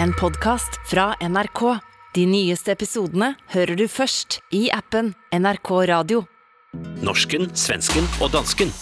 En 0.00 0.12
podcast 0.14 0.80
fra 0.86 1.14
NRK. 1.20 1.60
De 2.14 2.24
nyeste 2.28 2.72
episodene 2.72 3.34
hører 3.52 3.76
du 3.76 3.84
først 3.88 4.38
i 4.54 4.66
appen 4.72 5.12
NRK 5.34 5.70
Radio. 5.90 6.22
Norsken, 7.04 7.50
svensken 7.56 8.08
og 8.22 8.32
dansken. 8.32 8.72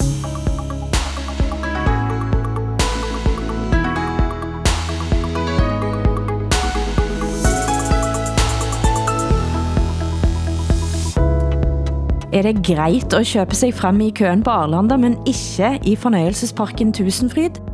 Er 12.30 12.46
det 12.46 12.60
greit 12.62 13.14
at 13.14 13.26
købe 13.26 13.54
sig 13.58 13.74
frem 13.74 14.00
i 14.00 14.12
køen 14.14 14.42
på 14.46 14.50
Arlanda, 14.50 14.96
men 14.96 15.18
ikke 15.26 15.78
i 15.82 15.96
fornøjelsesparken 15.96 16.92
Tusenfryd? 16.94 17.69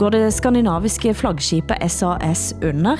Går 0.00 0.14
det 0.14 0.30
skandinaviske 0.32 1.10
flaggskibet 1.12 1.82
SAS 1.92 2.54
under? 2.64 2.96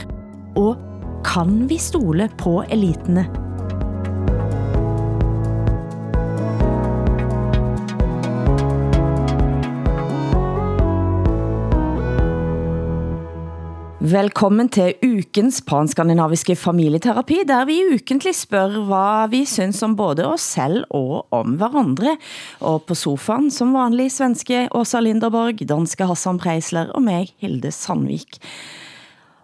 Og 0.60 0.76
kan 1.24 1.62
vi 1.68 1.78
stole 1.80 2.26
på 2.36 2.58
elitene? 2.68 3.24
Velkommen 14.10 14.66
til 14.72 14.96
ukens 15.06 15.60
panskandinaviske 15.62 16.56
familieterapi, 16.58 17.36
der 17.46 17.66
vi 17.68 17.76
ukentlig 17.92 18.32
spørger, 18.34 18.80
hvad 18.88 19.28
vi 19.30 19.44
synes 19.46 19.82
om 19.86 19.92
både 19.94 20.24
os 20.26 20.42
selv 20.56 20.82
og 20.90 21.28
om 21.36 21.52
hverandre. 21.60 22.16
Og 22.64 22.80
på 22.88 22.96
sofaen 22.98 23.50
som 23.54 23.76
vanlig 23.76 24.08
svenske 24.10 24.64
Åsa 24.74 25.02
Linderborg, 25.04 25.62
danske 25.68 26.08
Hassan 26.10 26.40
Preisler 26.42 26.90
og 26.96 27.04
mig, 27.06 27.28
Hilde 27.38 27.70
Sandvik. 27.70 28.40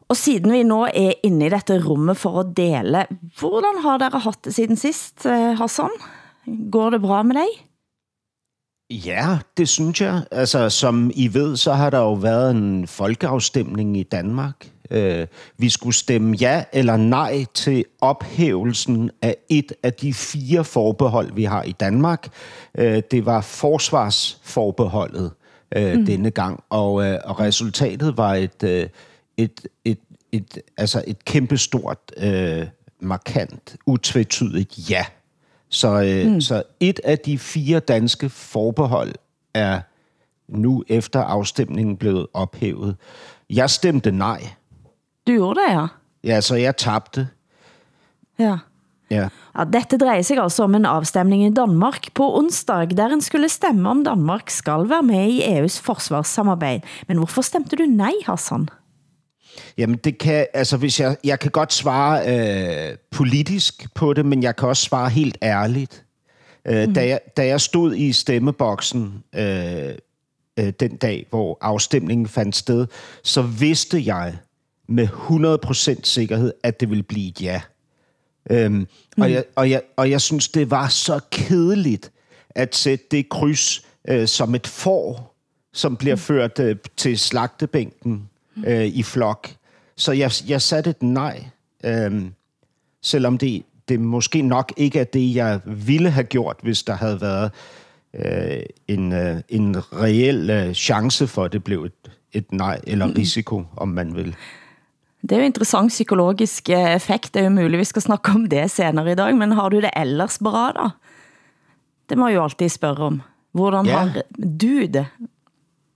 Og 0.09 0.19
siden 0.19 0.51
vi 0.57 0.65
nu 0.67 0.83
er 0.89 1.15
inde 1.23 1.47
i 1.47 1.53
dette 1.53 1.79
rummet 1.85 2.19
for 2.19 2.41
at 2.43 2.57
dele, 2.57 3.05
hvordan 3.39 3.83
har 3.87 4.03
dere 4.03 4.25
haft 4.25 4.49
det 4.49 4.57
siden 4.57 4.81
sist, 4.81 5.29
eh, 5.31 5.55
Hassan? 5.61 5.95
Går 6.73 6.97
det 6.97 7.05
bra 7.07 7.23
med 7.23 7.39
dig? 7.39 7.66
Ja, 8.91 9.39
det 9.57 9.69
synes 9.69 10.01
jeg. 10.01 10.23
Altså, 10.31 10.71
som 10.71 11.11
I 11.15 11.35
ved, 11.35 11.57
så 11.57 11.73
har 11.73 11.91
der 11.91 11.99
jo 11.99 12.13
været 12.13 12.51
en 12.51 12.87
folkeafstemning 12.87 13.97
i 13.97 14.03
Danmark. 14.03 14.71
Øh, 14.91 15.27
vi 15.59 15.69
skulle 15.69 15.97
stemme 15.97 16.37
ja 16.37 16.65
eller 16.73 16.97
nej 16.97 17.45
til 17.55 17.85
ophævelsen 18.01 19.11
af 19.23 19.37
et 19.49 19.73
af 19.83 19.93
de 19.93 20.15
fire 20.15 20.65
forbehold, 20.65 21.33
vi 21.35 21.45
har 21.45 21.63
i 21.63 21.73
Danmark. 21.73 22.29
Øh, 22.79 23.03
det 23.11 23.27
var 23.27 23.41
forsvarsforbeholdet 23.41 25.31
øh, 25.77 25.99
mm. 25.99 26.07
denne 26.07 26.31
gang, 26.31 26.65
og, 26.71 27.05
øh, 27.05 27.19
og 27.25 27.41
resultatet 27.41 28.17
var 28.17 28.35
et, 28.35 28.63
øh, 28.63 28.89
et, 29.37 29.67
et, 29.85 29.99
et, 30.33 30.59
altså 30.77 31.05
et 31.07 31.25
kæmpestort, 31.25 31.99
øh, 32.17 32.67
markant, 33.01 33.77
utvetydigt 33.87 34.91
ja. 34.91 35.05
Så, 35.69 36.03
øh, 36.03 36.33
mm. 36.33 36.41
så 36.41 36.63
et 36.81 37.01
af 37.05 37.19
de 37.19 37.39
fire 37.39 37.81
danske 37.81 38.29
forbehold 38.29 39.15
er 39.55 39.81
nu 40.49 40.85
efter 40.89 41.21
afstemningen 41.21 41.97
blevet 41.97 42.27
ophævet. 42.35 42.97
Jeg 43.51 43.71
stemte 43.71 44.13
nej. 44.13 44.41
Du 45.27 45.33
gjorde 45.33 45.61
det, 45.61 45.75
ja? 45.75 45.87
Ja, 46.25 46.41
så 46.41 46.55
jeg 46.55 46.77
tabte. 46.77 47.29
Ja. 48.39 48.59
Ja. 49.11 49.29
Ja, 49.59 49.65
dette 49.65 49.99
drejer 49.99 50.23
sig 50.23 50.39
altså 50.39 50.65
om 50.65 50.75
en 50.75 50.85
afstemning 50.85 51.47
i 51.47 51.55
Danmark 51.55 52.13
på 52.15 52.39
onsdag, 52.39 52.91
der 52.97 53.07
en 53.07 53.21
skulle 53.21 53.49
stemme 53.49 53.91
om 53.91 54.05
Danmark 54.05 54.51
skal 54.51 54.89
være 54.91 55.03
med 55.03 55.29
i 55.29 55.41
EU's 55.43 55.83
forsvarssamarbejde. 55.83 56.83
Men 57.09 57.17
hvorfor 57.17 57.43
stemte 57.43 57.77
du 57.77 57.83
nej, 57.83 58.13
Hassan? 58.27 58.69
Jamen, 59.79 59.97
det 59.97 60.19
kan, 60.19 60.47
altså 60.55 60.77
hvis 60.77 61.01
jeg, 61.01 61.17
jeg 61.25 61.39
kan 61.39 61.51
godt 61.51 61.73
svare 61.73 62.23
øh, 62.91 62.97
politisk 63.11 63.95
på 63.95 64.13
det, 64.13 64.27
men 64.27 64.43
jeg 64.43 64.57
kan 64.57 64.69
også 64.69 64.83
svare 64.83 65.11
helt 65.11 65.39
ærligt. 65.43 66.05
Øh, 66.69 66.89
mm. 66.89 66.95
da, 66.95 67.07
jeg, 67.07 67.21
da 67.37 67.47
jeg 67.47 67.61
stod 67.61 67.95
i 67.95 68.13
stemmeboksen 68.13 69.23
øh, 69.35 69.95
øh, 70.59 70.73
den 70.81 70.97
dag, 70.97 71.27
hvor 71.31 71.59
afstemningen 71.61 72.29
fandt 72.29 72.57
sted, 72.57 72.87
så 73.23 73.43
vidste 73.43 74.03
jeg 74.07 74.39
med 74.89 75.09
100% 75.99 76.01
sikkerhed, 76.03 76.53
at 76.63 76.81
det 76.81 76.91
ville 76.91 77.03
blive 77.03 77.29
et 77.29 77.43
ja. 77.43 77.61
Øhm, 78.51 78.75
mm. 78.75 78.87
og, 79.23 79.33
jeg, 79.33 79.45
og, 79.57 79.71
jeg, 79.71 79.83
og 79.97 80.11
jeg 80.11 80.21
synes, 80.21 80.49
det 80.49 80.71
var 80.71 80.89
så 80.89 81.21
kedeligt 81.31 82.13
at 82.51 82.75
sætte 82.75 83.05
det 83.11 83.29
kryds 83.29 83.87
øh, 84.09 84.29
som 84.29 84.55
et 84.55 84.67
får, 84.67 85.37
som 85.73 85.97
bliver 85.97 86.15
mm. 86.15 86.21
ført 86.21 86.59
øh, 86.59 86.77
til 86.97 87.19
slagtebænken 87.19 88.29
øh, 88.67 88.85
i 88.85 89.03
flok. 89.03 89.49
Så 89.97 90.13
jeg, 90.13 90.31
jeg 90.49 90.63
satte 90.63 90.91
et 90.91 91.03
nej, 91.03 91.45
øh, 91.85 92.25
selvom 93.03 93.39
det, 93.39 93.63
det 93.89 94.01
måske 94.01 94.43
nok 94.43 94.73
ikke 94.77 95.01
er 95.01 95.05
det, 95.05 95.35
jeg 95.35 95.61
ville 95.65 96.11
have 96.11 96.25
gjort, 96.25 96.57
hvis 96.63 96.83
der 96.83 96.95
havde 96.95 97.21
været 97.21 97.51
øh, 98.15 98.63
en, 98.89 99.13
øh, 99.13 99.37
en 99.49 99.77
reel 99.93 100.51
øh, 100.51 100.75
chance 100.75 101.27
for, 101.27 101.45
at 101.45 101.53
det 101.53 101.65
blev 101.65 101.85
et, 101.85 102.11
et 102.33 102.53
nej, 102.53 102.81
eller 102.87 103.19
risiko, 103.19 103.65
om 103.77 103.89
man 103.89 104.15
vil. 104.17 104.37
Det 105.23 105.33
er 105.33 105.37
jo 105.37 105.43
interessant 105.45 105.89
psykologisk 105.89 106.71
eh, 106.71 106.95
effekt. 106.95 107.35
Det 107.35 107.41
er 107.41 107.45
jo 107.45 107.51
muligt, 107.51 107.79
vi 107.79 107.85
skal 107.85 108.03
snakke 108.03 108.31
om 108.31 108.47
det 108.47 108.71
senere 108.71 109.13
i 109.13 109.15
dag, 109.15 109.37
men 109.37 109.53
har 109.53 109.69
du 109.69 109.81
det 109.81 109.91
ellers 109.97 110.39
bra 110.39 110.73
da? 110.73 110.89
Det 112.09 112.19
må 112.19 112.29
jeg 112.29 112.35
jo 112.37 112.45
altid 112.45 112.69
spørge 112.69 112.99
om. 112.99 113.23
Hvordan 113.53 113.87
Ja. 113.87 113.99
har 113.99 114.23
du 114.39 114.87
det? 114.87 115.07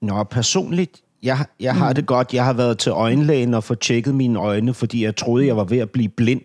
Nå, 0.01 0.25
personligt, 0.25 1.03
jeg, 1.23 1.45
jeg 1.61 1.75
har 1.75 1.93
det 1.93 2.07
godt. 2.07 2.35
Jeg 2.35 2.45
har 2.45 2.53
været 2.53 2.79
til 2.79 2.93
øjenlægen 2.93 3.55
og 3.55 3.65
fået 3.65 3.81
tjekket 3.81 4.15
mine 4.15 4.39
øjne, 4.39 4.75
fordi 4.75 5.05
jeg 5.05 5.17
troede, 5.17 5.47
jeg 5.47 5.57
var 5.57 5.65
ved 5.65 5.79
at 5.79 5.91
blive 5.91 6.09
blind. 6.09 6.43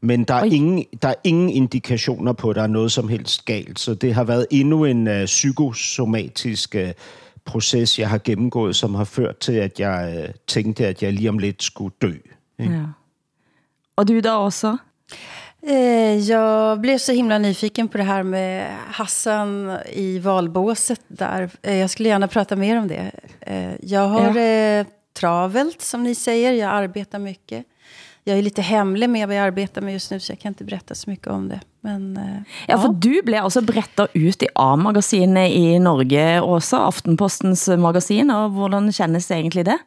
Men 0.00 0.24
der 0.24 0.34
er, 0.34 0.44
ingen, 0.44 0.84
der 1.02 1.08
er 1.08 1.14
ingen 1.24 1.50
indikationer 1.50 2.32
på, 2.32 2.50
at 2.50 2.56
der 2.56 2.62
er 2.62 2.66
noget 2.66 2.92
som 2.92 3.08
helst 3.08 3.44
galt. 3.44 3.80
Så 3.80 3.94
det 3.94 4.14
har 4.14 4.24
været 4.24 4.46
endnu 4.50 4.84
en 4.84 5.08
uh, 5.08 5.24
psykosomatisk 5.24 6.76
uh, 6.78 6.90
proces, 7.44 7.98
jeg 7.98 8.08
har 8.08 8.18
gennemgået, 8.18 8.76
som 8.76 8.94
har 8.94 9.04
ført 9.04 9.38
til, 9.38 9.52
at 9.52 9.80
jeg 9.80 10.24
uh, 10.28 10.34
tænkte, 10.46 10.86
at 10.86 11.02
jeg 11.02 11.12
lige 11.12 11.28
om 11.28 11.38
lidt 11.38 11.62
skulle 11.62 11.94
dø. 12.02 12.12
Ja. 12.58 12.82
Og 13.96 14.08
du 14.08 14.20
da 14.20 14.30
også? 14.30 14.76
Eh, 15.66 16.18
Jag 16.18 16.80
blev 16.80 16.98
så 16.98 17.12
himla 17.12 17.38
nyfiken 17.38 17.88
på 17.88 17.98
det 17.98 18.04
här 18.04 18.22
med 18.22 18.74
Hassan 18.90 19.76
i 19.92 20.18
valbåset 20.18 21.00
där. 21.08 21.50
Eh, 21.62 21.76
Jag 21.76 21.90
skulle 21.90 22.08
gärna 22.08 22.28
prata 22.28 22.56
mer 22.56 22.78
om 22.78 22.88
det. 22.88 23.10
Eh, 23.40 23.70
Jag 23.82 24.08
har 24.08 24.38
Ja. 24.38 24.84
travelt, 25.18 25.82
som 25.82 26.02
ni 26.02 26.14
säger. 26.14 26.52
Jag 26.52 26.70
arbetar 26.70 27.18
mycket. 27.18 27.64
Jag 28.24 28.38
är 28.38 28.42
lite 28.42 28.62
hemlig 28.62 29.10
med 29.10 29.28
vad 29.28 29.36
jag 29.36 29.44
arbetar 29.46 29.80
med 29.80 29.92
just 29.92 30.10
nu, 30.10 30.20
så 30.20 30.32
jag 30.32 30.38
kan 30.38 30.50
inte 30.50 30.64
berätta 30.64 30.94
så 30.94 31.10
mycket 31.10 31.26
om 31.26 31.48
det. 31.48 31.60
Men, 31.80 32.16
eh, 32.16 32.42
Ja, 32.68 32.78
for 32.78 32.92
du 32.92 33.22
blev 33.24 33.44
altså 33.44 33.60
brettet 33.60 34.10
ut 34.12 34.42
i 34.42 34.48
A-magasinet 34.54 35.52
i 35.52 35.78
Norge 35.78 36.40
også, 36.40 36.76
Aftenpostens 36.76 37.68
magasin, 37.68 38.30
og 38.30 38.50
hvordan 38.50 38.92
kändes 38.92 39.30
egentlig 39.30 39.64
det? 39.64 39.78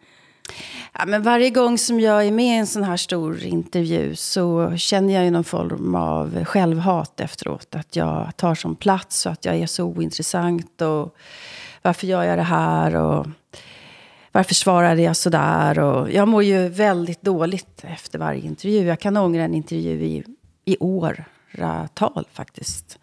Ja, 0.94 1.06
men 1.06 1.22
varje 1.22 1.50
gång 1.50 1.78
som 1.78 2.00
jag 2.00 2.28
är 2.28 2.32
med 2.32 2.56
i 2.56 2.60
en 2.60 2.68
sån 2.68 2.84
här 2.84 2.98
stor 2.98 3.44
intervju 3.44 4.16
så 4.16 4.74
känner 4.78 5.14
jag 5.14 5.24
ju 5.24 5.32
någon 5.32 5.44
form 5.44 5.96
av 5.96 6.46
självhat 6.46 7.20
efteråt. 7.20 7.76
Att 7.76 7.96
jag 7.96 8.38
tar 8.38 8.56
som 8.56 8.76
plats 8.76 9.26
och 9.26 9.32
att 9.32 9.46
jag 9.46 9.56
är 9.56 9.68
så 9.68 9.86
ointressant. 9.86 10.82
Och 10.82 11.16
varför 11.82 12.08
gör 12.08 12.24
jag 12.24 12.38
det 12.38 12.44
här? 12.44 12.96
Och 12.96 13.28
varför 14.32 14.56
svarade 14.56 15.02
jag 15.02 15.16
sådär? 15.16 15.80
Och 15.80 16.12
jag 16.12 16.28
mår 16.28 16.44
ju 16.44 16.70
väldigt 16.70 17.22
dåligt 17.22 17.84
efter 17.84 18.20
varje 18.20 18.42
intervju. 18.42 18.88
Jag 18.88 19.00
kan 19.00 19.18
ångra 19.18 19.44
en 19.44 19.54
intervju 19.54 20.04
i, 20.06 20.24
i 20.66 20.78
åratal 20.80 22.26
eh, 22.26 22.34
faktiskt. 22.34 23.00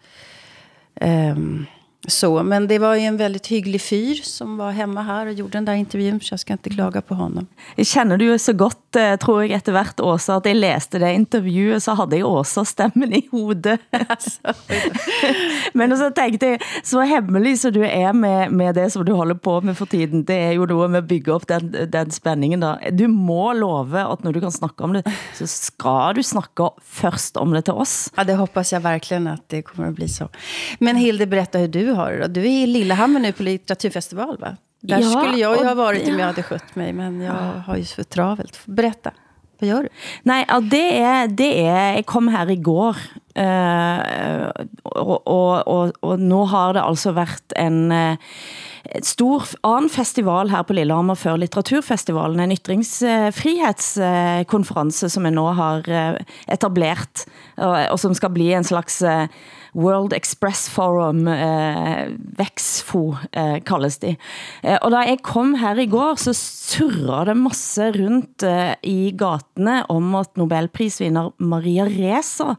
Ehm, 0.95 1.65
så, 2.07 2.43
men 2.43 2.67
det 2.67 2.79
var 2.79 2.95
ju 2.95 3.01
en 3.01 3.17
väldigt 3.17 3.47
hygglig 3.47 3.81
fyr 3.81 4.15
som 4.23 4.57
var 4.57 4.71
hemma 4.71 5.01
här 5.01 5.25
och 5.25 5.33
gjorde 5.33 5.51
den 5.51 5.65
där 5.65 5.73
intervjun, 5.73 6.19
så 6.19 6.33
jag 6.33 6.39
ska 6.39 6.53
inte 6.53 6.69
klaga 6.69 7.01
på 7.01 7.15
honom. 7.15 7.47
Kender 7.77 8.17
du 8.17 8.25
jo 8.25 8.37
så 8.37 8.53
godt, 8.53 8.95
eh, 8.95 9.15
tror 9.15 9.43
jeg, 9.43 9.51
etter 9.51 9.75
hvert 9.75 9.99
Åsa, 9.99 10.37
at 10.37 10.45
jeg 10.47 10.55
læste 10.55 10.99
det 10.99 11.11
intervjuet, 11.13 11.83
så 11.83 11.93
havde 11.99 12.15
jeg 12.15 12.25
Åsa 12.25 12.63
stemmen 12.63 13.13
i 13.13 13.27
hovedet. 13.31 13.79
Men 15.77 15.97
så 15.97 16.09
tænkte 16.15 16.53
jeg, 16.53 16.61
så 16.83 17.01
hemmelig 17.01 17.57
så 17.59 17.71
du 17.75 17.81
er 17.83 18.13
med, 18.13 18.49
med 18.55 18.73
det, 18.73 18.91
som 18.93 19.05
du 19.05 19.13
holder 19.15 19.35
på 19.35 19.59
med 19.61 19.75
for 19.75 19.85
tiden, 19.85 20.23
det 20.23 20.35
er 20.35 20.51
jo 20.51 20.65
noget 20.65 20.91
med 20.91 21.03
at 21.03 21.07
bygge 21.07 21.33
op 21.33 21.49
den, 21.49 21.73
den 21.93 22.11
spændingen 22.11 22.63
da. 22.63 22.77
Du 22.99 23.07
må 23.07 23.51
love, 23.53 23.99
at 23.99 24.23
når 24.23 24.31
du 24.31 24.39
kan 24.39 24.51
snakke 24.51 24.83
om 24.83 24.93
det, 24.93 25.03
så 25.33 25.47
skal 25.47 26.15
du 26.15 26.23
snakke 26.23 26.71
først 26.83 27.37
om 27.37 27.51
det 27.53 27.65
til 27.65 27.73
oss. 27.73 28.09
Ja, 28.17 28.23
det 28.23 28.35
hoppas 28.35 28.73
jag 28.73 28.79
verkligen 28.79 29.27
att 29.27 29.49
det 29.49 29.61
kommer 29.61 29.89
att 29.89 29.95
bli 29.95 30.07
så. 30.07 30.29
Men 30.79 30.95
Hilde, 30.95 31.27
berätta 31.27 31.59
hur 31.59 31.67
du 31.67 31.96
har 31.97 32.11
det 32.11 32.19
då. 32.27 32.27
Du 32.27 32.41
är 32.41 32.63
i 32.63 32.67
Lillehammer 32.67 33.19
nu 33.19 33.31
på 33.31 33.43
litteraturfestival, 33.43 34.37
va? 34.39 34.57
Där 34.81 34.99
Ja, 34.99 35.09
skulle 35.09 35.37
jag 35.37 35.57
ju 35.57 35.65
ha 35.65 35.73
varit 35.73 36.07
om 36.07 36.13
ja. 36.13 36.19
jag 36.19 36.25
hade 36.25 36.43
skött 36.43 36.75
mig, 36.75 36.93
men 36.93 37.21
jag 37.21 37.33
har 37.65 37.77
ju 37.77 37.83
för 37.83 38.03
travelt. 38.03 38.59
Berätta, 38.65 39.11
vad 39.59 39.69
gör 39.69 39.83
du? 39.83 39.89
Nej, 40.23 40.45
det 40.71 40.83
er, 40.99 41.27
det 41.27 41.49
er, 41.65 41.95
jeg 41.97 42.05
kom 42.05 42.27
her 42.29 42.49
i 42.49 42.55
går 42.55 42.97
eh, 43.35 44.49
og, 44.83 45.27
og, 45.27 45.67
og, 45.67 45.91
og 46.01 46.19
nu 46.19 46.45
har 46.45 46.73
det 46.77 46.83
altså 46.83 47.11
været 47.11 47.53
en 47.57 47.91
eh, 47.91 48.17
et 48.95 49.05
stor 49.05 49.43
anden 49.67 49.89
festival 49.91 50.49
her 50.51 50.63
på 50.67 50.73
Lillehammer 50.77 51.15
før 51.19 51.35
litteraturfestivalen, 51.41 52.39
en 52.39 52.55
ytringsfrihedskonference, 52.55 55.09
som 55.11 55.25
jeg 55.27 55.33
nå 55.35 55.45
har 55.57 55.79
eh, 55.91 56.15
etableret, 56.53 57.25
og, 57.57 57.99
som 57.99 58.13
skal 58.17 58.31
bli 58.35 58.47
en 58.55 58.67
slags 58.67 59.01
eh, 59.01 59.27
World 59.77 60.13
Express 60.13 60.69
Forum, 60.73 61.27
eh, 61.27 62.07
VEXFO 62.37 63.15
eh, 63.31 63.59
kalles 63.65 63.99
de. 64.01 64.15
Eh, 64.63 64.77
og 64.81 64.91
da 64.93 65.03
jeg 65.05 65.21
kom 65.25 65.55
her 65.61 65.77
i 65.77 65.89
går, 65.89 66.17
så 66.21 66.33
surrer 66.35 67.25
det 67.29 67.37
masse 67.37 67.91
rundt 67.97 68.43
eh, 68.47 68.73
i 68.87 69.11
gatene 69.17 69.83
om 69.93 70.15
at 70.17 70.33
Nobelprisvinder 70.39 71.31
Maria 71.37 71.85
Reza 71.89 72.55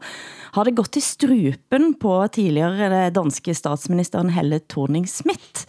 havde 0.55 0.75
gått 0.77 0.97
i 0.97 1.03
strupen 1.03 1.93
på 1.99 2.15
tidligere 2.35 2.87
eh, 2.87 3.11
danske 3.15 3.55
statsministeren 3.57 4.31
Helle 4.35 4.61
Thorning-Schmidt 4.71 5.65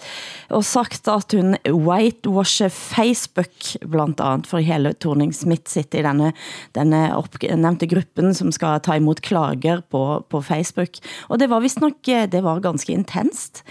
og 0.51 0.65
sagt 0.67 1.09
at 1.11 1.35
hun 1.37 1.57
whitewasher 1.65 2.71
Facebook 2.73 3.73
blandt 3.81 4.21
andet, 4.25 4.49
for 4.51 4.65
hele 4.65 4.93
Torning 4.99 5.33
Smith 5.37 5.71
sitter 5.71 6.03
i 6.03 6.07
denne, 6.07 6.33
denne 6.77 7.03
opnævnte 7.17 7.89
gruppen, 7.91 8.35
som 8.37 8.53
skal 8.55 8.83
ta 8.85 8.99
imod 8.99 9.23
klager 9.25 9.85
på, 9.91 10.05
på 10.29 10.43
Facebook. 10.45 11.01
Og 11.29 11.41
det 11.41 11.51
var 11.51 11.63
vist 11.65 11.81
nok, 11.83 12.01
eh, 12.09 12.27
det 12.31 12.43
var 12.47 12.63
ganske 12.65 12.93
intenst. 12.95 13.65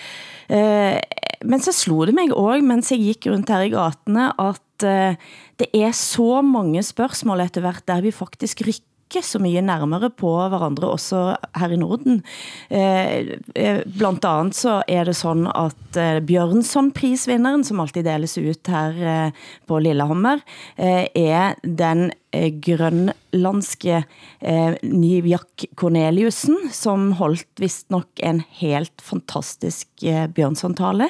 Eh, 0.50 0.98
men 1.46 1.64
så 1.64 1.72
slog 1.76 2.10
det 2.10 2.18
mig 2.18 2.34
også, 2.34 2.66
mens 2.66 2.92
jeg 2.92 3.04
gik 3.04 3.30
rundt 3.32 3.52
her 3.52 3.68
i 3.68 3.74
gatene, 3.74 4.32
at 4.40 4.88
eh, 4.88 5.20
det 5.60 5.70
er 5.76 5.92
så 5.96 6.42
mange 6.46 6.84
spørgsmål 6.84 7.44
etter 7.46 7.64
hvert, 7.64 7.86
der 7.88 8.04
vi 8.04 8.16
faktisk 8.16 8.64
rykker 8.68 8.89
ikke 9.10 9.26
så 9.26 9.40
mye 9.42 9.62
nærmere 9.66 10.12
på 10.14 10.32
hverandre, 10.52 10.92
også 10.94 11.34
her 11.58 11.74
i 11.74 11.80
Norden. 11.82 12.22
Eh, 12.70 13.40
eh 13.58 13.82
blandt 13.98 14.26
andet 14.26 14.56
så 14.56 14.84
er 14.88 15.10
det 15.10 15.16
sådan 15.18 15.50
at 15.50 15.98
eh, 15.98 16.22
Bjørnson-prisvinderen, 16.22 17.66
som 17.66 17.82
alltid 17.82 18.06
deles 18.06 18.38
ut 18.38 18.70
her 18.70 19.02
eh, 19.02 19.32
på 19.66 19.80
Lillehammer, 19.82 20.46
eh, 20.78 21.08
er 21.16 21.58
den 21.64 22.12
grønlandske 22.32 24.02
eh, 24.02 24.76
Nivjak 24.84 25.66
Corneliusen, 25.80 26.58
som 26.76 27.14
holdt 27.20 27.62
vist 27.62 27.90
nok 27.94 28.22
en 28.26 28.44
helt 28.60 29.02
fantastisk 29.02 30.06
eh, 30.06 30.28
Bjørnson-tale. 30.30 31.10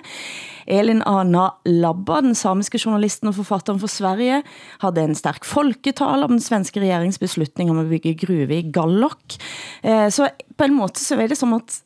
Elin 0.69 1.03
Anna 1.09 1.49
Labba, 1.67 2.21
den 2.23 2.37
samiske 2.37 2.79
journalisten 2.79 3.31
og 3.31 3.37
forfatteren 3.41 3.81
for 3.81 3.91
Sverige, 3.91 4.41
havde 4.83 5.03
en 5.03 5.17
stærk 5.17 5.47
folketal 5.47 6.23
om 6.23 6.37
den 6.37 6.43
svenske 6.43 6.81
regeringsbeslutning 6.83 7.71
om 7.73 7.83
at 7.83 7.91
bygge 7.91 8.15
gruve 8.23 8.61
i 8.61 8.71
Gallok. 8.71 9.39
Eh, 9.83 10.07
så 10.13 10.31
på 10.55 10.67
en 10.69 10.79
måte 10.79 11.03
så 11.03 11.19
er 11.19 11.31
det 11.31 11.39
som 11.39 11.57
at 11.57 11.81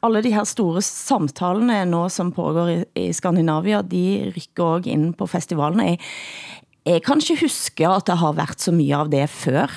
alle 0.00 0.22
de 0.24 0.32
her 0.32 0.46
store 0.48 0.80
samtalene 0.84 1.82
nå 1.84 2.06
som 2.08 2.32
pågår 2.32 2.70
i, 2.72 2.78
i 2.96 3.10
Skandinavia, 3.12 3.82
de 3.84 4.32
rykker 4.32 4.64
også 4.64 4.92
ind 4.94 5.10
på 5.18 5.28
festivalene. 5.28 5.90
Jeg, 5.92 6.00
jeg 6.86 7.02
kan 7.02 7.20
ikke 7.20 7.40
huske 7.46 7.86
at 7.88 8.06
det 8.06 8.16
har 8.18 8.32
været 8.32 8.60
så 8.60 8.72
mye 8.72 8.94
av 8.96 9.08
det 9.12 9.26
før. 9.30 9.68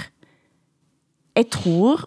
Jeg 1.36 1.50
tror 1.52 2.04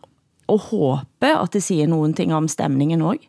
og 0.48 0.60
håber 0.60 1.36
at 1.42 1.52
det 1.52 1.62
siger 1.62 1.86
nogen 1.86 2.14
ting 2.14 2.34
om 2.34 2.48
stemningen 2.48 3.02
også. 3.02 3.28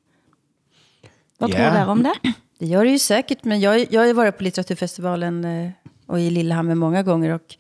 Hvad 1.40 1.50
Ja. 1.50 1.56
tror 1.56 1.74
dere 1.80 1.88
om 1.88 2.04
det? 2.04 2.14
Det 2.60 2.68
gör 2.68 2.84
det 2.84 2.92
ju 2.92 2.98
säkert, 2.98 3.46
men 3.46 3.60
jag, 3.60 3.88
jag 3.94 4.02
har 4.08 4.14
varit 4.14 4.38
på 4.38 4.44
litteraturfestivalen 4.44 5.46
eh, 5.46 5.70
och 6.08 6.20
i 6.20 6.30
Lillehammer 6.30 6.76
många 6.76 7.04
gånger. 7.04 7.32
Och, 7.34 7.56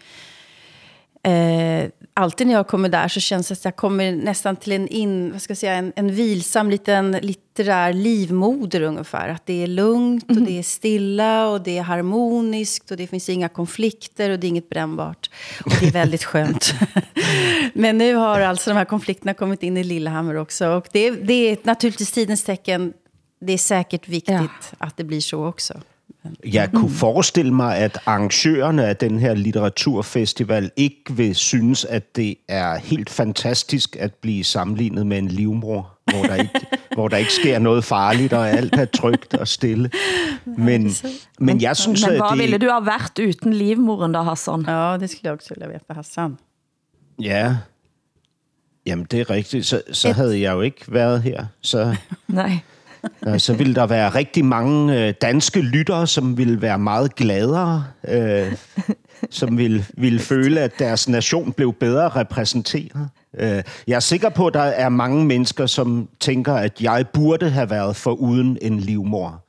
eh, 1.31 1.89
alltid 2.17 2.47
när 2.47 2.53
jag 2.53 2.67
kommer 2.67 2.89
där 2.89 3.07
så 3.07 3.19
känns 3.19 3.47
det 3.47 3.53
att 3.53 3.65
jag 3.65 3.75
kommer 3.75 4.11
nästan 4.11 4.55
till 4.55 4.71
en, 4.71 4.87
in, 4.87 5.31
vad 5.31 5.41
ska 5.41 5.51
jag 5.51 5.57
säga, 5.57 5.73
en, 5.73 5.93
en 5.95 6.15
vilsam 6.15 6.69
liten 6.69 7.11
litterär 7.11 7.93
livmoder 7.93 8.81
ungefär. 8.81 9.29
Att 9.29 9.45
det 9.45 9.63
är 9.63 9.67
lugnt 9.67 10.29
och 10.29 10.35
det 10.35 10.59
är 10.59 10.63
stilla 10.63 11.47
och 11.47 11.61
det 11.61 11.77
är 11.77 11.81
harmoniskt 11.81 12.91
och 12.91 12.97
det 12.97 13.07
finns 13.07 13.29
inga 13.29 13.49
konflikter 13.49 14.29
och 14.29 14.39
det 14.39 14.47
är 14.47 14.49
inget 14.49 14.69
brännbart. 14.69 15.29
Och 15.65 15.71
det 15.79 15.87
är 15.87 15.91
väldigt 15.91 16.23
skönt. 16.31 16.73
Men 17.73 17.97
nu 17.97 18.15
har 18.15 18.41
alltså 18.41 18.69
de 18.69 18.77
här 18.77 18.85
konflikterna 18.85 19.33
kommit 19.33 19.63
in 19.63 19.77
i 19.77 19.83
Lillehammer 19.83 20.35
också. 20.35 20.67
Och 20.67 20.87
det, 20.91 21.11
det 21.11 21.33
är 21.33 21.57
naturligtvis 21.63 22.11
tidens 22.11 22.43
tecken. 22.43 22.93
Det 23.41 23.53
är 23.53 23.57
säkert 23.57 24.07
viktigt 24.07 24.35
Ja. 24.35 24.75
att 24.77 24.97
det 24.97 25.03
blir 25.03 25.21
så 25.21 25.45
också. 25.45 25.81
Jeg 26.45 26.71
kunne 26.73 26.89
forestille 26.91 27.53
mig, 27.53 27.77
at 27.77 27.99
arrangørerne 28.05 28.85
af 28.85 28.95
den 28.95 29.19
her 29.19 29.33
litteraturfestival 29.33 30.71
ikke 30.75 31.03
vil 31.13 31.35
synes, 31.35 31.85
at 31.85 32.15
det 32.15 32.35
er 32.47 32.77
helt 32.77 33.09
fantastisk 33.09 33.95
at 33.99 34.13
blive 34.13 34.43
sammenlignet 34.43 35.07
med 35.07 35.17
en 35.17 35.27
livmor, 35.27 35.97
hvor 36.11 36.23
der 36.23 36.35
ikke, 36.35 36.67
hvor 36.95 37.07
der 37.07 37.17
ikke 37.17 37.33
sker 37.33 37.59
noget 37.59 37.83
farligt, 37.83 38.33
og 38.33 38.49
alt 38.49 38.75
er 38.75 38.85
trygt 38.85 39.33
og 39.33 39.47
stille. 39.47 39.91
Men, 40.45 40.91
men 41.39 41.61
jeg 41.61 41.77
synes, 41.77 42.05
Men 42.05 42.11
at 42.11 42.21
hvad 42.21 42.37
ville 42.37 42.53
det... 42.53 42.61
du 42.61 42.69
have 42.71 42.85
været 42.85 43.29
uten 43.29 43.53
livmoren 43.53 44.11
da, 44.11 44.21
Hassan? 44.21 44.65
Ja, 44.67 44.97
det 44.99 45.09
skulle 45.09 45.21
jag 45.23 45.33
också 45.33 45.53
vilja 45.53 45.67
veta, 45.67 45.93
Hassan. 45.93 46.37
Ja, 47.21 47.57
jamen 48.85 49.05
det 49.11 49.19
er 49.19 49.29
rigtigt. 49.29 49.65
Så, 49.65 49.81
så 49.91 50.11
havde 50.11 50.41
jeg 50.41 50.53
jo 50.53 50.61
ikke 50.61 50.85
været 50.87 51.21
her. 51.21 51.45
Så, 51.61 51.95
Nej. 52.27 52.59
Øh, 53.27 53.39
så 53.39 53.53
ville 53.53 53.75
der 53.75 53.85
være 53.85 54.09
rigtig 54.09 54.45
mange 54.45 55.07
øh, 55.07 55.13
danske 55.21 55.61
lyttere, 55.61 56.07
som 56.07 56.37
ville 56.37 56.61
være 56.61 56.79
meget 56.79 57.15
gladere, 57.15 57.85
øh, 58.07 58.53
som 59.29 59.57
ville, 59.57 59.85
ville 59.93 60.19
føle, 60.19 60.59
at 60.59 60.79
deres 60.79 61.09
nation 61.09 61.53
blev 61.53 61.73
bedre 61.73 62.09
repræsenteret. 62.09 63.09
Øh, 63.39 63.63
jeg 63.87 63.95
er 63.95 63.99
sikker 63.99 64.29
på, 64.29 64.47
at 64.47 64.53
der 64.53 64.61
er 64.61 64.89
mange 64.89 65.25
mennesker, 65.25 65.65
som 65.65 66.09
tænker, 66.19 66.53
at 66.53 66.81
jeg 66.81 67.05
burde 67.13 67.49
have 67.49 67.69
været 67.69 67.95
for 67.95 68.11
uden 68.11 68.57
en 68.61 68.79
livmor. 68.79 69.43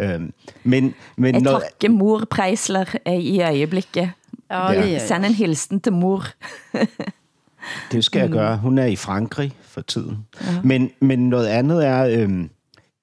Øh, 0.00 0.20
men 0.64 0.94
men 1.16 1.34
Jeg 1.34 1.42
noget, 1.42 1.62
takker 1.80 1.96
mor 1.96 2.22
Preisler 2.30 2.84
eh, 3.06 3.14
i 3.14 3.40
øjeblikket. 3.42 4.10
Ja, 4.50 4.70
jag. 4.70 5.00
Send 5.00 5.24
en 5.24 5.34
hilsen 5.34 5.80
til 5.80 5.92
mor. 5.92 6.24
Det 7.92 8.04
skal 8.04 8.20
jeg 8.20 8.30
gøre. 8.30 8.56
Hun 8.56 8.78
er 8.78 8.84
i 8.84 8.96
Frankrig 8.96 9.52
for 9.62 9.80
tiden. 9.80 10.26
Ja. 10.40 10.46
Men, 10.64 10.90
men 11.00 11.28
noget 11.28 11.46
andet 11.46 11.86
er... 11.86 12.04
Øhm, 12.04 12.50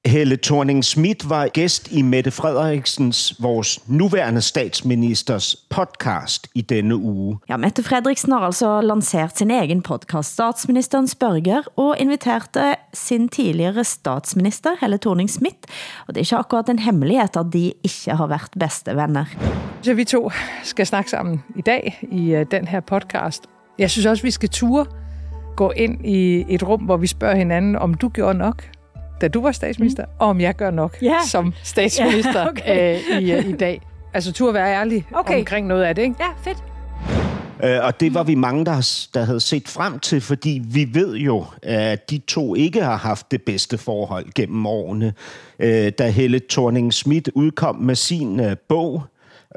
Helle 0.06 0.38
thorning 0.38 0.84
Schmidt 0.84 1.30
var 1.30 1.48
gæst 1.48 1.92
i 1.92 2.02
Mette 2.02 2.32
Frederiksens, 2.32 3.36
vores 3.42 3.80
nuværende 3.88 4.42
statsministers 4.42 5.56
podcast 5.70 6.48
i 6.56 6.62
denne 6.62 6.96
uge. 6.96 7.40
Ja, 7.50 7.58
Mette 7.58 7.84
Fredriksen 7.84 8.32
har 8.32 8.40
altså 8.40 8.82
lanceret 8.82 9.38
sin 9.38 9.52
egen 9.52 9.82
podcast, 9.82 10.34
Statsministerens 10.34 11.16
Børger, 11.16 11.62
og 11.76 11.96
inviterte 12.00 12.76
sin 12.94 13.30
tidligere 13.30 13.84
statsminister, 13.84 14.70
Helle 14.82 15.00
Thorning-Schmidt. 15.06 15.66
Og 16.08 16.16
det 16.16 16.18
er 16.18 16.20
ikke 16.20 16.36
akkurat 16.36 16.70
en 16.70 16.80
hemmelighed, 16.80 17.38
at 17.38 17.54
de 17.54 17.74
ikke 17.84 18.16
har 18.16 18.28
været 18.28 18.52
bedste 18.60 18.96
venner. 18.96 19.26
Så 19.82 19.94
vi 19.94 20.04
to 20.04 20.32
skal 20.64 20.86
snakke 20.86 21.10
sammen 21.10 21.44
i 21.56 21.62
dag 21.62 22.00
i 22.12 22.36
uh, 22.36 22.42
den 22.52 22.68
her 22.68 22.80
podcast. 22.80 23.44
Jeg 23.80 23.92
synes 23.92 24.06
også, 24.06 24.24
vi 24.24 24.32
skal 24.32 24.50
ture 24.50 24.86
gå 25.56 25.72
ind 25.72 26.06
i 26.06 26.46
et 26.50 26.64
rum, 26.64 26.82
hvor 26.82 26.98
vi 26.98 27.08
spørger 27.08 27.36
hinanden, 27.36 27.76
om 27.76 27.94
du 27.94 28.10
gjorde 28.10 28.38
nok, 28.38 28.64
da 29.22 29.28
du 29.28 29.42
var 29.42 29.52
statsminister, 29.52 30.06
mm. 30.06 30.12
og 30.20 30.28
om 30.28 30.42
jeg 30.42 30.56
gør 30.56 30.72
nok 30.72 30.98
Ja. 31.02 31.16
som 31.28 31.54
statsminister 31.64 32.40
Ja, 32.42 32.48
okay. 32.50 32.98
uh, 33.18 33.22
i, 33.24 33.36
uh, 33.38 33.50
i 33.50 33.52
dag. 33.52 33.82
Altså 34.14 34.32
tur 34.32 34.52
være 34.52 34.74
ærlig 34.76 35.06
Okay. 35.14 35.40
omkring 35.40 35.68
noget 35.68 35.84
af 35.84 35.96
det, 35.96 36.02
ikke? 36.02 36.16
Ja, 36.20 36.52
fedt. 36.52 36.58
Øh, 37.64 37.86
og 37.86 38.00
det 38.00 38.14
var 38.14 38.24
vi 38.24 38.36
mange, 38.36 38.66
der, 38.66 39.08
der 39.14 39.24
havde 39.26 39.40
set 39.40 39.68
frem 39.68 40.00
til, 40.00 40.22
fordi 40.22 40.62
vi 40.66 40.90
ved 40.94 41.16
jo, 41.16 41.46
at 41.64 42.10
de 42.10 42.18
to 42.18 42.56
ikke 42.56 42.84
har 42.84 42.98
haft 42.98 43.32
det 43.32 43.42
bedste 43.42 43.78
forhold 43.78 44.26
gennem 44.36 44.66
årene. 44.66 45.14
Øh, 45.60 45.92
Da 46.00 46.10
Helle 46.10 46.42
thorning 46.50 46.94
Schmidt 46.94 47.30
udkom 47.36 47.76
med 47.76 47.96
sin 47.96 48.40
øh, 48.40 48.56
bog 48.70 49.04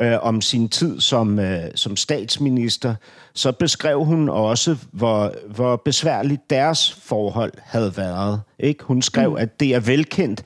øh, 0.01 0.19
om 0.23 0.41
sin 0.41 0.69
tid 0.69 1.01
som, 1.01 1.39
øh, 1.39 1.65
som 1.75 1.97
statsminister, 1.97 2.95
så 3.35 3.53
beskrev 3.53 4.05
hun 4.05 4.29
også, 4.29 4.77
hvor, 4.93 5.33
hvor 5.55 5.77
besværligt 5.77 6.51
deres 6.51 6.93
forhold 6.93 7.53
havde 7.63 7.97
været. 7.97 8.41
Ikke? 8.59 8.85
Hun 8.85 9.03
skrev, 9.03 9.31
mm. 9.31 9.37
at 9.37 9.61
det 9.61 9.75
er 9.75 9.81
velkendt, 9.81 10.45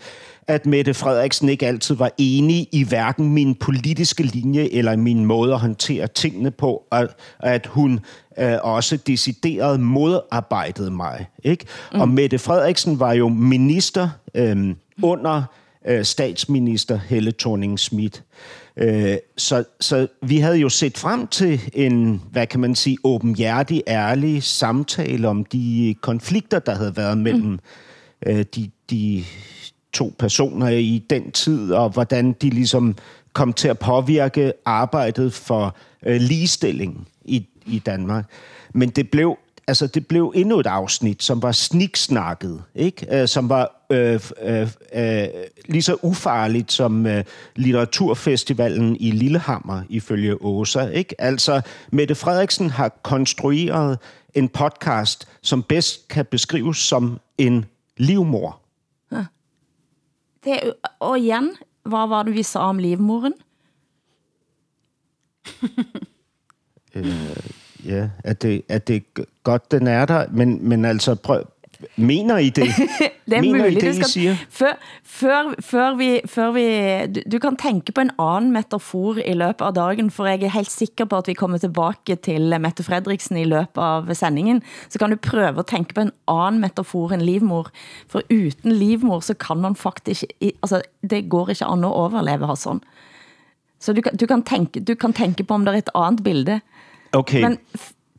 at 0.48 0.66
Mette 0.66 0.94
Frederiksen 0.94 1.48
ikke 1.48 1.66
altid 1.66 1.94
var 1.94 2.10
enig 2.18 2.68
i 2.72 2.84
hverken 2.84 3.32
min 3.32 3.54
politiske 3.54 4.22
linje 4.22 4.68
eller 4.72 4.96
min 4.96 5.24
måde 5.24 5.52
at 5.52 5.60
håndtere 5.60 6.06
tingene 6.06 6.50
på, 6.50 6.84
og 6.90 7.08
at 7.40 7.66
hun 7.66 8.00
øh, 8.38 8.56
også 8.62 8.96
decideret 8.96 9.80
modarbejdede 9.80 10.90
mig. 10.90 11.26
Ikke? 11.44 11.64
Mm. 11.92 12.00
Og 12.00 12.08
Mette 12.08 12.38
Frederiksen 12.38 13.00
var 13.00 13.12
jo 13.12 13.28
minister 13.28 14.08
øh, 14.34 14.74
under 15.02 15.42
øh, 15.86 16.04
statsminister 16.04 16.98
Helle 17.08 17.32
Thorning-Schmidt. 17.42 18.22
Øh, 18.78 19.16
så, 19.36 19.64
så 19.80 20.06
vi 20.22 20.38
havde 20.38 20.56
jo 20.56 20.68
set 20.68 20.98
frem 20.98 21.26
til 21.26 21.60
en, 21.72 22.22
hvad 22.30 22.46
kan 22.46 22.60
man 22.60 22.74
sige, 22.74 22.98
åbenhjertig, 23.04 23.82
ærlig 23.86 24.42
samtale 24.42 25.28
om 25.28 25.44
de 25.44 25.94
konflikter, 26.00 26.58
der 26.58 26.74
havde 26.74 26.96
været 26.96 27.18
mellem 27.18 27.58
øh, 28.26 28.44
de, 28.54 28.70
de 28.90 29.24
to 29.92 30.14
personer 30.18 30.68
i 30.68 31.04
den 31.10 31.30
tid, 31.30 31.72
og 31.72 31.90
hvordan 31.90 32.32
de 32.32 32.50
ligesom 32.50 32.96
kom 33.32 33.52
til 33.52 33.68
at 33.68 33.78
påvirke 33.78 34.52
arbejdet 34.64 35.32
for 35.32 35.76
øh, 36.06 36.20
ligestilling 36.20 37.08
i, 37.24 37.46
i 37.66 37.78
Danmark. 37.78 38.24
Men 38.74 38.88
det 38.88 39.10
blev, 39.10 39.36
altså, 39.68 39.86
det 39.86 40.06
blev 40.06 40.32
endnu 40.34 40.60
et 40.60 40.66
afsnit, 40.66 41.22
som 41.22 41.42
var 41.42 41.52
sniksnakket, 41.52 42.62
ikke? 42.74 43.20
Øh, 43.20 43.28
som 43.28 43.48
var 43.48 43.86
øh, 43.90 44.20
øh, 44.42 44.68
øh, 44.94 45.28
lige 45.68 45.82
så 45.82 45.96
ufarligt 46.02 46.72
som 46.72 47.06
øh, 47.06 47.24
litteraturfestivalen 47.56 48.96
i 48.96 49.10
Lillehammer, 49.10 49.82
ifølge 49.88 50.42
Åsa. 50.42 50.86
Ikke? 50.86 51.20
Altså, 51.20 51.60
Mette 51.92 52.14
Frederiksen 52.14 52.70
har 52.70 52.88
konstrueret 52.88 53.98
en 54.34 54.48
podcast, 54.48 55.28
som 55.42 55.62
bedst 55.62 56.08
kan 56.08 56.26
beskrives 56.26 56.78
som 56.78 57.20
en 57.38 57.64
livmor. 57.96 58.60
Det, 60.44 60.72
og 61.00 61.18
igen, 61.18 61.50
hvad 61.82 62.08
var 62.08 62.22
det 62.22 62.34
vi 62.34 62.42
sa 62.42 62.58
om 62.58 62.78
livmoren? 62.78 63.32
Ja, 67.84 68.08
at 68.24 68.42
det, 68.42 68.62
at 68.68 68.88
det 68.88 68.96
er 68.96 69.22
godt, 69.44 69.70
den 69.70 69.86
er 69.86 70.06
der, 70.06 70.26
men, 70.30 70.68
men 70.68 70.84
altså, 70.84 71.14
prøv, 71.14 71.42
mener 71.96 72.38
I 72.38 72.48
det? 72.50 72.64
Det 73.28 73.36
er 73.36 73.40
mener 73.40 73.58
I 73.58 73.62
muligt. 73.62 73.80
det, 73.80 73.82
Du 73.82 73.88
I 73.90 73.94
skal, 73.94 74.06
siger? 74.08 74.36
før, 74.50 74.72
før, 75.04 75.54
før 75.60 75.94
vi, 75.96 76.20
før 76.26 76.50
vi 76.50 76.64
du, 77.12 77.20
du 77.32 77.38
kan 77.38 77.56
tænke 77.56 77.92
på 77.92 78.00
en 78.00 78.10
anden 78.18 78.52
metafor 78.52 79.14
i 79.20 79.32
løbet 79.36 79.60
av 79.66 79.72
dagen, 79.76 80.10
for 80.10 80.26
jeg 80.26 80.42
er 80.42 80.48
helt 80.54 80.70
sikker 80.70 81.04
på 81.04 81.16
at 81.20 81.28
vi 81.28 81.34
kommer 81.36 81.58
tilbage 81.58 82.16
til 82.16 82.56
Mette 82.60 82.82
Fredriksen 82.82 83.36
i 83.36 83.44
løbet 83.44 83.82
av 83.84 84.08
sendingen. 84.14 84.62
Så 84.88 84.98
kan 84.98 85.10
du 85.10 85.16
prøve 85.22 85.58
at 85.58 85.66
tænke 85.66 85.94
på 85.94 86.00
en 86.00 86.10
anden 86.28 86.60
metafor 86.60 87.12
end 87.12 87.22
livmor. 87.22 87.68
For 88.08 88.22
uden 88.32 88.72
livmor, 88.72 89.20
så 89.20 89.34
kan 89.34 89.56
man 89.56 89.76
faktisk, 89.76 90.24
i- 90.40 90.52
altså 90.62 90.82
det 91.10 91.28
går 91.30 91.48
ikke 91.52 91.64
an 91.64 91.84
at 91.84 91.92
overleve 91.92 92.46
her 92.46 92.54
sådan. 92.54 92.80
Så 93.80 93.92
du, 93.92 94.00
kan- 94.00 94.16
du, 94.16 94.26
kan 94.26 94.42
tænke, 94.42 94.80
du 94.80 94.94
kan 94.94 95.12
tænke 95.12 95.44
på, 95.44 95.54
om 95.54 95.64
der 95.64 95.72
er 95.72 95.76
et 95.84 95.90
andet 95.94 96.24
bilde. 96.24 96.60
Okay, 97.12 97.40
Men- 97.42 97.58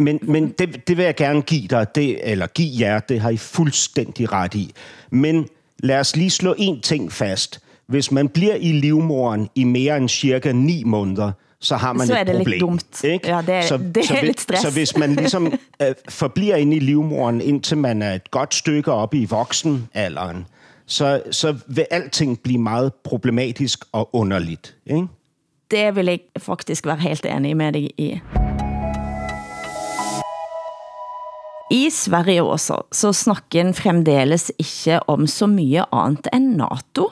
men, 0.01 0.19
men, 0.21 0.49
det, 0.59 0.87
det 0.87 0.97
vil 0.97 1.05
jeg 1.05 1.15
gerne 1.15 1.41
give 1.41 1.67
dig, 1.67 1.95
det, 1.95 2.31
eller 2.31 2.47
give 2.47 2.69
jer, 2.79 2.99
det 2.99 3.21
har 3.21 3.29
I 3.29 3.37
fuldstændig 3.37 4.31
ret 4.31 4.55
i. 4.55 4.71
Men 5.11 5.47
lad 5.79 5.99
os 5.99 6.15
lige 6.15 6.29
slå 6.29 6.55
en 6.57 6.81
ting 6.81 7.11
fast. 7.11 7.59
Hvis 7.87 8.11
man 8.11 8.29
bliver 8.29 8.55
i 8.55 8.71
livmoren 8.71 9.49
i 9.55 9.63
mere 9.63 9.97
end 9.97 10.09
cirka 10.09 10.51
9 10.51 10.83
måneder, 10.83 11.31
så 11.59 11.75
har 11.75 11.93
man 11.93 12.07
Så 12.07 12.13
et 12.13 12.19
er 12.19 12.23
det 12.23 12.35
lidt 12.35 12.43
problem. 12.45 12.59
dumt. 12.59 13.03
Ikke? 13.03 13.27
Ja, 13.27 13.41
det 13.41 13.49
er- 13.55 13.77
det 13.77 13.97
er 13.97 14.03
så, 14.03 14.17
lidt 14.23 14.39
stress. 14.41 14.61
Så 14.61 14.71
hvis 14.71 14.97
man 14.97 15.15
ligesom 15.15 15.53
øh, 15.81 15.93
forbliver 16.09 16.55
inde 16.55 16.75
i 16.77 16.79
livmoren, 16.79 17.41
indtil 17.41 17.77
man 17.77 18.01
er 18.01 18.13
et 18.13 18.31
godt 18.31 18.53
stykke 18.55 18.91
oppe 18.91 19.17
i 19.17 19.25
voksenalderen, 19.25 20.45
så, 20.85 21.21
så 21.31 21.55
vil 21.67 21.85
alting 21.91 22.39
blive 22.39 22.59
meget 22.59 22.93
problematisk 23.03 23.85
og 23.91 24.09
underligt. 24.15 24.75
Ikke? 24.85 25.07
Det 25.71 25.95
vil 25.95 26.05
jeg 26.05 26.19
faktisk 26.37 26.85
være 26.85 26.97
helt 26.97 27.25
enig 27.25 27.57
med 27.57 27.73
dig 27.73 27.89
i. 27.97 28.19
I 31.69 31.89
Sverige 31.93 32.43
også, 32.43 32.81
så 32.91 33.11
snakker 33.13 33.61
en 33.61 33.75
fremdeles 33.77 34.49
ikke 34.57 34.99
om 35.07 35.27
så 35.29 35.47
mye 35.49 35.85
andet 35.93 36.29
end 36.33 36.55
NATO. 36.57 37.11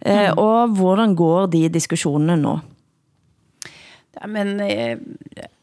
Eh, 0.00 0.32
og 0.36 0.76
hvordan 0.76 1.14
går 1.16 1.46
de 1.54 1.68
diskussionerne 1.72 2.36
nu? 2.42 2.58
Ja, 4.20 4.26
men, 4.26 4.60
eh, 4.60 4.98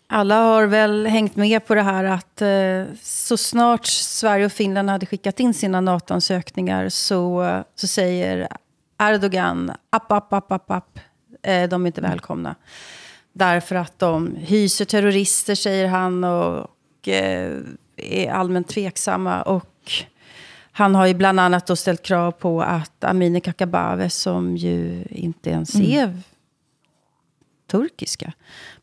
alla 0.08 0.36
har 0.36 0.66
väl 0.66 1.06
hängt 1.08 1.36
med 1.36 1.66
på 1.66 1.75
det 1.75 1.82
här 1.82 2.04
att 2.04 2.42
eh, 2.42 2.96
så 3.02 3.38
snart 3.38 3.86
Sverige 3.86 4.46
och 4.46 4.52
Finland 4.52 4.90
hade 4.90 5.06
skickat 5.06 5.40
in 5.40 5.54
sina 5.54 5.82
NATO-ansökningar 5.82 6.90
så, 6.90 7.44
eh, 7.44 7.62
så 7.75 7.88
säger 7.88 8.48
Erdogan 9.02 9.72
app, 9.90 10.12
app, 10.12 10.34
app, 10.34 10.52
app, 10.52 10.72
app. 10.72 11.00
Eh, 11.44 11.70
de 11.70 11.84
är 11.84 11.88
inte 11.88 12.02
välkomna. 12.02 12.56
Därför 13.34 13.75
att 13.75 14.00
de 14.00 14.36
hyser 14.36 14.86
terrorister, 14.86 15.56
säger 15.56 15.88
han, 15.88 16.24
och 16.24 17.08
eh, 17.08 17.58
är 18.03 18.31
allmänt 18.31 18.67
tveksamma. 18.67 19.41
Och 19.41 19.91
han 20.72 20.95
har 20.95 21.05
ju 21.05 21.13
bland 21.13 21.39
annat 21.39 21.67
då 21.67 21.75
ställt 21.75 22.03
krav 22.03 22.31
på 22.31 22.62
att 22.62 23.03
Amineh 23.03 23.41
Kakabaveh, 23.41 24.07
som 24.07 24.57
ju 24.57 25.05
inte 25.10 25.50
ens 25.50 25.75
är 25.75 26.22
turkiska 27.72 28.33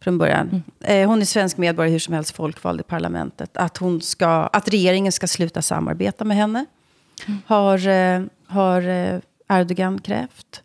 från 0.01 0.19
början. 0.19 0.63
Eh, 0.81 1.09
hon 1.09 1.21
är 1.21 1.25
svensk 1.25 1.57
medborgare, 1.57 1.93
hur 1.93 1.99
som 1.99 2.15
helst 2.15 2.37
folkvald 2.37 2.81
i 2.81 2.83
parlamentet. 2.83 3.57
Att, 3.57 3.77
hon 3.77 4.01
ska, 4.01 4.29
att 4.29 4.69
regeringen 4.69 5.13
ska 5.13 5.27
sluta 5.27 5.63
samarbeta 5.63 6.25
med 6.25 6.37
henne. 6.37 6.67
Har, 7.47 7.89
eh, 7.89 8.23
har 8.47 8.89
eh, 8.89 9.21
Erdogan 9.49 10.01
krävt. 10.01 10.63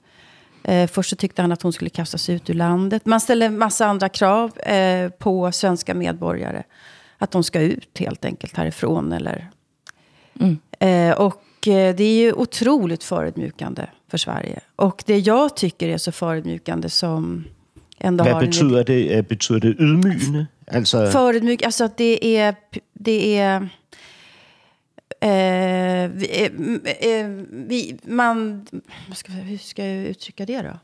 Eh, 0.63 0.87
först 0.87 1.09
så 1.09 1.15
tyckte 1.15 1.41
han 1.41 1.51
att 1.51 1.61
hon 1.61 1.73
skulle 1.73 1.89
kastas 1.89 2.29
ut 2.29 2.49
ur 2.49 2.53
landet. 2.53 3.05
Man 3.05 3.21
ställer 3.21 3.49
massa 3.49 3.85
andra 3.85 4.09
krav 4.09 4.59
eh, 4.59 5.09
på 5.09 5.51
svenska 5.51 5.93
medborgare. 5.93 6.63
Att 7.25 7.31
de 7.31 7.43
ska 7.43 7.61
ut 7.61 7.99
helt 7.99 8.25
enkelt 8.25 8.57
härifrån. 8.57 9.11
Eller, 9.11 9.49
Eh, 10.79 11.11
och 11.11 11.67
eh, 11.67 11.95
det 11.95 12.03
är 12.03 12.17
ju 12.17 12.33
otroligt 12.33 13.03
förödmjukande 13.03 13.87
för 14.07 14.17
Sverige. 14.17 14.59
Och 14.75 15.03
det 15.05 15.17
jag 15.17 15.55
tycker 15.55 15.87
är 15.89 15.97
så 15.97 16.11
förödmjukande 16.11 16.89
som 16.89 17.45
ändå 17.99 18.23
Hvad 18.23 18.33
har 18.33 18.41
en 18.41 18.47
betyder 18.47 18.83
det? 18.83 19.17
Øh, 19.17 19.25
Betyder 19.25 19.59
det 19.59 19.83
ydmygende? 19.83 20.47
Altså, 20.67 21.11
Förödmjuk, 21.11 21.63
alltså 21.63 21.83
att 21.83 21.97
det 21.97 22.37
är... 22.37 22.55
Det 22.93 23.37
är 23.37 23.55
eh, 25.21 26.11
vi, 26.11 26.27
eh, 26.31 27.11
eh, 27.11 27.27
vi, 27.49 27.97
man, 28.03 28.65
vad 29.07 29.17
ska, 29.17 29.31
hur 29.31 29.57
ska 29.57 29.85
jag 29.85 30.05
uttrycka 30.05 30.45
det 30.45 30.61
då? 30.61 30.79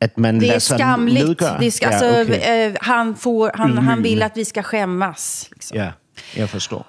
At 0.00 0.16
man 0.16 0.38
Det 0.38 0.48
är 0.54 0.58
skamligt. 0.58 1.26
nedgøre? 1.26 1.56
Det 1.60 1.70
ska- 1.70 1.86
ja, 1.86 1.92
alltså, 1.92 2.22
okay. 2.22 2.66
eh, 2.66 2.76
han, 2.80 3.14
får, 3.16 3.50
han, 3.54 3.78
han 3.78 4.02
vill 4.02 4.22
att 4.22 4.36
vi 4.36 4.44
ska 4.44 4.62
skämmas. 4.62 5.48
Liksom. 5.50 5.78
ja, 5.78 5.92
jeg 6.36 6.48
forstår. 6.48 6.84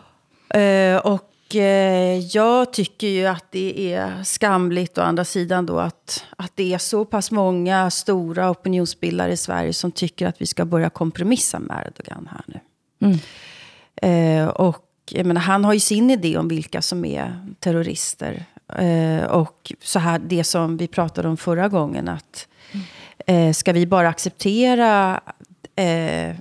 Eh, 0.59 0.97
och 0.97 1.55
eh, 1.55 2.19
jag 2.19 2.73
tycker 2.73 3.07
ju 3.07 3.25
att 3.25 3.45
det 3.51 3.93
är 3.93 4.23
skamligt 4.23 4.97
å 4.97 5.01
andra 5.01 5.25
sidan 5.25 5.65
då 5.65 5.79
att, 5.79 6.23
att 6.37 6.51
det 6.55 6.73
är 6.73 6.77
så 6.77 7.05
pass 7.05 7.31
många 7.31 7.91
stora 7.91 8.49
opinionsbildare 8.49 9.31
i 9.31 9.37
Sverige 9.37 9.73
som 9.73 9.91
tycker 9.91 10.27
att 10.27 10.41
vi 10.41 10.45
ska 10.45 10.65
börja 10.65 10.89
kompromissa 10.89 11.59
med 11.59 11.87
Erdogan 11.87 12.29
här 12.31 12.43
nu. 12.47 12.59
Eh, 14.01 14.47
och 14.47 14.85
jag 15.11 15.25
menar, 15.25 15.41
han 15.41 15.65
har 15.65 15.73
ju 15.73 15.79
sin 15.79 16.11
idé 16.11 16.37
om 16.37 16.47
vilka 16.47 16.81
som 16.81 17.05
är 17.05 17.47
terrorister. 17.59 18.45
Eh, 18.77 19.25
och 19.25 19.73
så 19.83 19.99
här, 19.99 20.19
det 20.19 20.43
som 20.43 20.77
vi 20.77 20.87
pratade 20.87 21.27
om 21.27 21.37
förra 21.37 21.67
gången, 21.67 22.07
att 22.07 22.47
eh, 23.25 23.53
ska 23.53 23.73
vi 23.73 23.85
bara 23.85 24.09
acceptera 24.09 25.21
eh, 25.75 26.35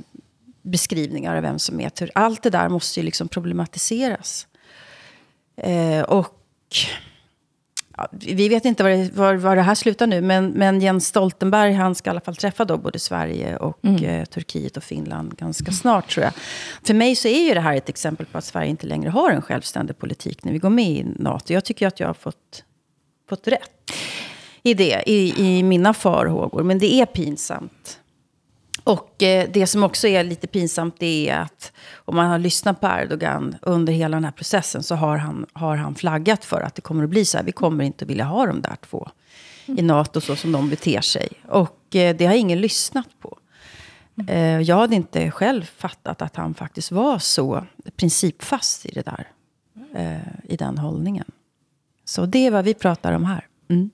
beskrivningar 0.63 1.37
av 1.37 1.43
vem 1.43 1.59
som 1.59 1.81
är 1.81 1.89
terrorist? 1.89 2.17
Allt 2.17 2.43
det 2.43 2.51
där 2.51 2.69
måste 2.69 3.01
ju 3.01 3.07
liksom 3.07 3.29
problematiseras. 3.29 4.47
Eh, 5.57 6.03
och 6.03 6.37
ja, 7.97 8.09
vi 8.11 8.49
vet 8.49 8.65
inte 8.65 8.83
var 8.83 8.91
det, 8.91 9.11
var, 9.15 9.35
var 9.35 9.57
det 9.57 9.63
här 9.63 9.75
slutar 9.75 10.07
nu, 10.07 10.21
men, 10.21 10.49
men 10.49 10.81
Jens 10.81 11.07
Stoltenberg, 11.07 11.73
han 11.73 11.95
ska 11.95 12.11
i 12.11 12.13
alla 12.13 12.21
fall 12.21 12.37
träffa 12.37 12.65
då 12.65 12.77
både 12.77 12.99
Sverige 12.99 13.57
och 13.57 13.85
eh, 13.85 14.25
Turkiet 14.25 14.77
och 14.77 14.85
Finland 14.85 15.37
ganska 15.37 15.73
snart 15.73 16.11
tror 16.11 16.25
jag. 16.25 16.33
För 16.83 16.95
mig 16.95 17.17
så 17.17 17.29
är 17.29 17.49
ju 17.49 17.55
det 17.55 17.61
här 17.61 17.77
ett 17.77 17.89
exempel 17.89 18.27
på 18.27 18.39
att 18.39 18.45
Sverige 18.45 18.71
inte 18.71 18.87
längre 18.87 19.11
har 19.11 19.31
en 19.31 19.43
självständig 19.43 19.99
politik 19.99 20.45
när 20.45 20.53
vi 20.53 20.59
går 20.59 20.71
med 20.71 20.91
i 20.91 21.05
NATO. 21.17 21.53
Jag 21.53 21.65
tycker 21.65 21.87
att 21.87 22.01
jag 22.01 22.07
har 22.07 22.15
fått, 22.15 22.65
fått 23.29 23.49
rätt 23.49 23.93
i 24.65 24.75
det, 24.75 25.03
i, 25.07 25.35
i 25.47 25.63
mina 25.63 25.95
farhågor. 25.95 26.63
Men 26.63 26.79
det 26.79 26.95
är 26.95 27.07
pinsamt. 27.07 28.01
Och 28.85 29.23
eh, 29.23 29.49
det 29.53 29.67
som 29.67 29.83
också 29.83 30.09
är 30.09 30.25
lite 30.25 30.47
pinsamt 30.47 30.95
det 30.99 31.29
är 31.29 31.39
att 31.39 31.73
om 31.95 32.17
man 32.17 32.27
har 32.27 32.39
lyssnat 32.39 32.81
på 32.81 32.87
Erdogan 32.87 33.57
under 33.63 33.93
hela 33.93 34.17
den 34.17 34.25
här 34.25 34.33
processen 34.33 34.83
så 34.83 34.95
har 34.95 35.17
han, 35.17 35.47
har 35.53 35.77
han 35.77 35.95
flaggat 35.95 36.45
för 36.45 36.61
att 36.61 36.75
det 36.75 36.83
kommer 36.83 37.05
att 37.05 37.11
bli 37.11 37.25
så 37.25 37.37
här. 37.37 37.45
Vi 37.45 37.53
kommer 37.53 37.85
inte 37.85 38.05
vilja 38.05 38.25
ha 38.25 38.47
de 38.47 38.63
där 38.63 38.77
två 38.89 39.09
i 39.67 39.83
NATO 39.83 40.21
så 40.21 40.37
som 40.37 40.53
de 40.53 40.71
beter 40.71 41.01
sig. 41.01 41.29
Och 41.49 41.97
eh, 41.97 42.17
det 42.17 42.27
har 42.27 42.35
ingen 42.35 42.61
lyssnat 42.61 43.09
på. 43.21 43.39
Eh, 44.29 44.61
jag 44.61 44.77
hade 44.77 44.95
inte 44.95 45.31
själv 45.31 45.63
fattat 45.63 46.23
att 46.23 46.37
han 46.37 46.55
faktiskt 46.55 46.93
var 46.93 47.19
så 47.19 47.67
principfast 47.97 48.87
i 48.87 48.93
det 48.95 49.03
där. 49.03 49.29
Eh, 49.95 50.53
I 50.53 50.57
den 50.57 50.79
hållningen. 50.79 51.27
Så 52.05 52.27
det 52.27 52.47
är 52.47 52.51
vad 52.51 52.65
vi 52.65 52.75
pratar 52.75 53.13
om 53.13 53.25
här. 53.25 53.47
Mm. 53.69 53.91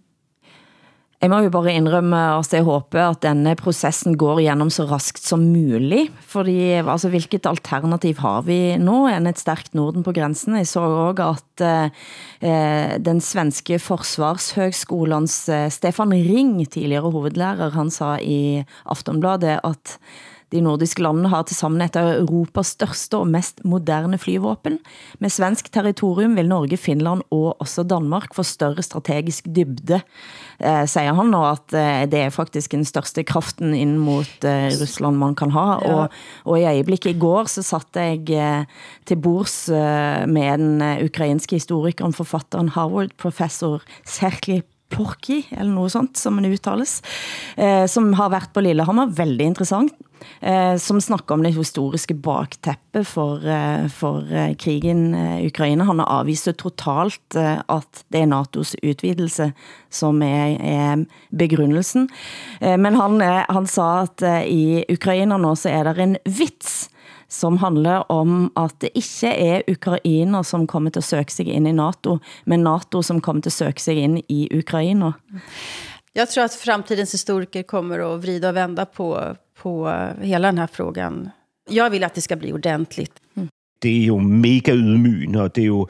Jeg 1.20 1.28
må 1.28 1.42
jo 1.44 1.50
bare 1.52 1.74
indrømme 1.76 2.16
at 2.38 2.48
jeg 2.56 2.64
håber, 2.64 3.10
at 3.10 3.18
denne 3.20 3.52
processen 3.58 4.14
går 4.16 4.38
igennem 4.40 4.70
så 4.72 4.86
raskt 4.88 5.20
som 5.20 5.42
muligt, 5.52 6.14
fordi 6.24 6.80
altså, 6.80 7.10
hvilket 7.12 7.44
alternativ 7.44 8.22
har 8.24 8.40
vi 8.46 8.78
nu 8.80 9.02
end 9.04 9.28
et 9.28 9.42
stærkt 9.42 9.76
Norden 9.76 10.00
på 10.06 10.14
grænsen? 10.16 10.56
Jeg 10.56 10.70
så 10.70 10.80
også 10.80 11.26
at 11.26 11.66
eh, 12.40 12.96
den 13.04 13.20
svenske 13.20 13.76
forsvarshøgskolens 13.78 15.36
eh, 15.52 15.68
Stefan 15.68 16.16
Ring, 16.16 16.64
tidligere 16.64 17.12
hovedlærer, 17.12 17.76
han 17.76 17.92
sa 17.92 18.16
i 18.16 18.64
Aftonbladet, 18.88 19.60
at 19.60 19.98
de 20.50 20.60
nordiske 20.64 21.02
landene 21.02 21.30
har 21.30 21.44
til 21.46 21.56
sammen 21.56 21.82
et 21.84 21.96
af 21.98 22.18
Europas 22.18 22.74
største 22.74 23.20
og 23.20 23.28
mest 23.30 23.62
moderne 23.64 24.18
flyvåben. 24.18 24.78
Med 25.22 25.30
svensk 25.30 25.70
territorium 25.72 26.34
vil 26.36 26.48
Norge, 26.50 26.76
Finland 26.76 27.22
og 27.30 27.60
også 27.62 27.84
Danmark 27.86 28.34
få 28.34 28.42
større 28.42 28.82
strategisk 28.82 29.46
dybde, 29.46 30.00
eh, 30.58 30.86
siger 30.90 31.14
han, 31.14 31.34
og 31.34 31.46
at 31.50 31.76
eh, 31.76 32.02
det 32.10 32.20
er 32.24 32.34
faktisk 32.34 32.72
den 32.72 32.84
største 32.84 33.22
kraften 33.22 33.74
ind 33.74 33.98
mot 34.02 34.44
eh, 34.44 34.72
Rusland 34.80 35.16
man 35.16 35.34
kan 35.38 35.54
ha. 35.54 35.68
Ja. 35.84 35.94
Og, 35.94 36.18
og 36.44 36.60
i 36.60 36.64
øjeblikket 36.64 37.14
i 37.14 37.18
går 37.18 37.50
så 37.50 37.62
satt 37.62 37.96
jeg 37.96 38.26
eh, 38.34 38.66
til 39.06 39.22
bords 39.22 39.68
eh, 39.68 40.26
med 40.26 40.58
den 40.58 40.82
eh, 40.82 41.04
ukrainske 41.04 41.60
historikeren, 41.60 42.12
forfatteren 42.16 42.74
Harvard-professor 42.74 43.82
Sergej 44.06 44.62
Porky, 44.90 45.42
eller 45.50 45.72
noget 45.72 45.94
sånt, 45.94 46.18
som 46.18 46.36
man 46.36 46.48
uttales, 46.50 47.00
eh, 47.56 47.86
som 47.86 48.12
har 48.18 48.30
været 48.32 48.52
på 48.54 48.62
Lillehammer, 48.64 49.12
veldig 49.16 49.46
interessant, 49.52 49.94
eh, 50.40 50.76
som 50.76 51.00
snakker 51.00 51.34
om 51.34 51.42
det 51.42 51.54
historiske 51.54 52.14
bakteppe 52.14 53.04
for, 53.04 53.46
eh, 53.46 53.86
for 53.88 54.26
eh, 54.26 54.54
krigen 54.54 55.14
eh, 55.14 55.38
i 55.38 55.44
eh, 55.44 55.46
Ukraina. 55.46 55.84
Han 55.84 56.02
har 56.02 56.20
avvist 56.20 56.50
totalt 56.58 57.36
eh, 57.36 57.62
at 57.68 58.04
det 58.10 58.22
er 58.22 58.30
NATO's 58.30 58.74
utvidelse, 58.82 59.52
som 59.90 60.22
er, 60.22 60.58
er 60.60 61.04
begrundelsen. 61.30 62.08
Eh, 62.60 62.76
men 62.76 62.98
han, 62.98 63.20
eh, 63.22 63.44
han 63.48 63.66
sa 63.66 64.02
at 64.04 64.22
eh, 64.22 64.42
i 64.46 64.84
Ukraina 64.90 65.38
nå 65.40 65.54
så 65.56 65.72
er 65.72 65.90
der 65.90 66.02
en 66.02 66.16
vits, 66.26 66.88
som 67.30 67.58
handler 67.58 68.10
om 68.12 68.52
at 68.56 68.74
det 68.80 68.90
ikke 68.94 69.26
er 69.26 69.62
Ukraina 69.68 70.42
som 70.42 70.66
kommer 70.66 70.90
til 70.90 71.00
at 71.00 71.04
søge 71.04 71.30
sig 71.30 71.46
ind 71.46 71.68
i 71.68 71.72
NATO, 71.72 72.18
men 72.44 72.60
NATO 72.60 73.02
som 73.02 73.20
kommer 73.20 73.42
til 73.42 73.48
at 73.48 73.52
søge 73.52 73.78
sig 73.78 73.94
ind 73.96 74.18
i 74.28 74.48
Ukraina. 74.58 75.12
Jag 76.12 76.30
tror 76.30 76.44
att 76.44 76.54
framtidens 76.54 77.14
historiker 77.14 77.62
kommer 77.62 78.14
att 78.14 78.22
vrida 78.22 78.48
och 78.48 78.56
vända 78.56 78.84
på, 78.84 79.36
på 79.62 79.88
hela 80.20 80.48
den 80.48 80.58
här 80.58 80.66
frågan. 80.66 81.30
Jag 81.70 81.90
vill 81.90 82.04
att 82.04 82.14
det 82.14 82.20
ska 82.20 82.36
bli 82.36 82.52
ordentligt. 82.52 83.12
Mm. 83.36 83.48
Det 83.82 84.02
er 84.02 84.06
jo 84.06 84.18
mega 84.18 84.74
ydmygende, 84.74 85.42
og 85.42 85.56
det 85.56 85.62
er 85.62 85.66
jo, 85.66 85.88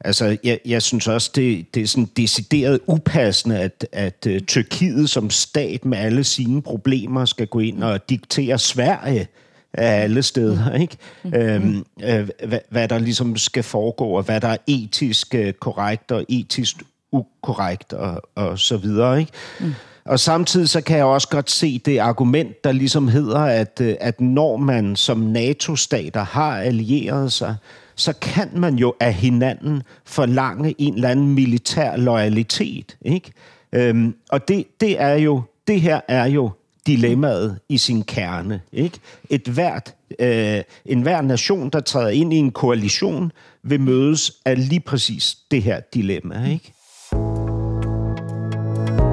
altså, 0.00 0.36
jeg, 0.44 0.58
jeg 0.64 0.82
synes 0.82 1.08
også, 1.08 1.30
det, 1.34 1.74
det 1.74 1.82
er 1.82 1.86
sådan 1.86 2.08
decideret 2.16 2.80
upassende, 2.86 3.58
at, 3.58 3.86
at 3.92 4.26
uh, 4.30 4.38
Tyrkiet 4.38 5.10
som 5.10 5.30
stat 5.30 5.84
med 5.84 5.98
alle 5.98 6.24
sine 6.24 6.62
problemer 6.62 7.24
skal 7.24 7.46
gå 7.46 7.58
ind 7.58 7.84
og 7.84 8.10
diktere 8.10 8.58
Sverige 8.58 9.26
af 9.74 10.02
alle 10.02 10.22
steder, 10.22 10.74
ikke? 10.74 10.96
Mm-hmm. 11.22 11.40
Øhm, 11.40 11.84
øh, 12.04 12.28
hvad, 12.48 12.58
hvad 12.68 12.88
der 12.88 12.98
ligesom 12.98 13.36
skal 13.36 13.62
foregå, 13.62 14.04
og 14.04 14.22
hvad 14.22 14.40
der 14.40 14.48
er 14.48 14.56
etisk 14.66 15.34
øh, 15.34 15.52
korrekt 15.52 16.12
og 16.12 16.24
etisk 16.28 16.76
ukorrekt 17.12 17.92
og, 17.92 18.22
og 18.34 18.58
så 18.58 18.76
videre, 18.76 19.20
ikke? 19.20 19.32
Mm. 19.60 19.74
Og 20.04 20.20
samtidig 20.20 20.68
så 20.68 20.80
kan 20.80 20.96
jeg 20.96 21.04
også 21.04 21.28
godt 21.28 21.50
se 21.50 21.78
det 21.78 21.98
argument, 21.98 22.64
der 22.64 22.72
ligesom 22.72 23.08
hedder, 23.08 23.40
at, 23.40 23.80
øh, 23.80 23.94
at 24.00 24.20
når 24.20 24.56
man 24.56 24.96
som 24.96 25.18
NATO-stater 25.18 26.24
har 26.24 26.56
allieret 26.56 27.32
sig, 27.32 27.56
så 27.94 28.12
kan 28.20 28.50
man 28.54 28.74
jo 28.74 28.94
af 29.00 29.14
hinanden 29.14 29.82
forlange 30.04 30.74
en 30.78 30.94
eller 30.94 31.08
anden 31.08 31.34
militær 31.34 31.96
loyalitet, 31.96 32.96
ikke? 33.02 33.32
Øhm, 33.72 34.14
og 34.30 34.48
det, 34.48 34.66
det 34.80 35.00
er 35.00 35.14
jo, 35.14 35.42
det 35.66 35.80
her 35.80 36.00
er 36.08 36.26
jo 36.26 36.50
dilemmaet 36.86 37.58
i 37.68 37.78
sin 37.78 38.02
kerne. 38.02 38.60
Ikke? 38.72 38.98
Et 39.30 39.48
hvert, 39.48 39.94
øh, 40.18 40.62
en 40.86 41.02
hver 41.02 41.20
nation, 41.20 41.70
der 41.70 41.80
træder 41.80 42.08
ind 42.08 42.32
i 42.32 42.36
en 42.36 42.50
koalition, 42.50 43.32
vil 43.62 43.80
mødes 43.80 44.32
af 44.44 44.68
lige 44.68 44.80
præcis 44.80 45.36
det 45.50 45.62
her 45.62 45.80
dilemma. 45.94 46.48
Ikke? 46.50 46.72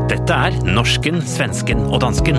Dette 0.09 0.33
er 0.33 0.63
Norsken, 0.73 1.21
Svensken 1.21 1.77
og 1.77 2.01
Dansken. 2.01 2.35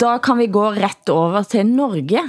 Da 0.00 0.18
kan 0.22 0.38
vi 0.38 0.46
gå 0.46 0.70
ret 0.70 1.08
over 1.08 1.42
til 1.42 1.66
Norge. 1.66 2.22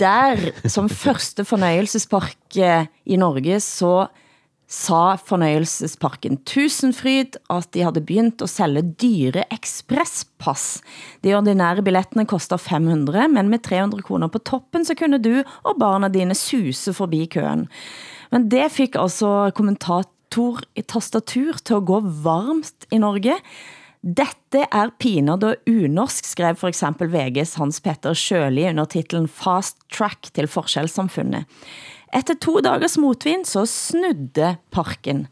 Der, 0.00 0.36
som 0.68 0.88
første 1.04 1.44
fornøjelsespark 1.44 2.36
eh, 2.56 2.86
i 3.06 3.16
Norge, 3.16 3.60
så 3.60 4.06
sa 4.74 5.14
fornøjelsesparken 5.20 6.40
Tusenfryd, 6.48 7.38
at 7.52 7.68
de 7.74 7.84
havde 7.84 8.00
begyndt 8.00 8.42
at 8.42 8.50
sælge 8.50 8.82
dyre 9.00 9.44
ekspresspass. 9.54 10.80
De 11.24 11.34
ordinære 11.36 11.84
billettene 11.86 12.26
koster 12.26 12.58
500, 12.60 13.28
men 13.32 13.52
med 13.52 13.62
300 13.62 14.02
kroner 14.02 14.28
på 14.28 14.42
toppen, 14.42 14.84
så 14.84 14.96
kunne 14.98 15.22
du 15.22 15.42
og 15.62 15.78
barna 15.80 16.10
dine 16.10 16.34
suse 16.34 16.94
forbi 16.96 17.24
køen. 17.30 17.68
Men 18.34 18.50
det 18.50 18.72
fik 18.74 18.98
altså 18.98 19.52
kommentator 19.54 20.64
i 20.74 20.82
tastatur 20.82 21.62
til 21.62 21.78
at 21.78 21.86
gå 21.86 22.00
varmt 22.24 22.88
i 22.90 22.98
Norge. 22.98 23.38
Dette 24.04 24.66
er 24.68 24.90
pinad 25.00 25.44
og 25.46 25.70
unorsk, 25.70 26.26
skrev 26.28 26.58
for 26.60 26.68
eksempel 26.68 27.08
VG's 27.08 27.54
Hans 27.56 27.80
Petter 27.80 28.12
Sjøli 28.12 28.66
under 28.68 28.84
titlen 28.84 29.30
Fast 29.30 29.78
Track 29.88 30.28
til 30.36 30.50
forskjellssamfundet. 30.50 31.46
Efter 32.14 32.38
to 32.38 32.60
dagers 32.62 32.94
motvind 33.00 33.48
så 33.50 33.64
snudde 33.66 34.54
parken. 34.70 35.26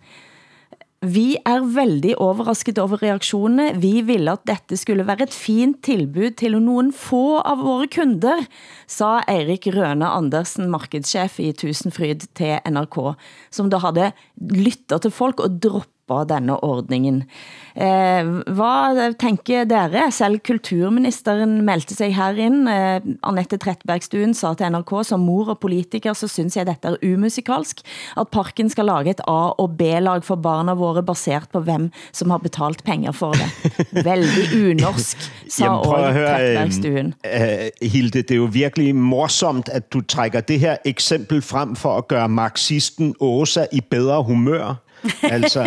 Vi 1.03 1.35
er 1.43 1.65
veldig 1.67 2.13
overrasket 2.23 2.79
over 2.79 3.01
reaktionerne. 3.03 3.75
Vi 3.83 4.05
ville 4.07 4.35
at 4.37 4.45
dette 4.47 4.77
skulle 4.79 5.07
være 5.07 5.27
et 5.27 5.35
fint 5.35 5.81
tilbud 5.83 6.37
til 6.39 6.55
nogen 6.63 6.93
få 6.95 7.41
av 7.43 7.59
våre 7.63 7.89
kunder, 7.91 8.45
sa 8.87 9.17
Erik 9.31 9.67
Røne 9.75 10.07
Andersen, 10.07 10.71
markedschef 10.71 11.41
i 11.43 11.51
Tusenfryd 11.59 12.29
til 12.39 12.63
NRK, 12.71 12.99
som 13.51 13.71
da 13.71 13.83
havde 13.83 14.13
lyttet 14.39 15.03
til 15.03 15.11
folk 15.11 15.43
og 15.43 15.59
droppet 15.63 15.92
på 16.09 16.23
denne 16.29 16.57
ordningen. 16.65 17.23
Eh, 17.77 18.29
hvad 18.53 19.15
tænker 19.21 19.65
dere? 19.65 20.11
Selv 20.13 20.41
kulturministeren 20.45 21.63
meldte 21.65 21.95
sig 21.97 22.15
herind. 22.17 22.69
Eh, 22.69 23.01
Annette 23.25 23.57
Tretbergstuen 23.57 24.35
sa 24.35 24.53
til 24.55 24.73
NRK, 24.75 24.93
som 25.09 25.25
mor 25.25 25.55
og 25.55 25.61
politiker, 25.63 26.13
så 26.13 26.29
synes 26.29 26.57
jeg 26.57 26.67
dette 26.69 26.89
er 26.89 27.15
umusikalsk, 27.15 27.81
at 28.21 28.29
parken 28.29 28.69
skal 28.69 28.91
lage 28.91 29.17
et 29.17 29.25
A- 29.29 29.55
og 29.57 29.79
B-lag 29.79 30.25
for 30.25 30.37
barna 30.37 30.75
våre, 30.75 31.03
baseret 31.03 31.49
på 31.53 31.61
hvem 31.65 31.91
som 32.13 32.31
har 32.31 32.43
betalt 32.43 32.85
penger 32.85 33.13
for 33.13 33.33
det. 33.33 33.49
Veldig 34.11 34.47
unorsk, 34.71 35.31
sa 35.49 35.65
Jamen, 35.65 35.85
prøv 35.85 36.05
at 36.05 36.15
høre, 36.15 36.29
Tretbergstuen. 36.29 37.15
Uh, 37.25 37.89
Hilde, 37.89 38.23
det 38.23 38.31
er 38.31 38.43
jo 38.43 38.49
virkelig 38.53 38.95
morsomt, 38.97 39.69
at 39.69 39.93
du 39.93 40.01
trækker 40.01 40.41
det 40.41 40.61
her 40.61 40.77
eksempel 40.85 41.43
frem 41.43 41.77
for 41.77 41.97
at 41.97 42.09
gøre 42.09 42.29
marxisten 42.29 43.15
Åsa 43.21 43.67
i 43.73 43.81
bedre 43.81 44.23
humør. 44.23 44.83
Altså, 45.33 45.63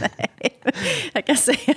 Nej, 0.00 0.60
jag 1.12 1.26
kan 1.26 1.36
säga. 1.36 1.74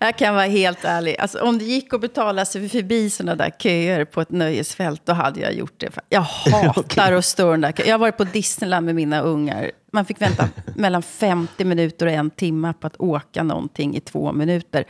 Jag 0.00 0.18
kan 0.18 0.34
vara 0.34 0.46
helt 0.46 0.84
ärlig. 0.84 1.16
Alltså, 1.18 1.40
om 1.40 1.58
det 1.58 1.64
gick 1.64 1.94
att 1.94 2.00
betala 2.00 2.44
sig 2.44 2.68
förbi 2.68 3.10
sådana 3.10 3.36
där 3.36 3.50
köer 3.58 4.04
på 4.04 4.20
ett 4.20 4.30
nöjesfält, 4.30 5.02
då 5.04 5.12
hade 5.12 5.40
jag 5.40 5.54
gjort 5.54 5.80
det. 5.80 5.90
Jag 6.08 6.20
hatar 6.52 7.12
att 7.12 7.24
stå 7.24 7.50
den 7.50 7.60
där 7.60 7.74
Jag 7.76 7.94
har 7.94 7.98
varit 7.98 8.16
på 8.16 8.24
Disneyland 8.24 8.86
med 8.86 8.94
mina 8.94 9.20
ungar. 9.20 9.70
Man 9.92 10.04
fick 10.04 10.20
vänta 10.20 10.48
mellan 10.74 11.02
50 11.02 11.64
minuter 11.64 12.06
och 12.06 12.12
en 12.12 12.30
timme 12.30 12.72
på 12.80 12.86
att 12.86 13.00
åka 13.00 13.42
någonting 13.42 13.96
i 13.96 14.00
två 14.00 14.32
minuter. 14.32 14.84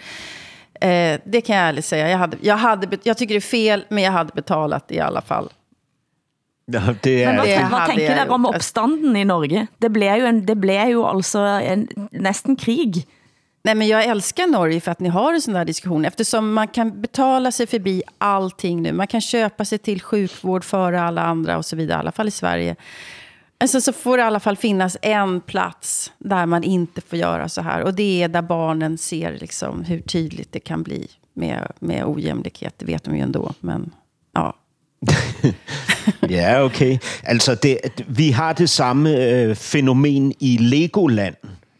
Eh, 0.80 1.20
det 1.24 1.40
kan 1.40 1.56
jag 1.56 1.68
ärligt 1.68 1.84
säga. 1.84 2.10
Jag, 2.10 2.18
hade, 2.18 2.36
jag, 2.40 2.56
hade, 2.56 2.98
jag 3.02 3.18
tycker 3.18 3.34
det 3.34 3.38
är 3.38 3.40
fel, 3.40 3.84
men 3.88 4.04
jag 4.04 4.12
hade 4.12 4.32
betalat 4.34 4.92
i 4.92 5.00
alla 5.00 5.20
fall. 5.20 5.50
Nå, 6.66 6.80
det 7.04 7.26
Men 7.26 7.28
er, 7.28 7.42
hvad, 7.42 7.46
det 7.46 7.68
hvad 7.68 7.88
tænker 7.88 8.14
dere 8.14 8.28
om 8.28 8.46
opstanden 8.46 9.16
i 9.16 9.24
Norge? 9.24 9.66
Det 9.78 9.92
blev 9.92 10.20
jo, 10.20 10.26
en, 10.26 10.46
det 10.46 10.56
blev 10.60 10.88
jo 10.88 11.04
altså 11.06 11.38
en, 11.60 11.88
næsten 12.12 12.56
krig. 12.56 13.04
Nej, 13.64 13.74
men 13.74 13.88
jag 13.88 14.04
älskar 14.04 14.46
Norge 14.46 14.80
för 14.80 14.90
att 14.90 15.00
ni 15.00 15.08
har 15.08 15.34
en 15.34 15.42
sån 15.42 15.54
här 15.54 15.64
diskussion. 15.64 16.04
Eftersom 16.04 16.52
man 16.52 16.68
kan 16.68 17.00
betala 17.00 17.52
sig 17.52 17.66
förbi 17.66 18.02
allting 18.18 18.82
nu. 18.82 18.92
Man 18.92 19.06
kan 19.06 19.20
köpa 19.20 19.64
sig 19.64 19.78
till 19.78 20.02
sjukvård 20.02 20.64
före 20.64 21.00
alla 21.00 21.22
andra 21.22 21.58
och 21.58 21.64
så 21.64 21.76
vidare. 21.76 21.98
I 21.98 22.00
alla 22.00 22.12
fall 22.12 22.28
i 22.28 22.30
Sverige. 22.30 22.76
Alltså, 23.58 23.80
så 23.80 23.92
får 23.92 24.16
det 24.16 24.20
i 24.20 24.26
alla 24.26 24.40
fall 24.40 24.56
finnas 24.56 24.96
en 25.02 25.40
plats 25.40 26.12
där 26.18 26.46
man 26.46 26.64
inte 26.64 27.00
får 27.00 27.18
göra 27.18 27.48
så 27.48 27.62
här. 27.62 27.82
Och 27.82 27.94
det 27.94 28.22
är 28.22 28.28
där 28.28 28.42
barnen 28.42 28.98
ser 28.98 29.38
liksom 29.38 29.84
hur 29.84 30.00
tydligt 30.00 30.52
det 30.52 30.60
kan 30.60 30.82
bli 30.82 31.08
med, 31.32 31.72
med 31.78 32.04
ojämlikhet. 32.04 32.74
Det 32.78 32.86
vet 32.86 33.04
de 33.04 33.16
ju 33.16 33.22
ändå. 33.22 33.52
Men 33.60 33.90
ja, 34.32 34.54
ja, 36.36 36.64
okay. 36.64 36.98
Altså, 37.22 37.54
det, 37.54 37.78
vi 38.08 38.30
har 38.30 38.52
det 38.52 38.70
samme 38.70 39.16
øh, 39.16 39.56
fænomen 39.56 40.34
i 40.40 40.56
Legoland 40.60 41.34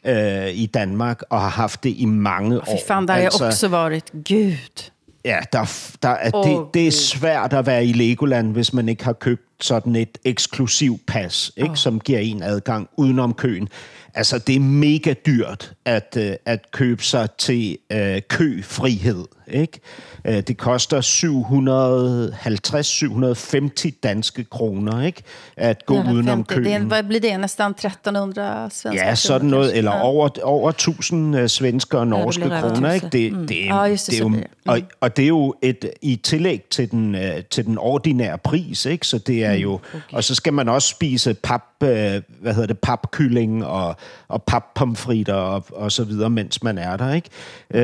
øh, 0.07 0.49
i 0.49 0.67
Danmark, 0.67 1.23
og 1.31 1.41
har 1.41 1.49
haft 1.49 1.85
det 1.85 1.95
i 1.97 2.05
mange 2.05 2.61
år. 2.61 2.65
fy 2.65 2.87
fan, 2.87 3.07
där 3.07 3.13
har 3.15 3.21
altså, 3.21 3.47
också 3.47 3.69
varit. 3.69 4.05
Gud. 4.29 4.91
Ja, 5.25 5.39
der, 5.53 5.95
der 6.03 6.09
er, 6.09 6.31
Åh, 6.35 6.49
det, 6.49 6.75
det 6.75 6.87
er 6.87 6.91
svært 6.91 7.53
at 7.53 7.67
være 7.67 7.87
i 7.87 7.93
Legoland, 7.93 8.53
hvis 8.53 8.73
man 8.73 8.89
ikke 8.89 9.05
har 9.05 9.13
købt 9.13 9.43
sådan 9.61 9.97
et 9.97 10.19
eksklusiv 10.25 10.99
pas, 11.07 11.53
ikke, 11.57 11.71
oh. 11.71 11.77
som 11.77 12.01
giver 12.01 12.19
en 12.19 12.43
adgang 12.43 12.89
udenom 12.97 13.35
køen. 13.35 13.69
Altså, 14.15 14.39
det 14.39 14.57
er 14.57 14.61
mega 14.61 15.15
dyrt 15.27 15.73
at, 15.85 16.17
øh, 16.19 16.33
at 16.45 16.71
købe 16.71 17.03
sig 17.03 17.29
til 17.39 17.79
øh, 17.93 18.23
køfrihed. 18.29 19.25
Ikke? 19.49 19.81
Øh, 20.27 20.41
det 20.41 20.57
koster 20.57 21.01
750-750 21.01 23.91
danske 24.03 24.45
kroner 24.45 25.03
ikke? 25.03 25.23
at 25.57 25.87
gå 25.87 25.95
150, 25.95 26.17
udenom 26.17 26.45
køen. 26.45 26.81
Det, 26.81 26.89
hvad 26.89 27.03
bliver 27.03 27.21
det? 27.21 27.41
Næsten 27.41 27.71
1300 27.71 28.69
svenske 28.73 29.07
Ja, 29.07 29.15
sådan 29.15 29.49
noget. 29.49 29.77
Eller 29.77 29.91
over, 29.91 30.29
over 30.43 30.71
1000 30.71 31.37
uh, 31.37 31.47
svenske 31.47 31.99
og 31.99 32.07
norske 32.07 32.55
ja, 32.55 32.61
kroner. 32.61 32.93
Ikke? 32.93 33.09
Det, 33.09 33.33
mm. 33.33 33.39
det, 33.39 33.49
det, 33.49 33.59
det 34.07 34.15
er 34.15 34.19
jo, 34.19 34.29
mm. 34.29 34.43
og, 34.67 34.81
og 35.01 35.17
det 35.17 35.23
er 35.23 35.29
jo 35.29 35.55
et, 35.63 35.91
i 36.03 36.17
tillæg 36.17 36.63
til 36.71 36.91
den, 36.91 37.15
uh, 37.15 37.21
til 37.51 37.67
den 37.67 37.79
ordinære 37.79 38.39
pris. 38.39 38.87
Ikke? 38.87 39.07
Så 39.07 39.19
det 39.19 39.45
er 39.45 39.53
mm, 39.53 39.59
jo... 39.59 39.73
Okay. 39.73 40.01
Og 40.13 40.25
så 40.25 40.35
skal 40.35 40.53
man 40.53 40.69
også 40.69 40.89
spise 40.89 41.35
pap, 41.35 41.63
hvad 41.79 42.23
hedder 42.45 42.67
det, 42.67 42.79
papkylling 42.79 43.67
og, 43.67 43.97
og 44.29 44.43
pappomfritter 44.43 45.35
og, 45.35 45.65
og 45.73 45.93
så 45.93 46.05
videre, 46.05 46.31
mens 46.31 46.63
man 46.63 46.79
er 46.79 46.97
der. 46.97 47.13
Ikke? 47.13 47.31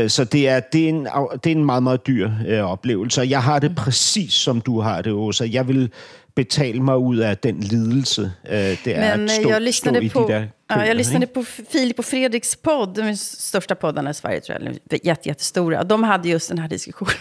Så 0.09 0.25
det 0.25 0.49
er, 0.49 0.61
det 0.61 0.85
er 0.85 0.89
en, 0.89 1.09
det 1.45 1.53
er 1.53 1.57
en 1.57 1.65
meget, 1.65 1.83
meget 1.83 2.07
dyr 2.07 2.30
øh, 2.49 2.63
oplevelse. 2.63 3.23
Jeg 3.23 3.43
har 3.43 3.59
det 3.59 3.77
præcis 3.77 4.33
som 4.33 4.61
du 4.61 4.81
har 4.81 5.03
det, 5.03 5.13
Åsa. 5.13 5.45
Jeg 5.51 5.69
vil 5.69 5.91
betale 6.37 6.83
mig 6.83 6.97
ud 6.97 7.17
af 7.17 7.39
den 7.39 7.61
lidelse, 7.61 8.33
øh, 8.51 8.57
det 8.57 8.87
er 8.87 9.17
Men, 9.17 9.25
at 9.25 9.31
stå, 9.31 9.51
jag 9.51 9.75
stå 9.75 9.95
i 9.95 10.09
på, 10.09 10.21
de 10.21 10.33
där 10.33 10.47
Ja, 10.71 10.87
jag 10.87 10.97
lyssnade 10.97 11.27
på 11.27 11.45
Filip 11.45 11.99
och 11.99 12.05
Fredriks 12.05 12.57
podd, 12.57 12.95
de 12.95 13.17
största 13.17 13.75
poddarna 13.75 14.11
i 14.11 14.15
Sverige 14.15 14.41
tror 14.41 14.59
jag, 14.61 15.01
jätte, 15.05 15.29
jättestora. 15.29 15.85
De 15.85 16.05
hade 16.05 16.29
just 16.29 16.49
den 16.49 16.59
här 16.59 16.69
diskussionen. 16.69 17.15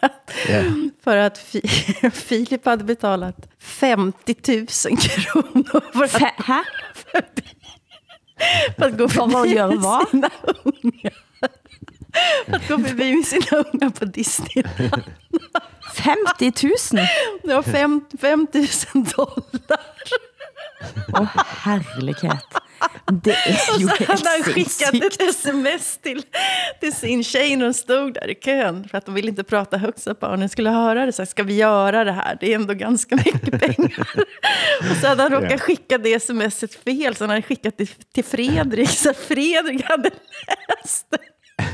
För 0.00 0.06
att, 0.06 0.50
yeah. 0.50 0.72
för 1.04 1.16
att 1.16 1.38
Filip 2.14 2.64
hade 2.64 2.84
betalat 2.84 3.48
50 3.58 4.34
000 4.46 4.66
kronor 4.98 6.08
för 6.08 6.24
att, 6.24 6.46
Hä? 6.46 6.64
för 8.78 8.86
att 8.86 8.98
gå 8.98 9.08
förbi 9.08 9.48
sina 10.10 10.30
unga. 10.64 11.10
Att 12.46 12.68
gå 12.68 12.78
förbi 12.78 13.14
med 13.14 13.26
sina 13.26 13.64
ungar 13.72 13.90
på 13.90 14.04
Disneyland. 14.04 15.02
50 15.94 16.66
000? 16.94 17.06
Det 17.42 17.54
var 17.54 17.62
5, 17.62 18.04
5 18.20 18.46
000 18.52 18.66
dollar. 19.16 19.80
Åh, 21.12 21.22
oh, 21.22 21.44
herlighet. 21.46 22.44
Det 23.12 23.30
är 23.30 23.78
ju 23.78 23.84
och 23.84 23.90
så 23.90 24.04
hade 24.04 24.28
han 24.28 24.42
skickat 24.42 24.94
ett 24.94 25.22
sms 25.22 25.98
till, 25.98 26.22
till 26.80 26.92
sin 26.94 27.24
tjej 27.24 27.56
när 27.56 27.64
hon 27.64 27.74
stod 27.74 28.14
där 28.14 28.30
i 28.30 28.34
kön. 28.34 28.88
För 28.88 28.98
att 28.98 29.06
de 29.06 29.14
ville 29.14 29.28
inte 29.28 29.44
prata 29.44 29.76
högt 29.76 30.00
så 30.00 30.10
att 30.10 30.20
barnen 30.20 30.48
skulle 30.48 30.70
höra 30.70 31.06
det. 31.06 31.12
Så 31.12 31.26
ska 31.26 31.42
vi 31.42 31.54
göra 31.54 32.04
det 32.04 32.12
här? 32.12 32.36
Det 32.40 32.52
är 32.52 32.54
ändå 32.54 32.74
ganska 32.74 33.16
mycket 33.16 33.60
pengar. 33.60 34.08
och 34.90 34.96
så 35.00 35.06
hade 35.06 35.22
han 35.22 35.32
råkat 35.32 35.60
skicka 35.60 35.98
det 35.98 36.20
smset 36.20 36.74
fel. 36.74 37.14
Så 37.14 37.24
han 37.24 37.30
hade 37.30 37.42
skickat 37.42 37.74
det 37.78 38.12
till 38.12 38.24
Fredrik. 38.24 38.90
Så 38.90 39.14
Fredrik 39.14 39.84
hade 39.84 40.10
läst 40.68 41.06
det. 41.10 41.29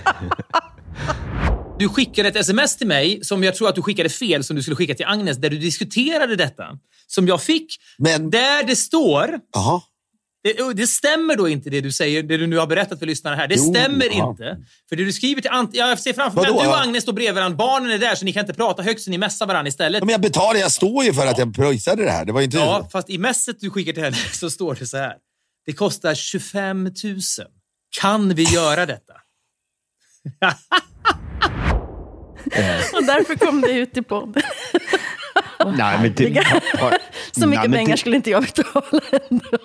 Du 1.79 1.89
skickade 1.89 2.29
ett 2.29 2.37
sms 2.37 2.77
till 2.77 2.87
mig 2.87 3.25
som 3.25 3.45
jag 3.45 3.55
tror 3.55 3.69
att 3.69 3.75
du 3.75 3.83
skickade 3.83 4.09
fel, 4.09 4.45
som 4.45 4.57
du 4.57 4.63
skulle 4.63 4.77
skicka 4.77 4.95
till 4.95 5.07
Agnes, 5.07 5.37
där 5.37 5.51
du 5.51 5.59
diskuterade 5.59 6.37
detta. 6.37 6.65
Som 7.07 7.29
jag 7.29 7.43
fick, 7.43 7.77
Men... 7.99 8.31
där 8.31 8.67
det 8.67 8.77
står... 8.77 9.41
Aha. 9.57 9.83
Det, 10.43 10.73
det, 10.75 10.87
stämmer 10.87 11.37
då 11.37 11.49
inte 11.49 11.71
det 11.71 11.81
du 11.81 11.93
säger, 11.93 12.23
det 12.23 12.37
du 12.37 12.47
nu 12.47 12.57
har 12.57 12.67
berättat 12.67 12.99
för 12.99 13.07
lyssnarna 13.07 13.37
här. 13.37 13.49
Det 13.49 13.55
jo, 13.55 13.75
stämmer 13.75 14.07
ja. 14.13 14.31
inte. 14.31 14.59
För 14.89 14.97
det 14.97 15.05
du 15.05 15.13
skriver 15.13 15.41
till 15.41 15.51
Ant 15.51 15.71
Jag 15.75 15.99
ser 15.99 16.13
framför 16.13 16.41
mig 16.41 16.51
att 16.51 16.63
du 16.63 16.69
och 16.69 16.81
Agnes 16.81 17.03
står 17.03 17.13
bredvid 17.13 17.35
varandra. 17.35 17.57
Barnen 17.57 17.91
är 17.91 17.99
där 17.99 18.15
så 18.15 18.25
ni 18.25 18.33
kan 18.33 18.41
inte 18.41 18.55
prata 18.55 18.83
högt 18.83 19.01
så 19.01 19.11
ni 19.11 19.19
mässar 19.19 19.47
varandra 19.47 19.69
istället. 19.69 20.05
men 20.05 20.13
jag 20.13 20.21
betalar, 20.21 20.61
jag 20.61 20.73
står 20.73 21.05
ju 21.05 21.15
för 21.15 21.27
att 21.27 21.39
jag 21.39 21.55
pröjsade 21.55 22.05
det 22.05 22.11
här. 22.11 22.25
Det 22.25 22.33
var 22.33 22.43
inte... 22.43 22.57
Ja, 22.57 22.89
fast 22.93 23.11
i 23.11 23.19
mässet 23.19 23.61
du 23.61 23.71
skickar 23.71 23.93
till 23.93 24.03
henne 24.03 24.17
så 24.33 24.51
står 24.51 24.75
det 24.75 24.87
så 24.87 24.97
här. 24.97 25.15
Det 25.67 25.73
kostar 25.73 26.15
25 26.15 26.85
000. 26.85 26.93
Kan 28.01 28.35
vi 28.35 28.43
göra 28.43 28.87
detta? 28.87 29.13
Och 32.95 33.05
därför 33.05 33.47
kom 33.47 33.61
det 33.61 33.73
ut 33.73 33.97
i 33.97 34.03
podden. 34.03 34.43
Nej, 35.67 35.99
men 36.03 36.15
det... 36.17 36.43
Prøv, 36.79 36.93
Så 37.33 37.47
mycket 37.47 37.71
nej, 37.71 37.79
pengar 37.79 37.93
det, 37.93 37.97
skulle 37.97 38.17
inte 38.17 38.31
jag 38.31 38.43
betala 38.43 39.01
ändå. 39.31 39.59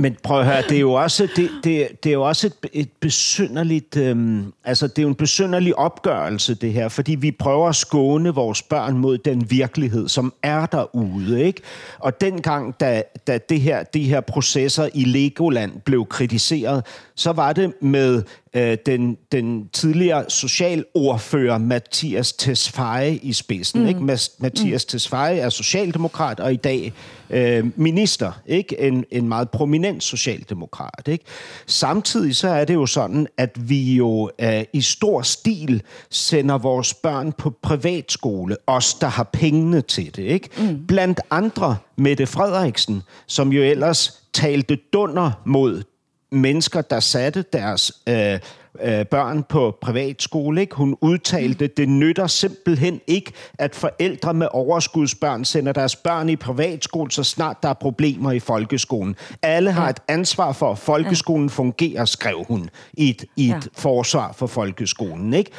Men 0.00 0.16
prøv 0.22 0.40
at 0.40 0.46
høre, 0.46 0.62
det 0.62 0.76
er 0.76 0.80
jo 0.80 0.92
også, 0.92 1.28
det, 1.36 1.50
det, 1.64 1.88
det 2.04 2.10
er 2.10 2.14
jo 2.14 2.22
også 2.22 2.46
et, 2.46 2.70
et 2.72 2.88
besynderligt, 3.00 3.96
øhm, 3.96 4.52
altså 4.64 4.86
det 4.86 4.98
er 4.98 5.02
jo 5.02 5.08
en 5.08 5.14
besynderlig 5.14 5.78
opgørelse 5.78 6.54
det 6.54 6.72
her, 6.72 6.88
fordi 6.88 7.14
vi 7.14 7.30
prøver 7.30 7.68
at 7.68 7.76
skåne 7.76 8.34
vores 8.34 8.62
børn 8.62 8.98
mod 8.98 9.18
den 9.18 9.50
virkelighed, 9.50 10.08
som 10.08 10.32
er 10.42 10.66
derude, 10.66 11.44
ikke? 11.44 11.60
Og 11.98 12.20
dengang, 12.20 12.80
da, 12.80 13.02
da 13.26 13.38
det 13.38 13.60
her, 13.60 13.82
de 13.82 14.02
her 14.02 14.20
processer 14.20 14.88
i 14.94 15.04
Legoland 15.04 15.72
blev 15.84 16.06
kritiseret, 16.06 16.84
så 17.14 17.32
var 17.32 17.52
det 17.52 17.72
med 17.82 18.22
øh, 18.54 18.76
den, 18.86 19.16
den 19.32 19.68
tidligere 19.68 20.24
socialordfører 20.28 21.58
Mathias 21.58 22.32
Tesfaye 22.32 23.16
i 23.16 23.32
spidsen. 23.32 23.82
Mm. 23.82 23.88
Ikke? 23.88 24.00
Mathias 24.38 24.84
mm. 24.86 24.88
Tesfaye 24.88 25.38
er 25.38 25.48
socialdemokrat 25.48 26.40
og 26.40 26.52
i 26.52 26.56
dag 26.56 26.92
øh, 27.30 27.66
minister. 27.76 28.32
Ikke? 28.46 28.80
En, 28.80 29.04
en 29.10 29.28
meget 29.28 29.50
prominent 29.50 30.02
socialdemokrat. 30.02 31.08
Ikke? 31.08 31.24
Samtidig 31.66 32.36
så 32.36 32.48
er 32.48 32.64
det 32.64 32.74
jo 32.74 32.86
sådan, 32.86 33.26
at 33.36 33.68
vi 33.68 33.94
jo 33.94 34.30
øh, 34.38 34.64
i 34.72 34.80
stor 34.80 35.22
stil 35.22 35.82
sender 36.10 36.58
vores 36.58 36.94
børn 36.94 37.32
på 37.32 37.50
privatskole. 37.62 38.56
Os, 38.66 38.94
der 38.94 39.06
har 39.06 39.30
pengene 39.32 39.80
til 39.80 40.16
det. 40.16 40.22
Ikke? 40.22 40.48
Mm. 40.58 40.86
Blandt 40.86 41.20
andre 41.30 41.76
Mette 41.96 42.26
Frederiksen, 42.26 43.02
som 43.26 43.52
jo 43.52 43.62
ellers 43.62 44.22
talte 44.32 44.78
dunder 44.92 45.42
mod 45.44 45.82
mennesker, 46.30 46.80
der 46.80 47.00
satte 47.00 47.44
deres 47.52 47.92
øh, 48.08 48.38
øh, 48.82 49.06
børn 49.06 49.42
på 49.42 49.78
privatskole. 49.80 50.60
Ikke? 50.60 50.76
Hun 50.76 50.96
udtalte, 51.00 51.66
det 51.66 51.88
nytter 51.88 52.26
simpelthen 52.26 53.00
ikke, 53.06 53.32
at 53.58 53.74
forældre 53.74 54.34
med 54.34 54.48
overskudsbørn 54.50 55.44
sender 55.44 55.72
deres 55.72 55.96
børn 55.96 56.28
i 56.28 56.36
privatskole, 56.36 57.10
så 57.10 57.24
snart 57.24 57.62
der 57.62 57.68
er 57.68 57.74
problemer 57.74 58.32
i 58.32 58.38
folkeskolen. 58.38 59.16
Alle 59.42 59.72
har 59.72 59.88
et 59.88 60.00
ansvar 60.08 60.52
for, 60.52 60.72
at 60.72 60.78
folkeskolen 60.78 61.50
fungerer, 61.50 62.04
skrev 62.04 62.44
hun 62.48 62.70
i 62.92 63.10
et, 63.10 63.24
i 63.36 63.50
et 63.50 63.68
forsvar 63.76 64.32
for 64.32 64.46
folkeskolen. 64.46 65.34
Ikke? 65.34 65.50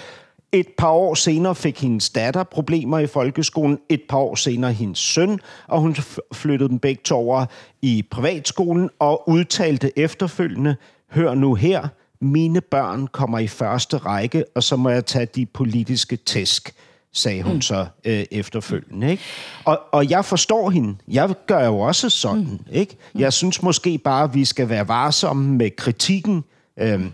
Et 0.51 0.67
par 0.77 0.89
år 0.89 1.13
senere 1.13 1.55
fik 1.55 1.81
hendes 1.81 2.09
datter 2.09 2.43
problemer 2.43 2.99
i 2.99 3.07
folkeskolen. 3.07 3.79
Et 3.89 4.01
par 4.09 4.17
år 4.17 4.35
senere 4.35 4.73
hendes 4.73 4.99
søn, 4.99 5.39
og 5.67 5.81
hun 5.81 5.95
flyttede 6.33 6.69
dem 6.69 6.79
begge 6.79 7.01
to 7.03 7.15
over 7.15 7.45
i 7.81 8.05
privatskolen 8.11 8.89
og 8.99 9.29
udtalte 9.29 9.99
efterfølgende, 9.99 10.75
hør 11.11 11.33
nu 11.33 11.53
her, 11.53 11.87
mine 12.21 12.61
børn 12.61 13.07
kommer 13.07 13.39
i 13.39 13.47
første 13.47 13.97
række, 13.97 14.45
og 14.55 14.63
så 14.63 14.75
må 14.75 14.89
jeg 14.89 15.05
tage 15.05 15.25
de 15.25 15.45
politiske 15.45 16.15
tæsk 16.15 16.75
sagde 17.11 17.43
hun 17.43 17.53
mm. 17.53 17.61
så 17.61 17.85
øh, 18.05 18.25
efterfølgende. 18.31 19.11
Ikke? 19.11 19.23
Og, 19.65 19.79
og 19.91 20.09
jeg 20.09 20.25
forstår 20.25 20.69
hende. 20.69 20.95
Jeg 21.07 21.33
gør 21.47 21.65
jo 21.65 21.79
også 21.79 22.09
sådan. 22.09 22.43
Mm. 22.43 22.59
Ikke? 22.71 22.97
Jeg 23.15 23.33
synes 23.33 23.61
måske 23.61 23.97
bare, 23.97 24.23
at 24.23 24.33
vi 24.33 24.45
skal 24.45 24.69
være 24.69 24.87
varsomme 24.87 25.57
med 25.57 25.75
kritikken. 25.75 26.43
Øhm, 26.79 27.11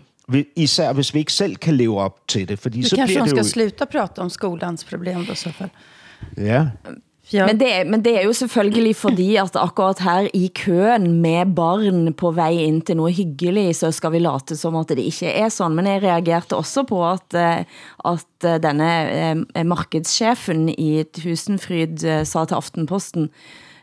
Især 0.56 0.92
hvis 0.92 1.14
vi 1.14 1.18
ikke 1.18 1.32
selv 1.32 1.56
kan 1.56 1.76
leve 1.76 2.00
op 2.00 2.28
til 2.28 2.48
det. 2.48 2.58
Fordi 2.58 2.82
du 2.82 2.88
så 2.88 2.96
kanske 2.96 3.14
bliver 3.14 3.24
de 3.24 3.36
det 3.36 3.46
skal 3.46 3.62
jo... 3.62 3.68
sluta 3.68 3.84
prata 3.84 4.20
om 4.20 4.30
skolans 4.30 4.84
problem 4.84 5.26
då 5.26 5.34
så 5.34 5.52
fall. 5.52 5.70
Ja. 6.36 6.66
Ja. 7.32 7.46
Men, 7.46 7.58
det, 7.58 7.70
men 7.90 8.04
det 8.04 8.12
er 8.14 8.22
jo 8.22 8.32
selvfølgelig 8.32 8.96
fordi 8.96 9.28
at 9.40 9.56
akkurat 9.58 9.98
her 9.98 10.28
i 10.30 10.46
køen 10.54 11.08
med 11.22 11.50
barn 11.56 12.12
på 12.14 12.30
vej 12.30 12.54
ind 12.54 12.82
til 12.86 12.96
noget 12.96 13.16
hyggeligt, 13.18 13.76
så 13.76 13.90
skal 13.90 14.12
vi 14.14 14.20
late 14.22 14.56
som 14.56 14.76
at 14.78 14.88
det 14.88 15.02
ikke 15.02 15.26
er 15.26 15.48
sådan. 15.50 15.74
Men 15.74 15.86
jeg 15.90 16.02
reagerte 16.02 16.56
også 16.56 16.86
på 16.86 17.02
at, 17.10 17.34
eh, 17.34 17.64
at 18.06 18.46
eh, 18.46 18.60
denne 18.62 18.90
eh, 19.10 19.66
markedschefen 19.66 20.68
i 20.70 21.02
Tusenfryd 21.02 22.24
sa 22.24 22.44
til 22.44 22.54
Aftenposten, 22.54 23.30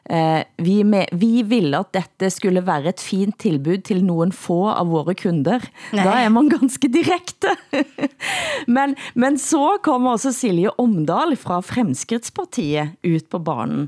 Eh, 0.09 0.43
vi, 0.59 0.81
med, 0.83 1.07
vi 1.15 1.45
ville 1.47 1.79
at 1.79 1.93
dette 1.95 2.27
skulle 2.33 2.63
være 2.65 2.91
et 2.91 3.03
fint 3.03 3.37
tilbud 3.39 3.85
til 3.87 4.01
nogen 4.03 4.33
få 4.35 4.65
av 4.73 4.91
våre 4.91 5.15
kunder. 5.15 5.63
Nej. 5.95 6.03
Da 6.03 6.17
er 6.25 6.33
man 6.33 6.51
ganske 6.51 6.89
direkte. 6.91 7.53
men, 8.75 8.97
men 9.15 9.39
så 9.39 9.77
kommer 9.83 10.17
også 10.17 10.33
Silje 10.35 10.73
Omdal 10.81 11.37
fra 11.39 11.61
Fremskrittspartiet 11.63 12.97
ut 13.07 13.29
på 13.31 13.39
banen 13.43 13.87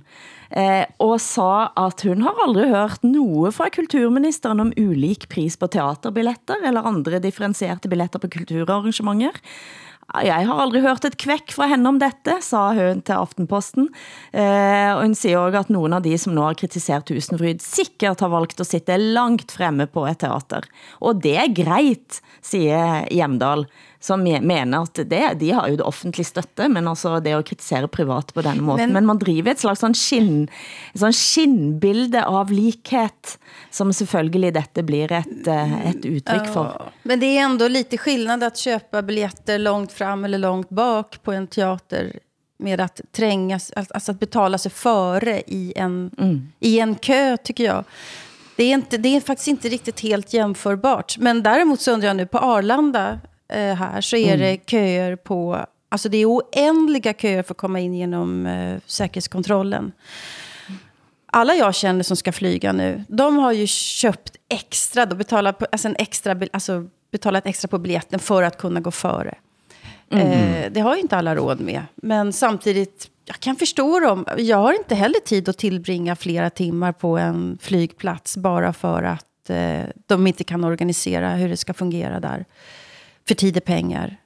eh, 0.56 0.86
og 1.04 1.18
sa 1.24 1.72
at 1.76 2.06
hun 2.08 2.24
har 2.24 2.40
aldrig 2.46 2.70
hørt 2.72 3.04
noget 3.04 3.56
fra 3.58 3.68
kulturministeren 3.74 4.64
om 4.64 4.74
ulik 4.80 5.28
pris 5.32 5.60
på 5.60 5.68
teaterbilletter 5.72 6.64
eller 6.64 6.88
andre 6.88 7.20
differentierte 7.24 7.92
billetter 7.92 8.24
på 8.24 8.32
kulturarrangementer. 8.38 9.42
Jeg 10.14 10.46
har 10.48 10.60
aldrig 10.62 10.84
hørt 10.86 11.06
et 11.08 11.18
kvæk 11.18 11.50
fra 11.52 11.66
henne 11.72 11.90
om 11.90 11.98
dette, 12.00 12.38
sa 12.46 12.70
hun 12.78 13.02
til 13.04 13.18
Aftenposten. 13.18 13.88
Eh, 14.32 14.92
og 14.94 15.02
hun 15.02 15.16
siger 15.18 15.42
også, 15.42 15.64
at 15.66 15.72
nogle 15.74 15.98
av 15.98 16.06
de, 16.06 16.14
som 16.22 16.36
nu 16.38 16.44
har 16.46 16.56
kritiseret 16.60 17.08
Tusenfryd, 17.10 17.60
sikkert 17.64 18.22
har 18.24 18.32
valgt 18.32 18.62
at 18.62 18.70
sitte 18.70 19.00
langt 19.02 19.52
fremme 19.52 19.90
på 19.90 20.06
et 20.08 20.22
teater. 20.22 20.70
Og 21.02 21.20
det 21.26 21.36
er 21.42 21.56
grejt, 21.58 22.22
siger 22.46 23.10
Hjemdal, 23.12 23.66
som 24.06 24.24
mener 24.24 24.84
at 24.84 25.00
det, 25.10 25.24
de 25.40 25.50
har 25.52 25.70
jo 25.70 25.80
det 25.80 25.86
offentlige 25.86 26.30
støtte, 26.30 26.68
men 26.70 26.88
altså 26.88 27.18
det 27.24 27.34
at 27.34 27.48
kritisere 27.50 27.90
privat 27.90 28.34
på 28.36 28.44
denne 28.46 28.62
måten. 28.62 28.92
Men, 28.92 29.00
men 29.00 29.10
man 29.10 29.22
driver 29.22 29.56
et 29.56 29.64
slags 29.64 29.82
sånn 29.82 29.96
skinn, 29.98 30.46
sånn 30.94 31.16
skinnbilde 31.16 32.22
av 32.26 32.54
likhet, 32.54 33.38
som 33.74 33.94
selvfølgelig 33.94 34.54
dette 34.60 34.84
blir 34.86 35.16
et, 35.24 35.48
eh, 35.50 35.74
et 35.90 36.06
uttryck 36.06 36.52
for. 36.54 36.76
Ja, 36.78 36.92
men 37.04 37.20
det 37.20 37.32
är 37.38 37.44
ändå 37.44 37.68
lite 37.68 37.98
skillnad 37.98 38.44
att 38.44 38.58
köpa 38.58 39.02
biljetter 39.02 39.60
långt 39.60 39.92
fram 39.92 40.26
eller 40.26 40.38
långt 40.38 40.70
bak 40.70 41.24
på 41.24 41.34
en 41.34 41.48
teater 41.48 42.20
med 42.58 42.82
att 42.82 43.02
trängas, 43.12 43.72
alltså 43.76 44.12
att 44.12 44.20
betala 44.20 44.58
sig 44.58 44.72
före 44.72 45.42
i 45.48 45.74
en, 45.76 46.12
mm. 46.18 46.48
i 46.60 46.80
en 46.80 46.96
kö 46.96 47.38
tycker 47.38 47.64
jag. 47.64 47.84
Det 48.56 48.64
är, 48.64 48.74
inte, 48.74 48.98
det 48.98 49.16
är 49.16 49.22
faktiskt 49.22 49.48
inte 49.48 49.70
riktigt 49.70 50.00
helt 50.00 50.34
jämförbart. 50.34 51.18
Men 51.18 51.44
däremot 51.44 51.82
så 51.82 51.92
undrar 51.92 52.08
jag 52.08 52.18
nu, 52.18 52.26
på 52.26 52.40
Arlanda 52.40 53.20
eh, 53.50 53.76
här 53.76 54.02
så 54.02 54.16
är 54.16 54.34
mm. 54.34 54.40
det 54.40 54.72
köer 54.72 55.16
på... 55.16 55.66
Alltså 55.90 56.10
det 56.10 56.18
är 56.18 56.26
oändliga 56.26 57.14
köer 57.14 57.44
för 57.44 57.54
att 57.54 57.58
komma 57.58 57.80
in 57.80 57.94
genom 57.94 58.46
eh, 58.46 58.78
säkerhetskontrollen. 58.86 59.92
Alla 61.26 61.56
jag 61.56 61.76
känner 61.76 62.04
som 62.04 62.18
ska 62.18 62.32
flyga 62.32 62.72
nu, 62.72 63.04
de 63.08 63.38
har 63.38 63.52
ju 63.52 63.68
köpt 63.68 64.36
extra, 64.50 65.06
då 65.06 65.16
betalat, 65.16 65.60
på, 65.60 65.66
alltså 65.72 65.88
en 65.88 65.96
extra, 66.00 66.38
alltså 66.54 66.88
betalat 67.12 67.46
extra 67.46 67.68
på 67.68 67.78
biljetten 67.78 68.20
för 68.20 68.44
att 68.44 68.58
kunna 68.58 68.80
gå 68.80 68.92
före. 68.92 69.36
Mm. 70.12 70.28
Eh, 70.28 70.72
det 70.72 70.80
har 70.80 70.96
ju 70.96 71.02
inte 71.02 71.18
alla 71.18 71.36
råd 71.36 71.62
med. 71.62 71.82
Men 71.96 72.34
samtidigt, 72.34 73.10
jag 73.26 73.40
kan 73.40 73.56
förstå 73.56 74.00
dem. 74.00 74.26
Jag 74.38 74.58
har 74.58 74.74
inte 74.74 74.96
heller 74.96 75.20
tid 75.20 75.50
att 75.50 75.58
tillbringa 75.58 76.16
flera 76.16 76.50
timmar 76.50 76.92
på 76.92 77.18
en 77.18 77.58
flygplats 77.62 78.38
bara 78.38 78.74
för 78.74 79.04
att 79.04 79.50
eh, 79.50 79.84
de 80.08 80.28
inte 80.28 80.44
kan 80.44 80.64
organisera 80.64 81.30
hur 81.30 81.50
det 81.50 81.58
ska 81.58 81.74
fungera 81.74 82.20
där. 82.20 82.46
För 83.28 83.36
tid 83.36 83.58
är 83.58 83.62
pengar. 83.62 84.18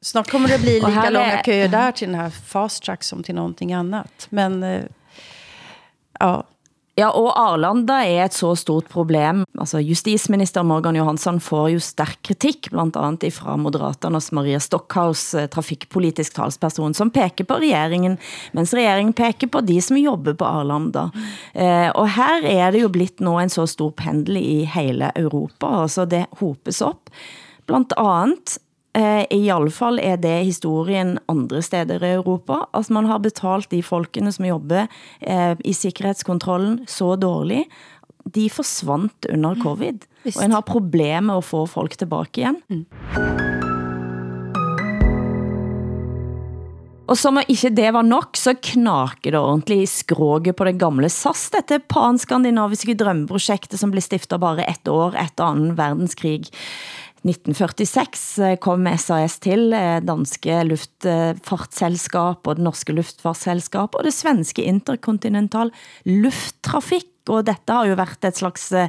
Snart 0.00 0.30
kommer 0.30 0.48
det 0.48 0.58
bli 0.58 0.74
lika 0.74 1.10
långa 1.10 1.42
köer 1.44 1.68
där 1.68 1.92
till 1.92 2.08
den 2.08 2.20
här 2.20 2.30
fast 2.30 2.82
track 2.82 3.04
som 3.04 3.22
till 3.22 3.34
någonting 3.34 3.72
annat. 3.72 4.26
Men 4.30 4.62
eh, 4.62 4.82
ja, 6.20 6.44
Ja, 6.98 7.12
og 7.14 7.28
Arlanda 7.38 8.00
er 8.02 8.24
et 8.24 8.34
så 8.34 8.56
stort 8.58 8.88
problem. 8.90 9.44
Altså, 9.54 9.78
justisminister 9.78 10.64
Morgan 10.66 10.96
Johansson 10.98 11.36
får 11.38 11.68
jo 11.70 11.82
stærk 11.84 12.16
kritik, 12.26 12.70
blandt 12.72 12.98
andet 12.98 13.36
fra 13.36 13.54
Moderaternes 13.60 14.32
Maria 14.34 14.58
Stockhaus, 14.58 15.22
eh, 15.34 15.46
trafikpolitisk 15.46 16.34
talsperson, 16.34 16.94
som 16.94 17.12
peker 17.14 17.46
på 17.46 17.60
regeringen, 17.62 18.18
mens 18.52 18.74
regeringen 18.74 19.14
peker 19.14 19.46
på 19.46 19.62
de 19.62 19.78
som 19.82 20.00
jobber 20.00 20.34
på 20.34 20.48
Arlanda. 20.48 21.10
Eh, 21.54 21.86
og 21.94 22.08
her 22.18 22.42
er 22.42 22.74
det 22.74 22.82
jo 22.82 22.90
blitt 22.90 23.22
nå 23.22 23.36
en 23.38 23.52
så 23.52 23.68
stor 23.70 23.94
pendel 23.94 24.42
i 24.42 24.64
hele 24.66 25.12
Europa, 25.14 25.70
altså 25.84 26.04
det 26.04 26.26
hopes 26.40 26.82
op. 26.82 27.14
Blandt 27.68 27.92
andet 28.00 28.58
Eh, 28.98 29.24
I 29.30 29.50
alle 29.52 29.70
fall 29.70 30.00
er 30.02 30.16
det 30.18 30.46
historien 30.48 31.18
andre 31.30 31.60
steder 31.62 32.02
i 32.02 32.14
Europa, 32.16 32.62
at 32.74 32.88
man 32.90 33.06
har 33.06 33.20
betalt 33.22 33.70
de 33.70 33.82
folkene 33.84 34.32
som 34.34 34.48
jobber 34.48 34.88
eh, 35.20 35.54
i 35.60 35.74
sikkerhedskontrollen 35.76 36.80
så 36.88 37.14
dårligt, 37.20 37.68
de 38.28 38.48
forsvandt 38.50 39.28
under 39.30 39.54
mm. 39.54 39.62
covid, 39.62 40.08
mm, 40.24 40.32
og 40.34 40.42
en 40.44 40.56
har 40.56 40.66
problemer 40.66 41.28
med 41.30 41.42
at 41.42 41.48
få 41.48 41.66
folk 41.66 41.98
tilbage 42.00 42.42
igen. 42.42 42.62
Mm. 42.68 42.86
Og 47.08 47.16
som 47.16 47.38
ikke 47.40 47.70
det 47.72 47.88
var 47.96 48.04
nok, 48.04 48.36
så 48.36 48.52
knaker 48.52 49.32
det 49.32 49.40
ordentligt 49.40 49.86
i 49.86 49.88
skroget 49.88 50.56
på 50.56 50.66
det 50.68 50.74
gamle 50.80 51.08
SAS, 51.08 51.46
dette 51.54 51.78
panskandinaviske 51.88 52.98
drømmeprojektet, 53.00 53.80
som 53.80 53.94
blev 53.94 54.04
stiftet 54.04 54.40
bare 54.42 54.66
ett 54.68 54.88
år 54.92 55.16
efter 55.16 55.48
anden 55.48 55.72
verdenskrig. 55.78 56.50
1946 57.26 58.38
eh, 58.44 58.56
kom 58.62 58.86
SAS 58.98 59.38
til, 59.42 59.72
eh, 59.74 59.98
danske 60.04 60.62
luftfartsselskab 60.68 62.46
og 62.46 62.58
det 62.58 62.66
norske 62.66 62.94
luftfartsselskab 62.94 63.98
og 63.98 64.06
det 64.06 64.14
svenske 64.14 64.62
interkontinental 64.62 65.72
lufttrafik. 66.06 67.10
Og 67.28 67.42
dette 67.44 67.74
har 67.74 67.84
jo 67.84 67.96
været 67.98 68.24
et 68.24 68.38
slags 68.38 68.70
eh, 68.72 68.88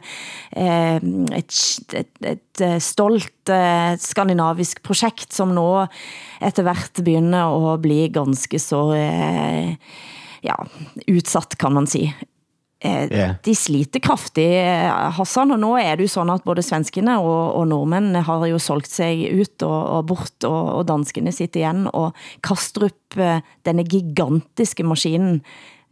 eh 0.55 0.99
et, 1.35 1.51
et, 1.93 2.13
et 2.21 2.63
stolt 2.81 3.51
skandinavisk 3.99 4.83
projekt, 4.83 5.33
som 5.33 5.51
nå 5.55 5.87
etter 6.39 6.63
hvert 6.63 7.01
begynder 7.03 7.73
at 7.73 7.81
bli 7.81 8.07
ganske 8.13 8.59
så 8.59 8.93
ja, 10.43 10.55
utsatt, 11.07 11.57
kan 11.57 11.73
man 11.73 11.87
sige 11.87 12.13
yeah. 12.85 13.35
de 13.43 13.53
sliter 13.55 13.99
kraftigt, 13.99 14.55
eh, 14.61 15.11
Hassan, 15.17 15.51
og 15.51 15.59
nå 15.59 15.73
er 15.81 15.97
det 15.99 16.07
jo 16.07 16.13
sådan, 16.13 16.33
at 16.37 16.45
både 16.47 16.63
svenskene 16.63 17.17
og, 17.19 17.55
og 17.59 17.67
nordmændene 17.67 18.21
har 18.23 18.45
jo 18.47 18.59
solgt 18.61 18.91
sig 18.91 19.27
ut 19.35 19.65
og, 19.67 19.79
og 19.97 20.07
bort, 20.07 20.47
og, 20.47 20.79
og 20.79 20.87
danskene 20.87 21.33
sitter 21.35 21.65
igen 21.65 21.87
og 21.91 22.15
kaster 22.45 22.87
upp 22.87 23.19
eh, 23.19 23.43
denne 23.67 23.83
gigantiske 23.83 24.85
maskinen 24.87 25.41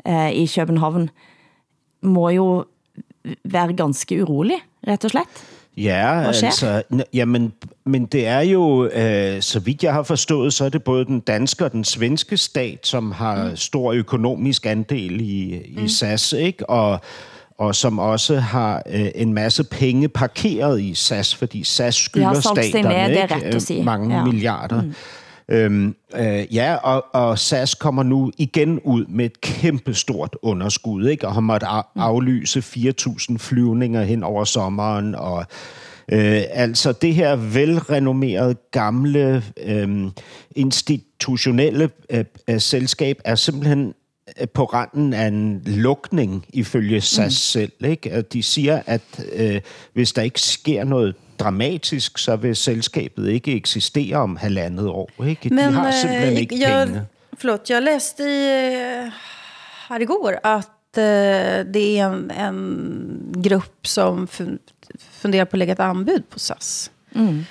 eh, 0.06 0.32
i 0.32 0.48
København, 0.48 1.10
må 2.08 2.30
jo 2.32 2.48
være 3.44 3.76
ganske 3.76 4.22
urolig, 4.24 4.62
rett 4.88 5.04
og 5.04 5.12
slett. 5.12 5.46
Ja, 5.78 6.22
altså, 6.22 6.84
jamen, 7.14 7.54
men 7.86 8.06
det 8.06 8.28
er 8.28 8.40
jo, 8.40 8.86
øh, 8.86 9.42
så 9.42 9.60
vidt 9.60 9.84
jeg 9.84 9.94
har 9.94 10.04
forstået, 10.04 10.54
så 10.54 10.66
er 10.66 10.70
det 10.70 10.84
både 10.84 11.06
den 11.06 11.20
danske 11.20 11.66
og 11.66 11.72
den 11.72 11.84
svenske 11.84 12.38
stat, 12.38 12.80
som 12.84 13.12
har 13.12 13.50
mm. 13.50 13.56
stor 13.56 13.92
økonomisk 13.92 14.66
andel 14.66 15.22
i, 15.22 15.56
i 15.66 15.78
mm. 15.78 15.88
SAS, 15.88 16.34
ikke? 16.34 16.70
Og, 16.70 17.00
og 17.58 17.76
som 17.76 18.00
også 18.00 18.40
har 18.40 18.84
øh, 18.90 19.08
en 19.16 19.34
masse 19.34 19.64
penge 19.64 20.10
parkeret 20.10 20.82
i 20.82 20.94
SAS, 20.94 21.36
fordi 21.36 21.64
SAS 21.64 21.96
skylder 21.96 22.40
staterne 22.40 23.12
ikke? 23.70 23.84
mange 23.84 24.18
ja. 24.18 24.24
milliarder. 24.24 24.82
Mm. 24.82 24.94
Øhm, 25.52 25.96
øh, 26.16 26.56
ja, 26.56 26.76
og, 26.76 27.06
og 27.14 27.40
SAS 27.40 27.74
kommer 27.74 28.04
nu 28.04 28.32
igen 28.38 28.80
ud 28.80 29.06
med 29.06 29.26
et 29.26 29.42
kæmpestort 29.42 30.36
underskud, 30.42 31.08
ikke? 31.08 31.28
og 31.28 31.34
har 31.34 31.42
måttet 31.42 31.68
aflyse 31.96 32.60
4.000 32.60 33.38
flyvninger 33.38 34.04
hen 34.04 34.24
over 34.24 34.44
sommeren, 34.44 35.16
og 35.16 35.46
øh, 36.12 36.42
altså 36.52 36.92
det 36.92 37.16
her 37.16 37.36
velrenommerede 37.36 38.56
gamle 38.72 39.44
øh, 39.64 40.12
institutionelle 40.56 41.90
øh, 42.10 42.26
øh, 42.50 42.62
selskab 42.62 43.22
er 43.26 43.36
simpelthen 43.36 43.94
øh, 44.42 44.48
på 44.54 44.66
randen 44.66 45.14
af 45.14 45.28
en 45.28 45.62
lukning 45.66 46.46
ifølge 46.54 47.02
SAS 47.02 47.26
mm. 47.26 47.32
selv. 47.32 47.72
Ikke? 47.86 48.22
De 48.22 48.44
siger, 48.44 48.82
at 48.86 49.26
øh, 49.34 49.62
hvis 49.94 50.14
der 50.14 50.22
ikke 50.22 50.42
sker 50.42 50.84
noget 50.84 51.16
dramatisk, 51.40 52.18
så 52.18 52.36
vil 52.36 52.56
selskabet 52.56 53.30
ikke 53.30 53.56
eksistere 53.56 54.18
om 54.18 54.36
halvandet 54.36 54.88
år. 54.88 55.12
Ikke? 55.28 55.50
De 55.50 55.56
Men, 55.56 55.74
har 55.74 55.92
simpelthen 55.92 56.34
øh, 56.34 56.40
ikke 56.40 56.60
jag, 56.60 56.88
penge. 56.88 57.06
Förlåt, 57.38 57.70
jag 57.70 57.84
läste 57.84 58.24
i, 58.24 58.46
øh, 59.06 59.12
här 59.90 60.00
igår 60.00 60.40
att 60.44 60.98
eh, 60.98 61.66
det 61.74 62.00
är 62.00 62.06
en, 62.06 62.32
en 62.32 63.34
grupp 63.36 63.88
som 63.88 64.28
funderar 65.12 65.46
på 65.46 65.56
att 65.56 65.60
lägga 65.60 65.74
ett 65.74 65.80
anbud 65.80 66.30
på 66.30 66.40
SAS. 66.40 66.92
Mm. 67.16 67.46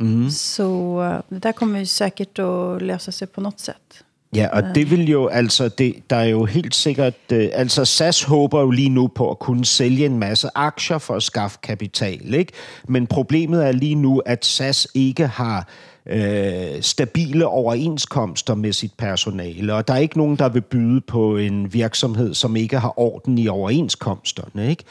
Mm. 0.00 0.30
Så 0.30 1.22
det 1.28 1.38
där 1.38 1.52
kommer 1.52 1.78
ju 1.78 1.86
säkert 1.86 2.38
att 2.38 2.82
lösa 2.82 3.12
sig 3.12 3.26
på 3.28 3.40
något 3.40 3.60
sätt. 3.60 4.04
Ja, 4.34 4.48
og 4.52 4.62
det 4.74 4.90
vil 4.90 5.08
jo, 5.10 5.26
altså, 5.26 5.68
det, 5.68 5.94
der 6.10 6.16
er 6.16 6.24
jo 6.24 6.44
helt 6.44 6.74
sikkert, 6.74 7.14
øh, 7.32 7.48
altså 7.52 7.84
SAS 7.84 8.22
håber 8.22 8.60
jo 8.60 8.70
lige 8.70 8.88
nu 8.88 9.06
på 9.06 9.30
at 9.30 9.38
kunne 9.38 9.64
sælge 9.64 10.06
en 10.06 10.18
masse 10.18 10.48
aktier 10.54 10.98
for 10.98 11.14
at 11.14 11.22
skaffe 11.22 11.58
kapital, 11.62 12.34
ikke? 12.34 12.52
Men 12.88 13.06
problemet 13.06 13.66
er 13.66 13.72
lige 13.72 13.94
nu, 13.94 14.18
at 14.18 14.44
SAS 14.44 14.88
ikke 14.94 15.26
har 15.26 15.68
øh, 16.08 16.82
stabile 16.82 17.46
overenskomster 17.46 18.54
med 18.54 18.72
sit 18.72 18.92
personale, 18.98 19.74
og 19.74 19.88
der 19.88 19.94
er 19.94 19.98
ikke 19.98 20.18
nogen, 20.18 20.36
der 20.36 20.48
vil 20.48 20.60
byde 20.60 21.00
på 21.00 21.36
en 21.36 21.72
virksomhed, 21.72 22.34
som 22.34 22.56
ikke 22.56 22.78
har 22.78 23.00
orden 23.00 23.38
i 23.38 23.48
overenskomsterne, 23.48 24.70
ikke? 24.70 24.84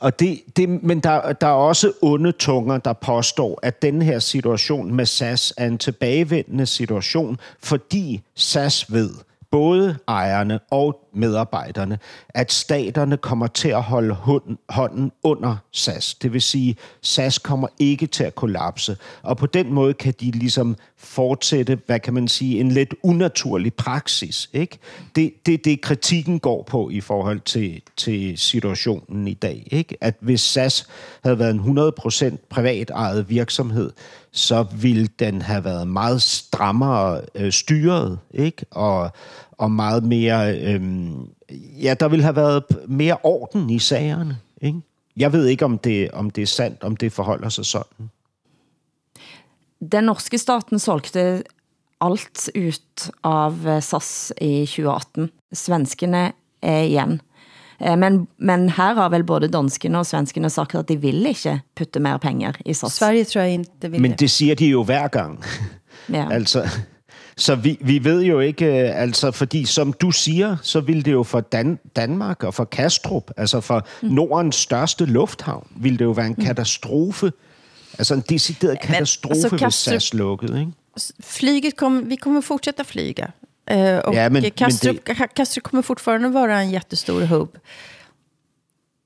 Og 0.00 0.20
det, 0.20 0.40
det, 0.56 0.82
men 0.82 1.00
der, 1.00 1.32
der 1.32 1.46
er 1.46 1.50
også 1.50 1.92
onde 2.02 2.32
tunger, 2.32 2.78
der 2.78 2.92
påstår, 2.92 3.58
at 3.62 3.82
den 3.82 4.02
her 4.02 4.18
situation 4.18 4.94
med 4.94 5.06
SAS 5.06 5.54
er 5.56 5.66
en 5.66 5.78
tilbagevendende 5.78 6.66
situation, 6.66 7.38
fordi 7.62 8.20
SAS 8.34 8.92
ved, 8.92 9.10
både 9.50 9.96
ejerne 10.08 10.60
og 10.70 11.00
medarbejderne, 11.16 11.98
at 12.28 12.52
staterne 12.52 13.16
kommer 13.16 13.46
til 13.46 13.68
at 13.68 13.82
holde 13.82 14.16
hånden 14.68 15.12
under 15.22 15.56
SAS. 15.72 16.14
Det 16.14 16.32
vil 16.32 16.42
sige, 16.42 16.76
SAS 17.02 17.38
kommer 17.38 17.68
ikke 17.78 18.06
til 18.06 18.24
at 18.24 18.34
kollapse. 18.34 18.96
Og 19.22 19.36
på 19.36 19.46
den 19.46 19.72
måde 19.72 19.94
kan 19.94 20.14
de 20.20 20.30
ligesom 20.30 20.76
fortsætte, 20.98 21.78
hvad 21.86 22.00
kan 22.00 22.14
man 22.14 22.28
sige, 22.28 22.60
en 22.60 22.72
lidt 22.72 22.94
unaturlig 23.02 23.74
praksis. 23.74 24.50
Ikke? 24.52 24.78
Det, 25.16 25.32
det, 25.46 25.64
det 25.64 25.80
kritikken 25.80 26.38
går 26.38 26.62
på 26.62 26.90
i 26.90 27.00
forhold 27.00 27.40
til, 27.40 27.82
til 27.96 28.38
situationen 28.38 29.28
i 29.28 29.34
dag. 29.34 29.68
Ikke? 29.70 29.96
At 30.00 30.14
hvis 30.20 30.40
SAS 30.40 30.86
havde 31.24 31.38
været 31.38 31.54
en 31.54 31.78
100% 31.78 32.36
privat 32.50 32.90
ejet 32.90 33.30
virksomhed, 33.30 33.90
så 34.32 34.66
ville 34.72 35.08
den 35.18 35.42
have 35.42 35.64
været 35.64 35.88
meget 35.88 36.22
strammere 36.22 37.20
øh, 37.34 37.52
styret, 37.52 38.18
ikke? 38.34 38.64
Og, 38.70 39.10
og 39.58 39.70
meget 39.70 40.02
mere... 40.04 40.58
Øh, 40.60 40.82
ja, 41.82 41.94
der 41.94 42.08
ville 42.08 42.22
have 42.22 42.36
været 42.36 42.64
mere 42.88 43.16
orden 43.22 43.70
i 43.70 43.78
sagerne, 43.78 44.38
ikke? 44.62 44.80
Jeg 45.16 45.32
ved 45.32 45.46
ikke, 45.46 45.64
om 45.64 45.78
det, 45.78 46.10
om 46.10 46.30
det 46.30 46.42
er 46.42 46.46
sandt, 46.46 46.84
om 46.84 46.96
det 46.96 47.12
forholder 47.12 47.48
sig 47.48 47.64
sådan. 47.66 48.10
den 49.92 50.04
norske 50.04 50.38
staten 50.38 50.78
solgte 50.78 51.42
alt 52.00 52.50
ut 52.56 53.10
av 53.24 53.66
eh, 53.66 53.82
SAS 53.82 54.32
i 54.40 54.66
2018. 54.66 55.30
Svenskene 55.52 56.32
er 56.62 56.82
igen. 56.82 57.20
Eh, 57.80 57.96
Men, 57.98 58.26
men 58.38 58.68
her 58.70 58.94
har 58.94 59.08
vel 59.08 59.24
både 59.24 59.48
danskene 59.48 59.98
og 59.98 60.06
svenskene 60.06 60.50
sagt, 60.50 60.74
at 60.74 60.88
de 60.88 60.96
vil 61.00 61.26
ikke 61.26 61.60
putte 61.76 62.00
mer 62.00 62.16
penger 62.18 62.52
i 62.64 62.74
SAS. 62.74 62.92
Sverige 62.92 63.24
tror 63.24 63.42
jag 63.42 63.52
inte 63.52 63.90
vill 63.90 64.00
Men 64.02 64.10
det. 64.10 64.20
det 64.20 64.30
siger 64.30 64.54
de 64.54 64.66
jo 64.66 64.84
hver 64.84 65.08
gang. 65.08 65.42
Ja. 66.12 66.28
Altså, 66.38 66.68
så 67.38 67.54
vi, 67.54 67.78
vi 67.80 68.04
ved 68.04 68.22
jo 68.22 68.40
ikke, 68.40 68.64
øh, 68.66 69.00
altså, 69.02 69.30
fordi 69.30 69.64
som 69.64 69.92
du 69.92 70.10
siger, 70.10 70.56
så 70.62 70.80
vil 70.80 71.04
det 71.04 71.12
jo 71.12 71.22
for 71.22 71.40
Dan, 71.40 71.78
Danmark 71.96 72.42
og 72.44 72.54
for 72.54 72.64
Kastrup, 72.64 73.30
altså 73.36 73.60
for 73.60 73.86
mm. 74.02 74.08
Nordens 74.08 74.56
største 74.56 75.04
lufthavn, 75.04 75.66
vil 75.76 75.98
det 75.98 76.04
jo 76.04 76.10
være 76.10 76.26
en 76.26 76.34
katastrofe. 76.34 77.32
Altså 77.98 78.14
en 78.14 78.20
decideret 78.28 78.80
katastrofe, 78.80 79.34
altså, 79.34 79.48
hvis 79.48 79.62
Kastrup- 79.62 79.90
SAS 79.90 80.14
lukkede, 80.14 80.60
ikke? 80.60 80.72
Flyget 81.20 81.76
kommer, 81.76 82.02
vi 82.02 82.16
kommer 82.16 82.40
fortsätta 82.40 82.82
flyga. 82.82 83.26
Eh, 83.70 83.98
och 83.98 84.14
Ja, 84.14 84.28
men- 84.28 84.42
men 84.42 84.50
Kastrup, 84.56 84.96
Kastrup 85.36 85.62
kommer 85.62 85.82
fortfarande 85.82 86.32
vara 86.32 86.62
en 86.62 86.70
jättestor 86.70 87.20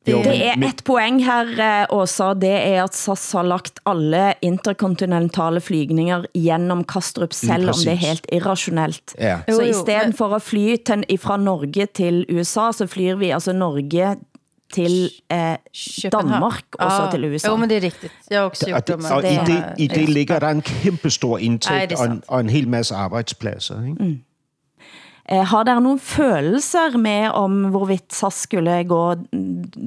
hubb. 0.06 0.12
Jo, 0.16 0.22
Det 0.22 0.46
er 0.46 0.56
men- 0.56 0.68
et 0.68 0.82
poeng 0.84 1.24
her, 1.24 1.46
eh, 1.82 1.86
Åsa, 1.90 2.34
det 2.34 2.50
er 2.50 2.84
at 2.84 2.94
SAS 2.94 3.32
har 3.32 3.42
lagt 3.42 3.80
alle 3.86 4.34
interkontinentale 4.42 5.60
flygninger 5.60 6.24
gennem 6.34 6.84
Kastrup, 6.84 7.32
selv 7.32 7.68
om 7.68 7.74
det 7.74 7.92
er 7.92 8.00
helt 8.06 8.26
irrationelt. 8.32 9.14
Ja. 9.18 9.38
Så 9.48 9.54
Jo, 9.54 9.60
i 9.60 9.66
jo, 9.68 9.72
stedet 9.82 10.06
men- 10.06 10.12
for 10.12 10.34
at 10.34 10.42
fly 10.42 10.76
til, 10.86 11.04
fra 11.18 11.36
Norge 11.36 11.86
til 11.94 12.26
USA, 12.30 12.72
så 12.72 12.86
flyr 12.86 13.16
vi 13.16 13.30
altså 13.30 13.52
Norge 13.52 14.16
til 14.72 15.10
eh, 15.30 15.56
Köpenhamn. 15.74 16.10
Danmark, 16.10 16.64
og 16.78 16.90
så 16.90 17.02
Ja. 17.04 17.10
til 17.10 17.24
USA. 17.24 17.48
Jo, 17.48 17.56
men 17.56 17.68
det 17.68 17.76
är 17.76 17.80
riktigt. 17.80 18.12
Jag 18.30 18.38
har 18.40 18.46
också 18.46 18.64
Og, 18.66 18.70
gjort 18.70 18.86
det, 18.86 18.94
og 19.12 19.24
i 19.24 19.26
det 19.36 19.46
det, 19.46 19.56
er- 19.56 19.74
i 19.78 19.86
det 19.86 20.08
ligger 20.08 20.38
der 20.38 20.48
en 20.48 20.62
kæmpe 20.62 21.10
stor 21.10 21.36
Ej, 21.38 21.44
indtægt 21.44 21.90
det 21.90 21.98
er 21.98 22.02
og, 22.02 22.06
en, 22.12 22.22
og 22.28 22.40
en 22.40 22.48
hel 22.50 22.68
masse 22.68 22.94
arbejdspladser. 22.94 23.82
Ikke? 23.82 24.04
Mm. 24.04 24.18
Eh, 25.32 25.44
Har 25.46 25.62
der 25.64 25.80
nogle 25.80 25.98
følelser 25.98 26.96
med 26.98 27.28
om 27.30 27.64
hvorvidt 27.70 28.14
SAS 28.14 28.34
skulle 28.34 28.84
gå 28.84 29.14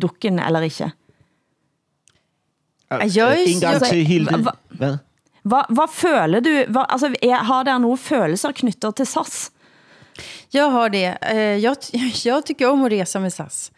dukken 0.01 0.39
eller 0.39 0.59
ikke? 0.61 0.91
Jeg 2.91 3.17
er- 3.17 3.31
En 3.47 3.59
gang 3.59 3.73
altså, 3.73 3.89
til, 3.89 4.05
Hilde. 4.05 4.31
hva- 4.31 4.57
Hvad? 4.69 4.97
Hvad, 5.43 5.63
hvad 5.69 5.87
føler 5.93 6.39
du? 6.39 6.71
Hvad, 6.71 6.85
altså, 6.89 7.15
er, 7.23 7.35
har 7.35 7.63
der 7.63 7.77
nogle 7.77 7.97
følelser 7.97 8.51
knyttet 8.51 8.95
til 8.95 9.05
SAS? 9.05 9.51
Jag 10.53 10.69
har 10.71 10.89
det. 10.89 11.17
Eh, 11.21 11.63
Jag, 11.63 11.75
jag 12.25 12.45
tycker 12.45 12.69
om 12.69 12.83
att 12.85 12.91
resa 12.91 13.19
med 13.19 13.33
SAS. 13.33 13.71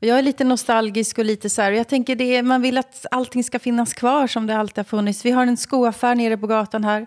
Och 0.00 0.06
jag 0.08 0.18
är 0.18 0.22
lite 0.22 0.44
nostalgisk 0.44 1.18
och 1.18 1.24
lite 1.24 1.50
så 1.50 1.62
här. 1.62 1.72
Jag 1.72 1.88
tänker 1.88 2.16
det, 2.16 2.42
man 2.42 2.62
vill 2.62 2.78
att 2.78 3.06
allting 3.10 3.44
ska 3.44 3.58
finnas 3.58 3.94
kvar 3.94 4.26
som 4.26 4.46
det 4.46 4.56
alltid 4.58 4.78
har 4.78 4.84
funnits. 4.84 5.24
Vi 5.24 5.30
har 5.30 5.46
en 5.46 5.56
skoaffär 5.56 6.14
nere 6.14 6.36
på 6.36 6.46
gatan 6.46 6.84
här 6.84 7.06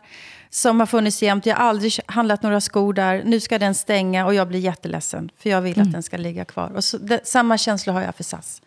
som 0.56 0.80
har 0.80 0.88
funnits 0.88 1.24
jämt. 1.24 1.46
Jag 1.46 1.56
har 1.56 1.64
aldrig 1.64 1.94
handlat 2.06 2.44
några 2.44 2.62
skor 2.62 2.94
där. 2.94 3.24
Nu 3.26 3.40
ska 3.40 3.60
den 3.60 3.76
stänga 3.76 4.26
och 4.26 4.34
jag 4.34 4.48
blir 4.48 4.60
jätteledsen. 4.60 5.30
För 5.38 5.50
jag 5.50 5.62
vill 5.62 5.82
att 5.82 5.92
den 5.92 6.04
ska 6.04 6.18
ligga 6.18 6.46
kvar. 6.46 6.72
Och 6.76 6.84
så, 6.84 6.98
det, 6.98 7.28
samma 7.28 7.58
känsla 7.58 7.94
har 7.94 8.02
jag 8.02 8.16
för 8.16 8.24
SAS. 8.24 8.62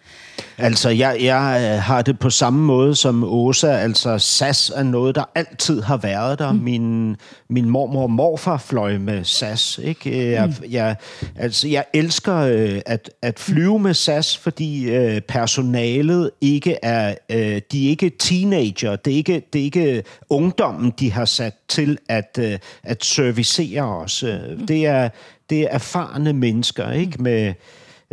Altså, 0.61 0.89
jeg, 0.89 1.17
jeg 1.21 1.73
øh, 1.73 1.83
har 1.83 2.03
det 2.03 2.19
på 2.19 2.31
samme 2.31 2.61
måde 2.65 2.95
som 2.95 3.25
Åsa. 3.25 3.69
Altså, 3.69 4.19
SAS 4.19 4.73
er 4.75 4.83
noget, 4.83 5.15
der 5.15 5.25
altid 5.35 5.83
har 5.83 5.97
været 5.97 6.39
der. 6.39 6.53
Mm. 6.53 6.59
Min, 6.59 7.17
min 7.49 7.71
mormor 7.71 8.03
og 8.03 8.11
morfar 8.11 8.57
fløj 8.57 8.99
med 8.99 9.25
SAS. 9.25 9.81
Ikke? 9.85 10.31
Jeg, 10.33 10.47
mm. 10.47 10.71
jeg, 10.71 10.97
altså, 11.37 11.69
jeg 11.69 11.85
elsker 11.95 12.37
øh, 12.37 12.81
at, 12.87 13.11
at 13.23 13.39
flyve 13.39 13.79
med 13.79 13.95
SAS, 13.95 14.37
fordi 14.37 14.91
øh, 14.91 15.21
personalet 15.21 16.31
ikke 16.41 16.77
er... 16.83 17.15
Øh, 17.31 17.61
de 17.73 17.87
er 17.87 17.91
ikke 17.91 18.11
teenager. 18.19 18.97
Det 18.97 19.13
er 19.13 19.17
ikke, 19.17 19.43
det 19.53 19.61
er 19.61 19.65
ikke 19.65 20.03
ungdommen, 20.31 20.93
de 20.99 21.13
har 21.13 21.25
sat 21.25 21.55
til 21.69 21.99
at, 22.09 22.39
øh, 22.41 22.59
at 22.83 23.05
servicere 23.05 23.83
os. 23.83 24.23
Øh, 24.23 24.69
Det 24.69 24.87
er, 24.87 25.09
det 25.51 25.61
er 25.61 25.69
erfarne 25.71 26.33
mennesker, 26.33 26.91
ikke? 26.91 27.23
Med... 27.23 27.55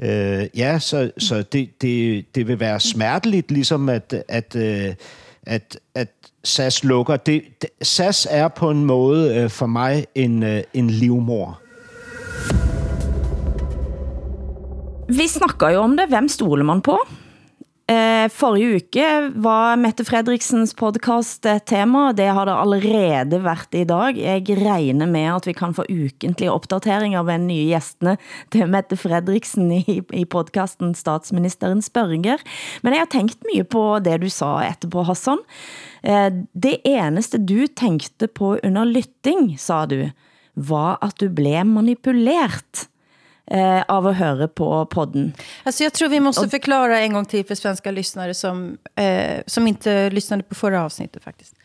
Øh, 0.02 0.48
ja, 0.58 0.80
så, 0.80 1.12
så 1.18 1.42
det, 1.42 1.82
det, 1.82 2.26
det 2.36 2.48
vil 2.48 2.60
være 2.60 2.80
smerteligt, 2.80 3.52
ligesom 3.52 3.90
at, 3.90 4.24
at, 4.28 4.56
øh, 4.56 4.94
at, 5.46 5.80
at 5.96 6.08
SAS 6.44 6.84
lukker. 6.84 7.18
Det, 7.18 7.44
det, 7.62 7.70
SAS 7.82 8.28
er 8.32 8.48
på 8.48 8.70
en 8.70 8.86
måde 8.86 9.36
øh, 9.36 9.50
for 9.50 9.66
mig 9.66 10.06
en, 10.16 10.44
øh, 10.44 10.64
en 10.74 10.90
livmor. 10.90 11.62
Vi 15.10 15.28
snakker 15.28 15.70
jo 15.70 15.80
om 15.80 15.98
det. 15.98 16.06
Hvem 16.10 16.28
stoler 16.28 16.64
man 16.64 16.82
på? 16.82 17.00
Eh, 17.86 18.26
forrige 18.34 18.80
uke 18.80 19.08
var 19.46 19.76
Mette 19.78 20.02
Fredriksens 20.08 20.72
podcast 20.74 21.46
et 21.46 21.68
tema. 21.70 22.08
Det 22.18 22.26
har 22.34 22.48
det 22.50 22.56
allerede 22.58 23.38
været 23.44 23.76
i 23.78 23.84
dag. 23.86 24.18
Jeg 24.18 24.58
regner 24.58 25.06
med 25.06 25.28
at 25.36 25.46
vi 25.46 25.54
kan 25.54 25.76
få 25.78 25.86
ukentlige 25.86 26.50
opdateringer 26.50 27.22
ved 27.22 27.38
de 27.38 27.46
nye 27.46 27.68
gæstene 27.70 28.16
til 28.50 28.72
Mette 28.74 28.98
Fredriksen 28.98 29.70
i, 29.72 30.02
i 30.02 30.26
podcasten 30.26 30.96
Statsministeren 30.98 31.86
spørger. 31.86 32.42
Men 32.82 32.98
jeg 32.98 33.04
har 33.06 33.12
tænkt 33.14 33.46
mye 33.54 33.62
på 33.62 34.00
det 34.02 34.18
du 34.24 34.34
sa 34.34 34.66
etterpå, 34.66 35.06
Hassan. 35.06 35.46
Eh, 36.02 36.42
det 36.58 36.82
eneste 36.90 37.38
du 37.38 37.68
tænkte 37.68 38.26
på 38.34 38.58
under 38.64 38.90
lytting, 38.90 39.60
sa 39.62 39.86
du, 39.86 40.08
var 40.56 40.98
at 41.06 41.22
du 41.22 41.30
blev 41.30 41.70
manipuleret 41.70 42.90
eh, 43.52 43.82
av 43.88 44.08
at 44.08 44.16
høre 44.16 44.48
på 44.48 44.86
podden. 44.86 45.34
Alltså 45.64 45.84
jag 45.84 45.94
tror 45.94 46.10
vi 46.10 46.20
måste 46.20 46.50
förklara 46.50 47.00
en 47.00 47.14
gång 47.14 47.26
till 47.26 47.46
för 47.46 47.56
svenska 47.56 47.92
lyssnare 47.92 48.34
som, 48.34 48.78
eh, 48.96 49.42
som 49.46 49.68
inte 49.68 50.10
lyssnade 50.10 50.44
på 50.44 50.56
förra 50.56 50.84
avsnittet 50.84 51.24
faktiskt. 51.24 51.56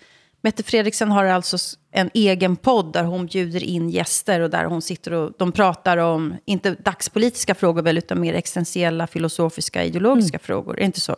Mette 0.42 0.62
Fredriksen 0.62 1.10
har 1.10 1.24
alltså 1.24 1.56
en 1.92 2.10
egen 2.14 2.56
podd 2.56 2.92
där 2.92 3.04
hon 3.04 3.26
bjuder 3.26 3.64
in 3.64 3.90
gäster 3.90 4.40
och 4.40 4.50
där 4.50 4.64
hon 4.64 4.82
sitter 4.82 5.12
och 5.12 5.32
de 5.38 5.52
pratar 5.52 5.96
om, 5.96 6.34
inte 6.44 6.70
dagspolitiska 6.74 7.54
frågor 7.54 7.82
väl, 7.82 7.98
utan 7.98 8.20
mer 8.20 8.34
existentiella, 8.34 9.06
filosofiska, 9.06 9.84
ideologiska 9.84 10.38
frågor. 10.38 10.74
Är 10.74 10.76
det 10.80 10.84
inte 10.84 11.00
så? 11.00 11.16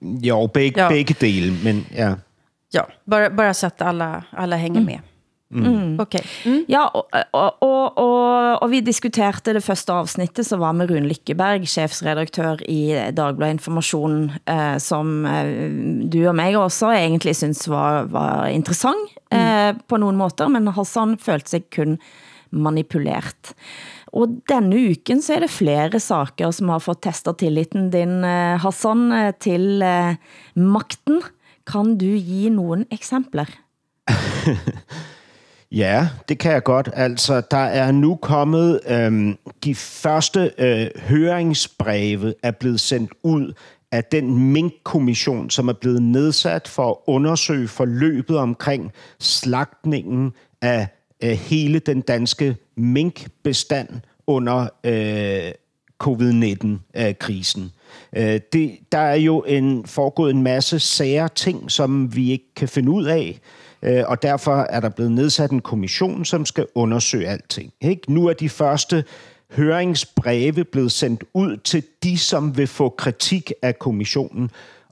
Jo, 0.00 0.50
begge, 0.54 0.80
Ja. 0.80 0.84
ja. 0.84 0.90
begge 0.90 1.14
dele, 1.20 1.52
men 1.64 1.84
ja. 1.96 2.14
Ja, 2.74 2.88
bara, 3.04 3.30
bara 3.30 3.54
så 3.54 3.66
att 3.66 3.82
alla, 3.82 4.24
alla 4.30 4.56
hänger 4.56 4.80
med. 4.80 5.00
Mm. 5.52 6.00
Okej. 6.00 6.22
Mm. 6.48 6.60
Ja, 6.72 6.86
og, 6.88 7.06
og, 7.12 7.62
og, 7.62 7.98
og, 8.00 8.62
og 8.62 8.70
vi 8.72 8.80
diskuterte 8.84 9.52
det 9.52 9.64
første 9.64 9.92
afsnittet, 9.92 10.46
så 10.48 10.56
var 10.60 10.72
med 10.76 10.90
Rune 10.90 11.10
Lykkeberg, 11.10 11.66
chefsredaktør 11.68 12.64
i 12.72 13.12
Dagbladet 13.12 13.58
Information, 13.58 14.30
eh, 14.48 14.78
som 14.80 15.26
eh, 15.28 15.52
du 16.08 16.22
og 16.24 16.36
mig 16.38 16.56
også 16.56 16.94
egentlig 16.96 17.36
synes 17.36 17.66
var, 17.68 18.08
var 18.12 18.48
interessant 18.52 19.12
eh, 19.32 19.72
på 19.88 20.00
nogle 20.00 20.16
måter, 20.18 20.48
men 20.48 20.72
Hassan 20.72 21.18
følte 21.20 21.56
sig 21.56 21.66
kun 21.74 21.98
manipuleret. 22.52 23.54
Og 24.12 24.34
denne 24.48 24.76
uken 24.92 25.22
så 25.24 25.38
er 25.38 25.46
det 25.46 25.52
flere 25.54 26.00
saker, 26.00 26.52
som 26.52 26.72
har 26.72 26.82
fået 26.84 27.00
testet 27.04 27.40
tilliten 27.40 27.88
din, 27.92 28.20
eh, 28.24 28.60
Hassan, 28.60 29.08
eh, 29.12 29.32
til 29.40 29.82
eh, 29.82 30.16
magten. 30.54 31.22
Kan 31.66 31.96
du 31.96 32.10
give 32.18 32.50
nogle 32.50 32.84
eksempler? 32.90 33.48
Ja, 35.74 36.08
det 36.28 36.38
kan 36.38 36.52
jeg 36.52 36.62
godt. 36.62 36.90
Altså, 36.92 37.42
der 37.50 37.56
er 37.56 37.92
nu 37.92 38.14
kommet 38.14 38.80
øhm, 38.88 39.36
de 39.64 39.74
første 39.74 40.50
øh, 40.58 40.86
høringsbreve 40.96 42.34
er 42.42 42.50
blevet 42.50 42.80
sendt 42.80 43.10
ud 43.22 43.52
af 43.92 44.04
den 44.04 44.52
minkkommission, 44.52 45.50
som 45.50 45.68
er 45.68 45.72
blevet 45.72 46.02
nedsat 46.02 46.68
for 46.68 46.90
at 46.90 46.96
undersøge 47.06 47.68
forløbet 47.68 48.38
omkring 48.38 48.92
slagtningen 49.20 50.32
af 50.62 50.88
øh, 51.22 51.30
hele 51.30 51.78
den 51.78 52.00
danske 52.00 52.56
minkbestand 52.76 53.88
under 54.26 54.68
øh, 54.84 55.52
covid-19-krisen. 55.98 57.72
Øh, 58.16 58.40
det, 58.52 58.78
der 58.92 58.98
er 58.98 59.14
jo 59.14 59.42
en, 59.42 59.86
foregået 59.86 60.30
en 60.34 60.42
masse 60.42 60.78
sære 60.78 61.28
ting, 61.28 61.70
som 61.70 62.16
vi 62.16 62.30
ikke 62.30 62.54
kan 62.56 62.68
finde 62.68 62.90
ud 62.90 63.04
af, 63.04 63.40
øh, 63.82 64.04
og 64.06 64.22
derfor 64.22 64.56
er 64.56 64.80
der 64.80 64.88
blevet 64.88 65.12
nedsat 65.12 65.50
en 65.50 65.60
kommission, 65.60 66.24
som 66.24 66.46
skal 66.46 66.66
undersøge 66.74 67.28
alting. 67.28 67.72
Ikke? 67.80 68.12
Nu 68.12 68.26
er 68.26 68.32
de 68.32 68.48
første 68.48 69.04
høringsbreve 69.52 70.64
blevet 70.64 70.92
sendt 70.92 71.24
ud 71.34 71.56
til 71.56 71.82
de, 72.02 72.18
som 72.18 72.56
vil 72.56 72.66
få 72.66 72.88
kritik 72.88 73.52
af 73.62 73.78
kommissionen, 73.78 74.50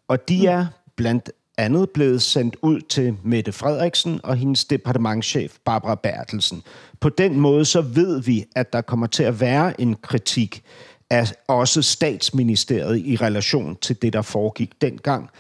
og 0.08 0.28
de 0.28 0.46
er 0.46 0.66
blandt 0.96 1.30
andet 1.58 1.90
blevet 1.90 2.22
sendt 2.22 2.56
ud 2.62 2.80
til 2.80 3.16
Mette 3.24 3.52
Frederiksen 3.52 4.20
og 4.22 4.36
hendes 4.36 4.64
departementchef 4.64 5.56
Barbara 5.64 5.94
Bertelsen. 5.94 6.62
På 7.00 7.08
den 7.08 7.40
måde 7.40 7.64
så 7.64 7.80
ved 7.80 8.22
vi, 8.22 8.44
at 8.56 8.72
der 8.72 8.80
kommer 8.80 9.06
til 9.06 9.22
at 9.22 9.40
være 9.40 9.80
en 9.80 9.96
kritik 10.02 10.62
af 11.10 11.32
også 11.48 11.82
statsministeriet 11.82 12.98
i 12.98 13.16
relation 13.16 13.76
til 13.76 14.02
det, 14.02 14.12
der 14.12 14.22
foregik 14.22 14.70
dengang. 14.80 15.30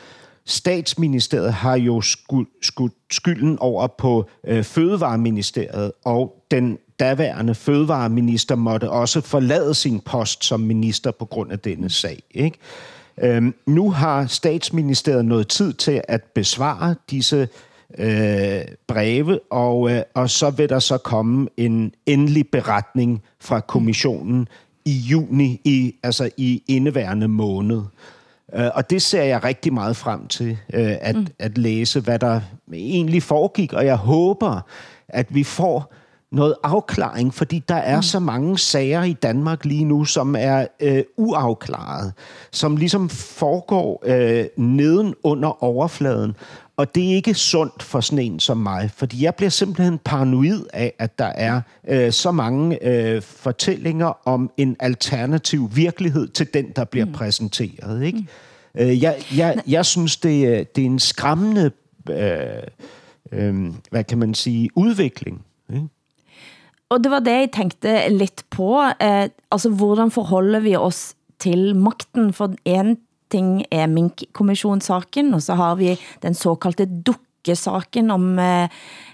Statsministeriet 0.46 1.52
har 1.52 1.76
jo 1.76 2.00
skudt 2.00 2.92
skylden 3.10 3.58
over 3.58 3.86
på 3.86 4.28
øh, 4.46 4.64
Fødevareministeriet, 4.64 5.92
og 6.04 6.44
den 6.50 6.78
daværende 7.00 7.54
fødevareminister 7.54 8.54
måtte 8.54 8.90
også 8.90 9.20
forlade 9.20 9.74
sin 9.74 10.00
post 10.00 10.44
som 10.44 10.60
minister 10.60 11.10
på 11.10 11.24
grund 11.24 11.52
af 11.52 11.58
denne 11.58 11.90
sag. 11.90 12.22
Ikke? 12.30 12.58
Øhm, 13.22 13.54
nu 13.66 13.90
har 13.90 14.26
statsministeriet 14.26 15.24
noget 15.24 15.48
tid 15.48 15.72
til 15.72 16.02
at 16.08 16.22
besvare 16.34 16.94
disse 17.10 17.48
øh, 17.98 18.60
breve, 18.88 19.40
og, 19.50 19.90
øh, 19.90 20.02
og 20.14 20.30
så 20.30 20.50
vil 20.50 20.68
der 20.68 20.78
så 20.78 20.98
komme 20.98 21.48
en 21.56 21.92
endelig 22.06 22.48
beretning 22.48 23.22
fra 23.40 23.60
kommissionen 23.60 24.48
i 24.84 24.92
juni, 24.92 25.60
i, 25.64 25.94
altså 26.02 26.30
i 26.36 26.62
indeværende 26.68 27.28
måned. 27.28 27.82
Øh, 28.54 28.70
og 28.74 28.90
det 28.90 29.02
ser 29.02 29.22
jeg 29.22 29.44
rigtig 29.44 29.72
meget 29.72 29.96
frem 29.96 30.26
til, 30.26 30.50
øh, 30.50 30.96
at, 31.00 31.16
mm. 31.16 31.26
at 31.38 31.58
læse, 31.58 32.00
hvad 32.00 32.18
der 32.18 32.40
egentlig 32.72 33.22
foregik, 33.22 33.72
og 33.72 33.86
jeg 33.86 33.96
håber, 33.96 34.60
at 35.08 35.34
vi 35.34 35.44
får 35.44 35.94
noget 36.32 36.54
afklaring, 36.62 37.34
fordi 37.34 37.64
der 37.68 37.74
er 37.74 37.96
mm. 37.96 38.02
så 38.02 38.18
mange 38.18 38.58
sager 38.58 39.02
i 39.02 39.12
Danmark 39.12 39.64
lige 39.64 39.84
nu, 39.84 40.04
som 40.04 40.36
er 40.38 40.66
øh, 40.80 41.02
uafklaret, 41.16 42.12
som 42.52 42.76
ligesom 42.76 43.08
foregår 43.08 44.02
øh, 44.06 44.44
neden 44.56 45.14
under 45.22 45.64
overfladen. 45.64 46.36
Og 46.76 46.94
det 46.94 47.10
er 47.10 47.14
ikke 47.14 47.34
sundt 47.34 47.82
for 47.82 48.00
sådan 48.00 48.24
en 48.24 48.40
som 48.40 48.56
mig, 48.56 48.90
fordi 48.94 49.24
jeg 49.24 49.34
bliver 49.34 49.50
simpelthen 49.50 49.98
paranoid 49.98 50.64
af, 50.72 50.92
at 50.98 51.18
der 51.18 51.24
er 51.24 51.60
øh, 51.88 52.12
så 52.12 52.30
mange 52.30 52.86
øh, 52.86 53.22
fortællinger 53.22 54.28
om 54.28 54.50
en 54.56 54.76
alternativ 54.80 55.70
virkelighed 55.74 56.28
til 56.28 56.54
den, 56.54 56.66
der 56.76 56.84
bliver 56.84 57.06
mm. 57.06 57.12
præsenteret. 57.12 58.02
Ikke? 58.02 58.18
Mm. 58.18 58.80
Øh, 58.80 59.02
jeg, 59.02 59.16
jeg, 59.36 59.62
jeg 59.66 59.86
synes, 59.86 60.16
det, 60.16 60.76
det 60.76 60.82
er 60.82 60.86
en 60.86 60.98
skræmmende, 60.98 61.70
øh, 62.10 62.38
øh, 63.32 63.72
hvad 63.90 64.04
kan 64.04 64.18
man 64.18 64.34
sige, 64.34 64.70
udvikling. 64.74 65.44
Og 66.90 66.98
det 67.04 67.10
var 67.12 67.22
det, 67.22 67.36
jeg 67.36 67.52
tænkte 67.54 67.94
lidt 68.10 68.44
på. 68.50 68.74
Eh, 68.98 69.30
altså, 69.50 69.70
hvordan 69.70 70.10
forholder 70.10 70.60
vi 70.60 70.74
os 70.76 71.14
til 71.38 71.76
makten? 71.76 72.32
For 72.34 72.54
en 72.64 72.96
ting 73.30 73.62
er 73.70 73.86
Mink-kommissionssaken, 73.86 75.34
og 75.34 75.42
så 75.42 75.54
har 75.54 75.78
vi 75.78 75.94
den 76.22 76.34
såkaldte 76.34 76.88
dukkesaken 77.06 78.10
om, 78.10 78.38
eh, 78.38 78.68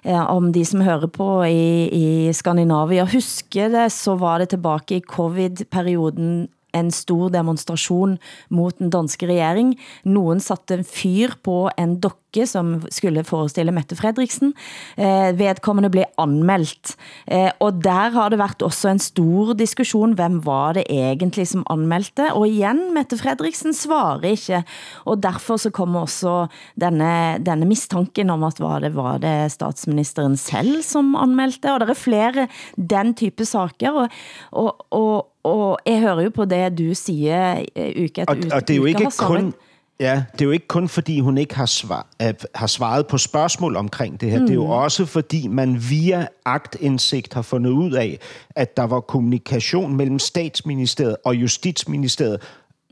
eh, 0.05 0.25
om 0.31 0.53
de 0.53 0.65
som 0.65 0.81
hører 0.81 1.07
på 1.07 1.43
i, 1.45 1.89
i 1.93 2.33
Skandinavia. 2.33 3.05
Husker 3.05 3.69
det, 3.69 3.93
så 3.93 4.17
var 4.17 4.39
det 4.39 4.49
tilbage 4.49 4.97
i 4.97 5.05
covid-perioden 5.05 6.49
en 6.77 6.91
stor 6.91 7.29
demonstration 7.33 8.19
mot 8.51 8.79
den 8.79 8.91
danske 8.91 9.27
regering. 9.27 9.75
Nogen 10.05 10.41
satte 10.41 10.75
en 10.75 10.85
fyr 10.85 11.37
på 11.45 11.71
en 11.79 11.99
dokke, 12.01 12.26
som 12.45 12.83
skulle 12.93 13.25
forestille 13.25 13.73
Mette 13.73 13.97
Fredriksen. 13.97 14.53
Eh, 14.99 15.33
vedkommende 15.39 15.91
blev 15.91 16.05
anmeldt. 16.21 16.97
Eh, 17.25 17.51
og 17.61 17.81
der 17.85 18.13
har 18.15 18.29
det 18.29 18.39
været 18.39 18.63
også 18.63 18.93
en 18.93 19.01
stor 19.03 19.55
diskussion, 19.57 20.13
hvem 20.19 20.41
var 20.45 20.77
det 20.77 20.85
egentlig 20.91 21.49
som 21.49 21.65
anmeldte? 21.71 22.33
Og 22.33 22.49
igen, 22.49 22.95
Mette 22.95 23.19
Fredriksen 23.19 23.75
svarer 23.75 24.27
ikke. 24.29 24.63
Og 25.05 25.23
derfor 25.23 25.57
så 25.57 25.71
kommer 25.71 26.01
også 26.05 26.47
denne, 26.81 27.39
denne 27.47 27.67
mistanken 27.67 28.31
om 28.31 28.45
at 28.45 28.61
var 28.61 28.81
det, 28.85 28.93
var 28.97 29.19
det 29.23 29.53
statsministeren 29.53 30.37
selv 30.37 30.83
som 30.83 31.15
anmeldte. 31.15 31.73
Og 31.73 31.81
der 31.81 31.95
er 31.95 31.99
flere 31.99 32.49
den 32.77 33.15
type 33.15 33.45
saker. 33.45 33.91
Og, 33.93 34.09
og, 34.51 34.87
og, 34.91 35.27
og 35.45 35.79
jeg 35.87 36.01
hører 36.01 36.27
jo 36.29 36.31
på 36.35 36.45
det, 36.45 36.79
du 36.79 36.95
siger 36.95 37.61
uh, 37.61 38.05
uke 38.05 38.23
efter 38.23 38.37
uke. 38.37 38.55
Og 38.55 38.69
det 38.69 38.75
er 38.75 38.77
jo 38.77 38.85
ikke 38.85 39.11
kun... 39.19 39.55
Ja, 40.01 40.25
det 40.33 40.41
er 40.41 40.45
jo 40.45 40.51
ikke 40.51 40.69
kun 40.69 40.89
fordi 40.89 41.21
hun 41.21 41.39
ikke 41.39 41.55
har, 41.55 41.67
svar, 41.67 42.07
uh, 42.23 42.29
har 42.55 42.67
svaret 42.67 43.07
på 43.07 43.19
spørgsmål 43.19 43.77
omkring 43.77 44.21
det 44.21 44.31
her. 44.31 44.39
Mm. 44.39 44.45
Det 44.45 44.51
er 44.51 44.55
jo 44.55 44.65
mm. 44.65 44.71
også 44.71 45.07
fordi 45.07 45.49
man 45.49 45.83
via 45.91 46.27
agtindsigt 46.45 47.35
har 47.35 47.43
fundet 47.43 47.71
ud 47.71 47.93
af, 47.93 48.19
at 48.51 48.77
der 48.77 48.83
var 48.83 49.01
kommunikation 49.01 49.97
mellem 49.97 50.19
statsministeriet 50.19 51.17
og 51.25 51.35
justitsministeriet 51.35 52.41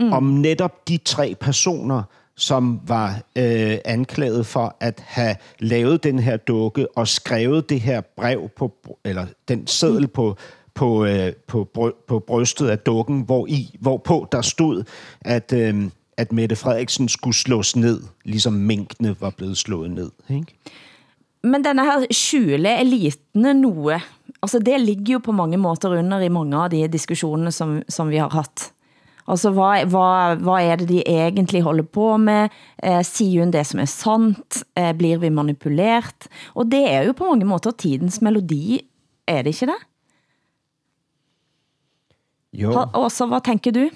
mm. 0.01 0.13
om 0.13 0.23
netop 0.23 0.89
de 0.89 0.97
tre 0.97 1.37
personer, 1.41 2.03
som 2.37 2.81
var 2.87 3.21
øh, 3.37 3.79
anklaget 3.85 4.47
for 4.47 4.77
at 4.81 5.03
have 5.07 5.37
lavet 5.59 6.05
den 6.05 6.19
her 6.19 6.37
dukke 6.37 6.97
og 6.97 7.09
skrevet 7.09 7.71
det 7.71 7.81
her 7.81 8.01
brev 8.17 8.49
på 8.57 8.73
eller 9.05 9.27
den 9.49 9.67
seddel 9.67 10.03
mm. 10.03 10.11
på 10.15 10.37
på, 10.75 11.05
øh, 11.05 11.33
på, 11.47 11.93
på 12.09 12.19
brystet 12.19 12.69
af 12.69 12.79
dukken, 12.79 13.21
hvor 13.21 13.47
i, 13.47 13.77
hvorpå 13.81 14.29
der 14.33 14.43
stod, 14.43 14.85
at, 15.21 15.53
øh, 15.53 15.85
at 16.17 16.33
Mette 16.33 16.57
Frederiksen 16.57 17.09
skulle 17.09 17.37
slås 17.37 17.77
ned, 17.77 18.03
ligesom 18.25 18.53
minkene 18.53 19.17
var 19.21 19.31
blevet 19.31 19.59
slået 19.59 19.91
ned. 19.91 20.11
Ikke? 20.29 20.55
Men 21.45 21.65
denne 21.65 21.85
her 21.85 22.07
skjule 22.11 22.71
elitene 22.81 23.53
noe, 23.59 23.99
altså 24.43 24.59
det 24.65 24.79
ligger 24.81 25.19
jo 25.19 25.25
på 25.25 25.33
mange 25.33 25.59
måter 25.61 25.93
under 25.99 26.23
i 26.25 26.33
mange 26.33 26.57
av 26.57 26.71
de 26.73 26.87
diskussionerne, 26.89 27.53
som, 27.53 27.83
som 27.89 28.09
vi 28.11 28.23
har 28.23 28.33
haft. 28.33 28.71
Altså, 29.29 29.51
hvad, 29.57 29.87
hvad, 29.89 30.37
hvad 30.45 30.67
er 30.69 30.77
det 30.77 30.89
de 30.89 31.03
egentlig 31.09 31.63
holder 31.63 31.85
på 31.85 32.17
med? 32.17 32.49
Eh, 32.85 33.05
siger 33.05 33.45
hun 33.45 33.53
det, 33.53 33.67
som 33.67 33.81
er 33.81 33.89
sant? 33.89 34.65
Eh, 34.77 34.93
blir 34.97 35.19
vi 35.19 35.29
manipuleret? 35.29 36.29
Og 36.55 36.69
det 36.73 36.85
er 36.93 37.03
jo 37.09 37.13
på 37.13 37.25
mange 37.25 37.49
måter 37.49 37.71
tidens 37.71 38.21
melodi, 38.23 38.81
er 39.27 39.43
det 39.43 39.55
ikke 39.55 39.73
det? 39.73 39.81
Jo. 42.53 42.87
Åsa, 42.95 43.27
hvad 43.27 43.41
tænker 43.45 43.73
du? 43.73 43.89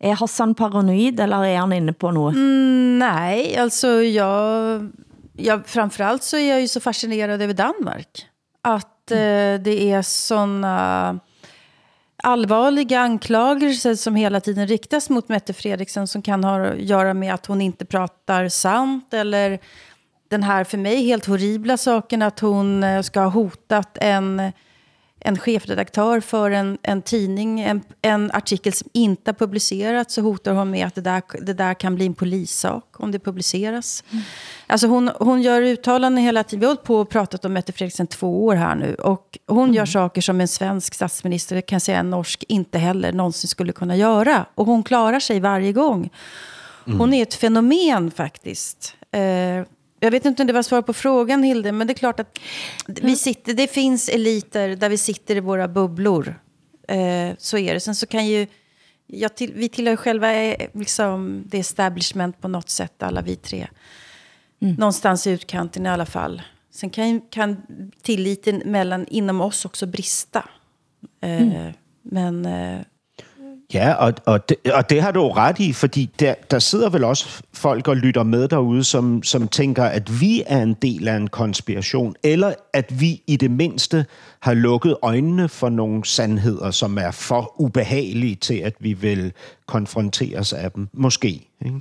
Er 0.00 0.14
Hassan 0.14 0.54
paranoid, 0.54 1.20
eller 1.20 1.44
er 1.44 1.58
han 1.60 1.72
inne 1.72 1.92
på 1.92 2.10
noget? 2.10 2.36
Mm, 2.36 2.98
nej, 2.98 3.56
alltså 3.56 3.88
jag, 4.02 4.90
jag... 5.36 5.66
Framförallt 5.66 6.22
så 6.22 6.36
är 6.36 6.48
jag 6.48 6.60
ju 6.60 6.68
så 6.68 6.80
fascinerad 6.80 7.42
över 7.42 7.54
Danmark. 7.54 8.26
Att 8.62 9.10
mm. 9.10 9.54
eh, 9.54 9.62
det 9.62 9.92
är 9.92 10.02
såna 10.02 11.20
allvarliga 12.22 13.00
anklagelser 13.00 13.94
som 13.94 14.14
hela 14.14 14.40
tiden 14.40 14.66
riktas 14.66 15.10
mot 15.10 15.28
Mette 15.28 15.52
Fredriksen 15.52 16.06
som 16.06 16.22
kan 16.22 16.44
ha 16.44 16.66
att 16.66 16.80
göra 16.80 17.14
med 17.14 17.34
att 17.34 17.46
hon 17.46 17.60
inte 17.60 17.84
pratar 17.84 18.48
sant 18.48 19.14
eller 19.14 19.58
den 20.28 20.42
här 20.42 20.64
för 20.64 20.78
mig 20.78 21.04
helt 21.04 21.26
horribla 21.26 21.76
saken 21.76 22.22
att 22.22 22.40
hon 22.40 22.84
eh, 22.84 23.02
ska 23.02 23.20
ha 23.20 23.28
hotat 23.28 23.98
en 24.00 24.52
en 25.20 25.38
chefredaktör 25.38 26.20
för 26.20 26.50
en, 26.50 26.78
en 26.82 27.02
tidning, 27.02 27.60
en, 27.60 27.82
en 28.02 28.30
artikel 28.30 28.72
som 28.72 28.88
inte 28.92 29.30
har 29.30 29.34
publicerats, 29.34 30.14
så 30.14 30.22
hotar 30.22 30.52
hon 30.52 30.70
med 30.70 30.86
att 30.86 30.94
det 30.94 31.00
där, 31.00 31.22
det 31.40 31.52
där 31.52 31.74
kan 31.74 31.94
bli 31.94 32.06
en 32.06 32.14
polissak 32.14 32.84
om 33.00 33.12
det 33.12 33.18
publiceras. 33.18 34.04
Mm. 34.10 34.24
Alltså 34.66 34.86
hon, 34.86 35.10
hon 35.18 35.42
gör 35.42 35.62
uttalanden 35.62 36.24
hela 36.24 36.44
tiden. 36.44 36.60
Vi 36.60 36.66
har 36.66 36.70
hållit 36.70 36.84
på 36.84 36.96
och 36.96 37.10
pratat 37.10 37.44
om 37.44 37.52
Mette 37.52 37.72
Fredriksen 37.72 38.06
två 38.06 38.44
år 38.44 38.54
här 38.54 38.74
nu. 38.74 38.94
Och 38.94 39.38
hon 39.46 39.64
mm. 39.64 39.74
gör 39.74 39.86
saker 39.86 40.20
som 40.20 40.40
en 40.40 40.48
svensk 40.48 40.94
statsminister, 40.94 41.60
kan 41.60 41.80
säga 41.80 41.98
en 41.98 42.10
norsk, 42.10 42.44
inte 42.48 42.78
heller 42.78 43.12
någonsin 43.12 43.48
skulle 43.48 43.72
kunna 43.72 43.96
göra. 43.96 44.46
Och 44.54 44.66
hon 44.66 44.82
klarar 44.82 45.20
sig 45.20 45.40
varje 45.40 45.72
gång. 45.72 46.10
Hon 46.84 46.94
mm. 46.94 47.14
är 47.14 47.22
ett 47.22 47.34
fenomen 47.34 48.10
faktiskt. 48.10 48.96
Eh, 49.12 49.20
jag 50.00 50.10
vet 50.10 50.24
inte 50.24 50.42
om 50.42 50.46
det 50.46 50.52
var 50.52 50.62
svar 50.62 50.82
på 50.82 50.92
frågan, 50.92 51.42
Hilde, 51.42 51.72
men 51.72 51.86
det 51.86 51.92
är 51.92 51.94
klart 51.94 52.20
att 52.20 52.38
vi 52.86 53.16
sitter, 53.16 53.54
det 53.54 53.66
finns 53.66 54.08
eliter 54.08 54.68
där 54.68 54.88
vi 54.88 54.98
sitter 54.98 55.36
i 55.36 55.40
våra 55.40 55.68
bubblor. 55.68 56.40
Eh, 56.88 57.34
så 57.38 57.58
är 57.58 57.74
det. 57.74 57.80
Sen 57.80 57.94
så 57.94 58.06
kan 58.06 58.26
ju... 58.26 58.46
Jag 59.06 59.34
till, 59.34 59.52
vi 59.54 59.68
tillhör 59.68 59.96
själva 59.96 60.34
eh, 60.34 60.68
liksom, 60.72 61.44
det 61.46 61.58
establishment 61.58 62.40
på 62.40 62.48
något 62.48 62.70
sätt, 62.70 63.02
alla 63.02 63.22
vi 63.22 63.36
tre. 63.36 63.68
Mm. 64.62 64.74
Någonstans 64.74 65.26
i 65.26 65.30
utkanten 65.30 65.86
i 65.86 65.88
alla 65.88 66.06
fall. 66.06 66.42
Sen 66.70 66.90
kan, 66.90 67.20
kan 67.20 67.62
tilliten 68.02 68.62
mellan, 68.64 69.06
inom 69.06 69.40
oss 69.40 69.64
också 69.64 69.86
brista. 69.86 70.48
Eh, 71.20 71.42
mm. 71.42 71.72
Men 72.02 72.46
eh, 72.46 72.80
Ja, 73.74 73.92
og, 73.92 74.14
og, 74.26 74.48
det, 74.48 74.56
og 74.72 74.90
det 74.90 75.02
har 75.02 75.10
du 75.10 75.28
ret 75.28 75.58
i, 75.58 75.72
fordi 75.72 76.10
der, 76.20 76.34
der 76.50 76.58
sidder 76.58 76.90
vel 76.90 77.04
også 77.04 77.42
folk 77.52 77.88
og 77.88 77.96
lytter 77.96 78.22
med 78.22 78.48
derude, 78.48 78.84
som, 78.84 79.22
som 79.22 79.48
tænker, 79.48 79.84
at 79.84 80.20
vi 80.20 80.42
er 80.46 80.62
en 80.62 80.74
del 80.74 81.08
af 81.08 81.16
en 81.16 81.28
konspiration, 81.28 82.14
eller 82.22 82.54
at 82.72 83.00
vi 83.00 83.22
i 83.26 83.36
det 83.36 83.50
mindste 83.50 84.06
har 84.40 84.54
lukket 84.54 84.96
øjnene 85.02 85.48
for 85.48 85.68
nogle 85.68 86.04
sandheder, 86.04 86.70
som 86.70 86.98
er 86.98 87.10
for 87.10 87.60
ubehagelige 87.60 88.34
til, 88.34 88.54
at 88.54 88.74
vi 88.78 88.92
vil 88.92 89.32
konfronteres 89.66 90.52
af 90.52 90.72
dem. 90.72 90.88
Måske. 90.92 91.28
Ikke? 91.64 91.80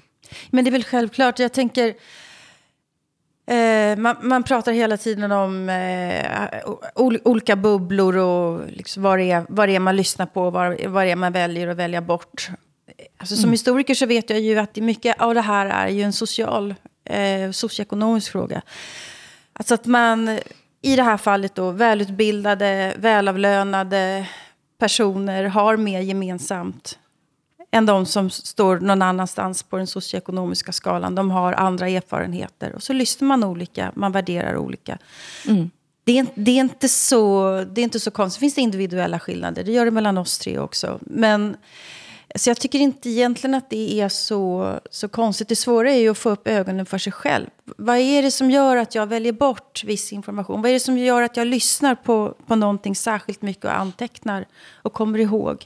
Men 0.51 0.65
det 0.65 0.67
er 0.67 0.77
vel 0.77 0.83
självklart. 0.83 1.39
Jag 1.39 1.51
tänker, 1.51 1.93
Eh, 3.49 3.97
man, 3.97 4.15
man, 4.21 4.43
pratar 4.43 4.71
hela 4.71 4.97
tiden 4.97 5.31
om 5.31 5.69
eh, 5.69 6.59
olika 7.23 7.55
bubblor 7.55 8.17
och 8.17 8.71
liksom 8.71 9.03
vad, 9.03 9.19
det 9.19 9.31
är, 9.31 9.45
vad 9.49 9.69
det 9.69 9.75
är 9.75 9.79
man 9.79 9.95
lyssnar 9.95 10.25
på, 10.25 10.49
vad, 10.49 10.85
vad 10.85 11.05
det 11.05 11.11
är 11.11 11.15
man 11.15 11.33
väljer 11.33 11.67
att 11.67 11.77
välja 11.77 12.01
bort. 12.01 12.49
Alltså, 13.17 13.35
som 13.35 13.43
mm. 13.43 13.51
historiker 13.51 13.93
så 13.93 14.05
vet 14.05 14.29
jag 14.29 14.39
ju 14.39 14.59
att 14.59 14.75
mycket 14.75 15.21
av 15.21 15.33
det 15.33 15.41
här 15.41 15.65
är 15.65 15.87
ju 15.87 16.01
en 16.01 16.13
social, 16.13 16.75
eh, 17.05 17.51
socioekonomisk 17.51 18.31
fråga. 18.31 18.61
Alltså 19.53 19.73
att 19.73 19.85
man 19.85 20.39
i 20.81 20.95
det 20.95 21.03
här 21.03 21.17
fallet 21.17 21.55
då 21.55 21.71
välutbildade, 21.71 22.93
välavlönade 22.97 24.27
personer 24.79 25.43
har 25.43 25.77
mer 25.77 25.99
gemensamt 25.99 26.99
än 27.71 27.85
de 27.85 28.05
som 28.05 28.29
står 28.29 28.79
någon 28.79 29.01
annanstans 29.01 29.63
på 29.63 29.77
den 29.77 29.87
socioekonomiska 29.87 30.71
skalan. 30.71 31.15
De 31.15 31.31
har 31.31 31.53
andra 31.53 31.89
erfarenheter. 31.89 32.75
Och 32.75 32.83
så 32.83 32.93
lyssnar 32.93 33.27
man 33.27 33.43
olika, 33.43 33.91
man 33.95 34.11
värderar 34.11 34.57
olika. 34.57 34.97
Mm. 35.47 35.69
Det, 36.03 36.19
är, 36.19 36.27
det, 36.35 36.51
är 36.51 36.59
inte 36.59 36.89
så, 36.89 37.51
det 37.71 37.81
är 37.81 37.83
inte 37.83 37.99
så 37.99 38.11
konstigt. 38.11 38.39
Det 38.39 38.43
finns 38.43 38.57
individuella 38.57 39.19
skillnader. 39.19 39.63
Det 39.63 39.71
gör 39.71 39.85
det 39.85 39.91
mellan 39.91 40.17
oss 40.17 40.37
tre 40.37 40.59
också. 40.59 40.99
Men 41.01 41.57
Så 42.35 42.49
jag 42.49 42.57
tycker 42.57 42.79
inte 42.79 43.09
egentligen 43.09 43.55
att 43.55 43.69
det 43.69 44.01
är 44.01 44.09
så, 44.09 44.73
så 44.91 45.07
konstigt. 45.07 45.49
Det 45.49 45.55
svåra 45.55 45.91
är 45.91 45.97
ju 45.97 46.09
att 46.09 46.17
få 46.17 46.29
upp 46.29 46.47
ögonen 46.47 46.85
för 46.85 46.97
sig 46.97 47.13
själv. 47.13 47.47
Vad 47.77 47.97
är 47.97 48.21
det 48.21 48.31
som 48.31 48.51
gör 48.51 48.77
att 48.77 48.95
jag 48.95 49.07
väljer 49.07 49.31
bort 49.31 49.83
viss 49.83 50.13
information? 50.13 50.61
Vad 50.61 50.69
är 50.69 50.73
det 50.73 50.79
som 50.79 50.97
gör 50.97 51.21
att 51.21 51.37
jag 51.37 51.47
lyssnar 51.47 51.95
på, 51.95 52.35
på 52.47 52.55
någonting 52.55 52.95
särskilt 52.95 53.41
mycket 53.41 53.65
och 53.65 53.79
antecknar 53.79 54.45
och 54.81 54.93
kommer 54.93 55.19
ihåg? 55.19 55.65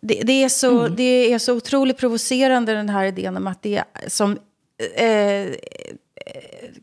Det, 0.00 0.22
det, 0.22 0.44
är 0.44 0.48
så, 0.48 0.80
mm. 0.80 0.96
det 0.96 1.32
är 1.32 1.38
så 1.38 1.54
otroligt 1.54 1.98
provocerande 1.98 2.74
den 2.74 2.88
här 2.88 3.04
idén 3.04 3.36
om 3.36 3.46
att 3.46 3.62
det 3.62 3.76
är 3.76 4.08
som 4.08 4.38
eh, 4.96 5.54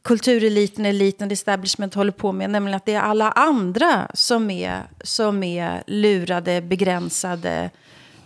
kultureliten, 0.01 0.85
eliten, 0.85 1.31
establishment 1.31 1.93
håller 1.93 2.11
på 2.11 2.31
med. 2.31 2.49
Nämligen 2.49 2.77
att 2.77 2.85
det 2.85 2.93
är 2.93 3.01
alla 3.01 3.31
andra 3.31 4.07
som 4.13 4.51
är, 4.51 4.81
som 5.03 5.43
är 5.43 5.83
lurade, 5.87 6.61
begränsade, 6.61 7.69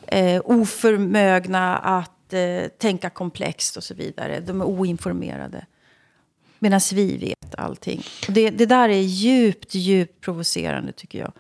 eh, 0.08 0.42
oförmögna 0.46 1.78
att 1.78 2.34
eh, 2.34 2.68
tänka 2.78 3.10
komplext 3.10 3.78
och 3.78 3.84
så 3.84 3.94
vidare. 3.94 4.40
De 4.40 4.62
är 4.62 4.66
oinformerade. 4.66 5.66
Medan 6.60 6.80
vi 6.94 7.18
vet 7.18 7.56
allting. 7.56 8.04
Det, 8.28 8.50
det 8.50 8.66
där 8.66 8.90
är 8.90 9.02
djupt, 9.02 9.76
djupt 9.76 10.22
provocerande 10.22 10.92
tycker 10.92 11.20
jag. 11.20 11.32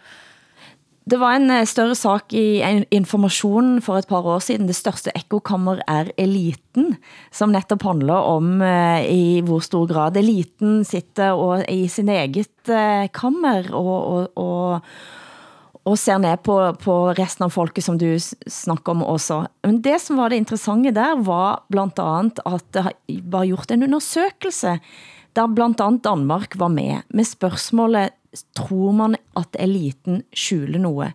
Det 1.10 1.18
var 1.18 1.38
en 1.38 1.50
eh, 1.54 1.66
større 1.66 1.96
sak 1.98 2.34
i 2.38 2.60
information 2.94 3.80
for 3.82 3.98
et 3.98 4.08
par 4.10 4.26
år 4.28 4.42
siden. 4.44 4.68
Det 4.70 4.78
største 4.78 5.14
ekokammer 5.18 5.82
er 5.90 6.12
eliten, 6.22 6.98
som 7.34 7.54
netop 7.54 7.86
handler 7.88 8.28
om 8.30 8.60
eh, 8.62 9.08
i 9.10 9.24
hvor 9.46 9.64
stor 9.66 9.88
grad 9.90 10.20
eliten 10.20 10.84
sitter 10.86 11.34
og 11.34 11.64
i 11.72 11.88
sin 11.90 12.12
eget 12.14 12.70
eh, 12.70 13.08
kammer 13.16 13.72
og, 13.74 13.96
og, 13.96 14.28
og, 14.38 14.92
og 15.90 15.98
ser 15.98 16.22
ned 16.22 16.44
på, 16.46 16.60
på 16.84 17.00
resten 17.18 17.48
av 17.48 17.56
folket, 17.56 17.88
som 17.88 17.98
du 17.98 18.12
snakker 18.20 18.94
om 18.94 19.02
også. 19.08 19.42
Men 19.66 19.82
det 19.86 19.98
som 20.04 20.20
var 20.20 20.30
det 20.30 20.44
interessante 20.44 20.94
der, 20.94 21.18
var 21.26 21.64
blandt 21.74 22.04
andet, 22.04 22.44
at 22.46 22.70
det 22.76 22.86
var 23.32 23.50
gjort 23.50 23.74
en 23.74 23.88
undersøgelse, 23.90 24.78
der 25.34 25.56
blandt 25.56 25.82
andet 25.82 26.06
Danmark 26.06 26.60
var 26.60 26.70
med, 26.74 27.02
med 27.10 27.26
spørgsmålet 27.26 28.19
tror 28.56 28.92
man 28.92 29.16
at 29.38 29.58
eliten 29.60 30.24
skjuler 30.34 30.80
noget. 30.80 31.14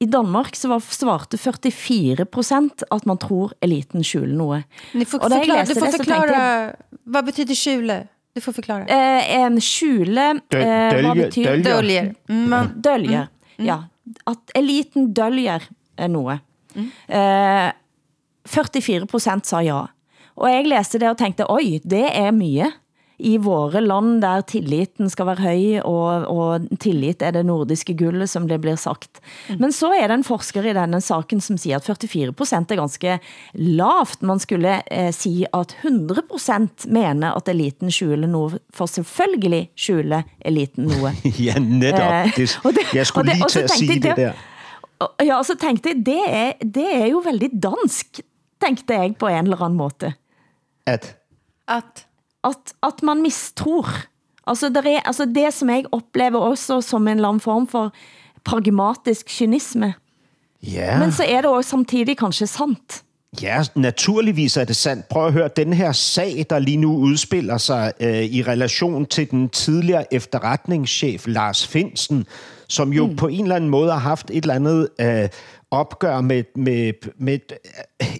I 0.00 0.06
Danmark 0.06 0.54
så 0.54 0.68
var, 0.70 0.78
svarte 0.78 1.38
44 1.38 2.24
procent 2.24 2.84
at 2.92 3.06
man 3.06 3.18
tror 3.18 3.52
eliten 3.62 4.04
skjuler 4.04 4.36
noget. 4.36 4.64
Ni 4.94 5.04
får 5.04 5.18
og 5.18 5.32
forklare, 5.32 5.64
du 5.66 5.80
får 5.80 5.96
forklare, 5.96 6.72
hvad 7.04 7.22
betyder 7.22 7.54
skjule? 7.54 7.98
Du 8.36 8.40
får 8.40 8.52
forklare. 8.52 8.86
Eh, 8.86 9.40
en 9.40 9.60
skjule, 9.60 10.30
eh, 10.30 10.38
hvad 10.52 11.14
betyder? 11.14 11.56
Dølger. 11.56 11.80
Dølger. 11.80 12.12
Mm. 12.28 12.34
Man, 12.34 12.70
dølger, 12.84 13.26
mm. 13.58 13.64
ja. 13.64 13.78
At 14.26 14.52
eliten 14.54 15.12
dølger 15.14 15.68
noget. 16.08 16.38
Mm. 16.74 16.90
Eh, 17.08 17.72
44 18.46 19.06
procent 19.06 19.46
sa 19.46 19.60
ja. 19.64 19.86
Og 20.36 20.52
jeg 20.52 20.66
læste 20.66 20.98
det 20.98 21.10
og 21.10 21.18
tænkte, 21.18 21.50
oj, 21.50 21.80
det 21.82 22.06
er 22.12 22.30
mye 22.30 22.70
i 23.18 23.34
våre 23.42 23.80
land, 23.82 24.20
der 24.22 24.44
tilliten 24.46 25.10
skal 25.10 25.26
være 25.26 25.42
høj, 25.42 25.80
og, 25.82 26.26
og 26.30 26.68
tillit 26.78 27.22
er 27.22 27.34
det 27.34 27.44
nordiske 27.46 27.96
guldet, 27.98 28.30
som 28.30 28.46
det 28.48 28.60
blir 28.62 28.78
sagt. 28.78 29.20
Mm. 29.48 29.58
Men 29.64 29.74
så 29.74 29.90
er 29.90 30.06
det 30.06 30.20
en 30.20 30.24
forsker 30.26 30.68
i 30.70 30.74
denne 30.76 31.00
saken, 31.02 31.40
som 31.42 31.58
siger, 31.58 31.80
at 31.80 32.04
44% 32.04 32.62
er 32.70 32.78
ganske 32.78 33.18
lavt. 33.54 34.22
Man 34.22 34.38
skulle 34.38 34.76
eh, 34.86 35.10
si, 35.14 35.44
at 35.54 35.76
100% 35.82 36.90
mener, 36.94 37.34
at 37.34 37.48
eliten 37.48 37.90
skjuler 37.90 38.30
noget, 38.30 38.58
for 38.74 38.86
selvfølgelig 38.86 39.70
skjuler 39.76 40.22
eliten 40.40 40.86
noget. 40.86 41.18
ja, 41.46 41.58
netop. 41.58 42.12
Eh, 42.12 42.36
det, 42.36 42.60
det, 42.64 42.94
jeg 42.94 43.06
skulle 43.06 43.32
lige 43.32 43.50
til 43.50 43.66
at 43.66 43.70
sige 43.70 43.94
det, 43.94 44.02
det 44.02 44.16
der. 44.16 44.32
Ja, 45.22 45.38
og 45.38 45.46
så 45.46 45.54
tænkte 45.60 45.88
jeg, 45.88 46.06
det 46.06 46.22
er, 46.26 46.52
det 46.74 46.86
er 46.94 47.06
jo 47.06 47.22
veldig 47.24 47.50
dansk, 47.62 48.20
tænkte 48.64 48.94
jeg 48.94 49.14
på 49.18 49.26
en 49.26 49.44
eller 49.44 49.62
anden 49.62 49.76
måde. 49.76 50.12
At? 50.86 51.16
At? 51.68 52.07
At, 52.48 52.72
at 52.82 53.02
man 53.02 53.22
mistror. 53.22 53.88
Altså, 54.46 54.68
der 54.68 54.82
er, 54.86 55.00
altså 55.04 55.24
det, 55.34 55.54
som 55.54 55.70
jeg 55.70 55.84
oplever 55.92 56.38
også 56.38 56.80
som 56.80 57.08
en 57.08 57.14
eller 57.14 57.28
anden 57.28 57.40
form 57.40 57.68
for 57.68 57.92
pragmatisk 58.44 59.26
kynisme. 59.38 59.94
Ja. 60.62 60.98
Men 60.98 61.12
så 61.12 61.24
er 61.24 61.40
det 61.40 61.50
også 61.50 61.70
samtidig 61.70 62.16
kanskje 62.18 62.46
sant. 62.46 63.02
Ja, 63.42 63.62
naturligvis 63.74 64.56
er 64.56 64.64
det 64.64 64.76
sandt. 64.76 65.08
Prøv 65.08 65.26
at 65.26 65.32
høre, 65.32 65.48
den 65.56 65.72
her 65.72 65.92
sag, 65.92 66.46
der 66.50 66.58
lige 66.58 66.76
nu 66.76 66.96
udspiller 66.96 67.58
sig 67.58 67.92
øh, 68.00 68.24
i 68.24 68.42
relation 68.42 69.06
til 69.06 69.30
den 69.30 69.48
tidligere 69.48 70.14
efterretningschef 70.14 71.26
Lars 71.26 71.66
Finsen, 71.66 72.26
som 72.68 72.92
jo 72.92 73.06
mm. 73.06 73.16
på 73.16 73.28
en 73.28 73.42
eller 73.42 73.56
anden 73.56 73.70
måde 73.70 73.92
har 73.92 73.98
haft 73.98 74.30
et 74.30 74.44
eller 74.44 74.54
andet 74.54 74.88
øh, 75.00 75.28
opgør 75.70 76.20
med, 76.20 76.44
med, 76.56 76.92
med, 77.18 77.38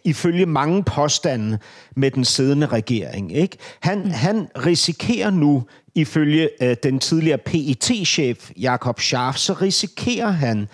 ifølge 0.05 0.47
mange 0.47 0.85
påstande 0.85 1.59
med 1.97 2.11
den 2.11 2.25
siddende 2.25 2.67
regering. 2.67 3.37
Ikke? 3.37 3.57
Han, 3.81 3.99
mm. 3.99 4.11
han 4.11 4.49
risikerer 4.67 5.31
nu, 5.31 5.67
ifølge 5.95 6.51
øh, 6.63 6.77
den 6.83 6.99
tidligere 6.99 7.39
PET-chef 7.39 8.51
Jakob 8.57 9.01
Scharf, 9.01 9.37
så 9.37 9.53
risikerer 9.53 10.31
han 10.31 10.69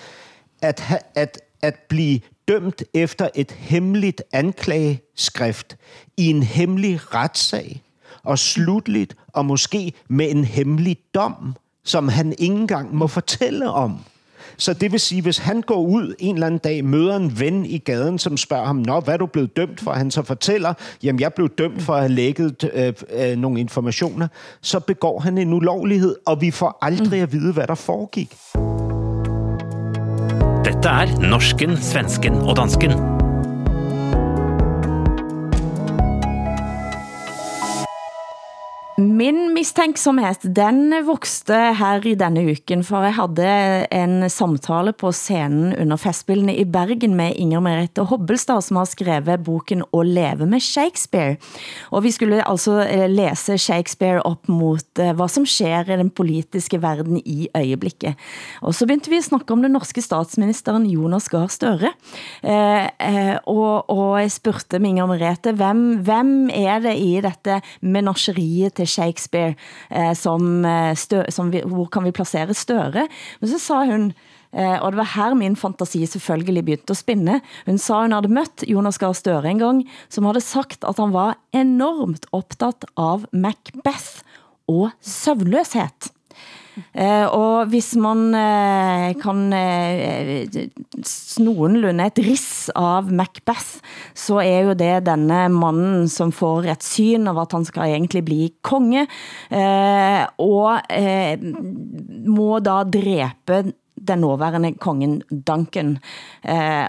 at, 0.63 0.83
at, 1.15 1.41
at 1.63 1.75
blive 1.89 2.21
dømt 2.49 2.83
efter 2.95 3.29
et 3.35 3.53
hemmeligt 3.53 4.23
anklageskrift 4.33 5.77
i 6.17 6.31
en 6.31 6.43
hemmelig 6.43 7.15
retssag, 7.15 7.83
og 8.23 8.39
slutligt 8.39 9.17
og 9.33 9.45
måske 9.45 9.93
med 10.09 10.31
en 10.31 10.45
hemmelig 10.45 10.99
dom, 11.15 11.57
som 11.85 12.09
han 12.09 12.35
ikke 12.39 12.55
engang 12.55 12.95
må 12.95 13.07
fortælle 13.07 13.71
om. 13.71 13.99
Så 14.57 14.75
det 14.75 14.93
vil 14.93 15.01
sige, 15.01 15.23
hvis 15.23 15.39
han 15.39 15.61
går 15.61 15.81
ud 15.81 16.15
en 16.19 16.35
eller 16.35 16.47
anden 16.47 16.59
dag, 16.59 16.85
møder 16.85 17.17
en 17.17 17.41
ven 17.41 17.67
i 17.67 17.79
gaden, 17.79 18.19
som 18.19 18.37
spørger 18.37 18.67
ham, 18.67 18.77
Nå, 18.77 19.01
hvad 19.01 19.15
er 19.15 19.19
du 19.19 19.27
blevet 19.27 19.57
dømt 19.57 19.81
for? 19.81 19.93
Han 19.93 20.11
så 20.11 20.23
fortæller, 20.23 20.75
jamen 21.03 21.21
jeg 21.21 21.33
blev 21.33 21.49
dømt 21.49 21.83
for 21.83 21.95
at 21.95 22.01
have 22.01 22.13
lækket 22.13 22.71
øh, 22.75 22.93
øh, 23.17 23.37
nogle 23.37 23.61
informationer. 23.61 24.29
Så 24.61 24.81
begår 24.81 25.21
han 25.21 25.39
en 25.39 25.53
ulovlighed, 25.53 26.17
og 26.27 26.41
vi 26.41 26.51
får 26.51 26.79
aldrig 26.83 27.21
at 27.21 27.33
vide, 27.33 27.53
hvad 27.53 27.67
der 27.67 27.75
foregik. 27.75 28.37
Dette 30.65 30.89
er 30.89 31.29
Norsken, 31.31 31.77
Svensken 31.77 32.35
og 32.35 32.57
Dansken. 32.57 33.14
Min 39.25 39.55
mistænksomhed, 39.57 40.43
den 40.53 40.93
vokste 41.07 41.57
her 41.79 42.03
i 42.05 42.13
denne 42.19 42.43
uken, 42.51 42.83
for 42.85 43.07
jeg 43.07 43.15
havde 43.17 43.87
en 43.89 44.29
samtale 44.29 44.93
på 44.93 45.13
scenen 45.17 45.71
under 45.81 45.97
festspillene 45.97 46.53
i 46.61 46.67
Bergen 46.69 47.15
med 47.17 47.33
Inger 47.41 47.63
Merete 47.65 48.05
Hobbelstad, 48.05 48.61
som 48.67 48.77
har 48.77 48.91
skrevet 48.91 49.41
boken 49.47 49.81
Å 49.97 50.03
leve 50.05 50.45
med 50.51 50.61
Shakespeare. 50.61 51.39
Og 51.89 52.05
vi 52.05 52.13
skulle 52.13 52.43
altså 52.45 52.83
eh, 52.83 53.07
læse 53.09 53.57
Shakespeare 53.57 54.21
op 54.29 54.51
mot 54.53 55.01
eh, 55.01 55.15
hvad 55.17 55.33
som 55.33 55.49
sker 55.49 55.89
i 55.89 55.99
den 56.03 56.13
politiske 56.13 56.83
verden 56.83 57.17
i 57.25 57.49
øjeblikket. 57.55 58.21
Og 58.61 58.77
så 58.77 58.85
begyndte 58.85 59.09
vi 59.09 59.23
at 59.23 59.29
snakke 59.31 59.57
om 59.57 59.65
den 59.65 59.73
norske 59.73 60.05
statsministeren 60.05 60.85
Jonas 60.91 61.31
Gahr 61.33 61.49
Støre. 61.49 61.95
Eh, 62.43 62.91
eh, 63.01 63.41
og, 63.49 63.89
og 63.89 64.21
jeg 64.21 64.37
spurgte 64.37 64.83
Inger 64.85 65.09
Merete, 65.09 65.57
hvem, 65.57 65.85
hvem 66.05 66.37
er 66.53 66.85
det 66.85 66.99
i 67.01 67.17
dette 67.25 67.63
menageriet 67.81 68.77
til 68.77 68.85
Shakespeare 68.91 69.14
Shakespeare, 69.15 69.55
eh, 69.91 70.15
som, 70.15 70.65
eh, 70.65 70.95
stø, 70.95 71.25
som 71.31 71.51
vi, 71.51 71.63
hvor 71.65 71.87
kan 71.91 72.05
vi 72.05 72.13
placere 72.13 72.55
Støre? 72.55 73.09
Men 73.41 73.51
så 73.51 73.59
sa 73.59 73.85
hun, 73.85 74.13
eh, 74.53 74.83
og 74.83 74.93
det 74.93 74.99
var 74.99 75.15
her 75.15 75.35
min 75.35 75.57
fantasi 75.57 76.07
selvfølgelig 76.07 76.65
begyndte 76.65 76.91
at 76.91 76.97
spinne. 76.97 77.41
Hun 77.67 77.79
sa, 77.79 78.03
hun 78.03 78.13
havde 78.13 78.29
mødt 78.29 78.65
Jonas 78.69 78.99
Gahr 78.99 79.13
Støre 79.13 79.51
en 79.51 79.59
gang, 79.59 79.85
som 80.09 80.25
havde 80.25 80.41
sagt, 80.41 80.85
at 80.85 80.97
han 80.97 81.13
var 81.13 81.37
enormt 81.53 82.27
optaget 82.33 82.85
av 82.97 83.25
Macbeth 83.33 84.23
og 84.69 84.91
søvnløshed. 85.01 86.14
Eh, 86.93 87.27
og 87.27 87.71
hvis 87.71 87.93
man 88.01 88.27
eh, 88.39 89.13
kan 89.21 89.45
eh, 89.55 90.47
noenlunde 91.45 92.09
et 92.09 92.21
riss 92.25 92.71
av 92.79 93.13
Macbeth, 93.15 93.79
så 94.17 94.41
er 94.43 94.71
jo 94.71 94.77
det 94.79 95.05
denne 95.07 95.47
mannen, 95.55 96.09
som 96.11 96.33
får 96.35 96.71
et 96.75 96.87
syn 96.87 97.31
av 97.31 97.41
at 97.45 97.55
han 97.57 97.67
skal 97.69 97.95
egentlig 97.95 98.25
bli 98.27 98.43
konge, 98.65 99.07
eh, 99.55 100.21
og 100.43 100.91
eh, 100.91 101.39
må 102.27 102.59
da 102.65 102.83
dræbe 102.85 103.63
den 104.05 104.21
nåværende 104.21 104.75
kongen 104.83 105.21
Duncan. 105.31 105.97
Eh, 106.43 106.87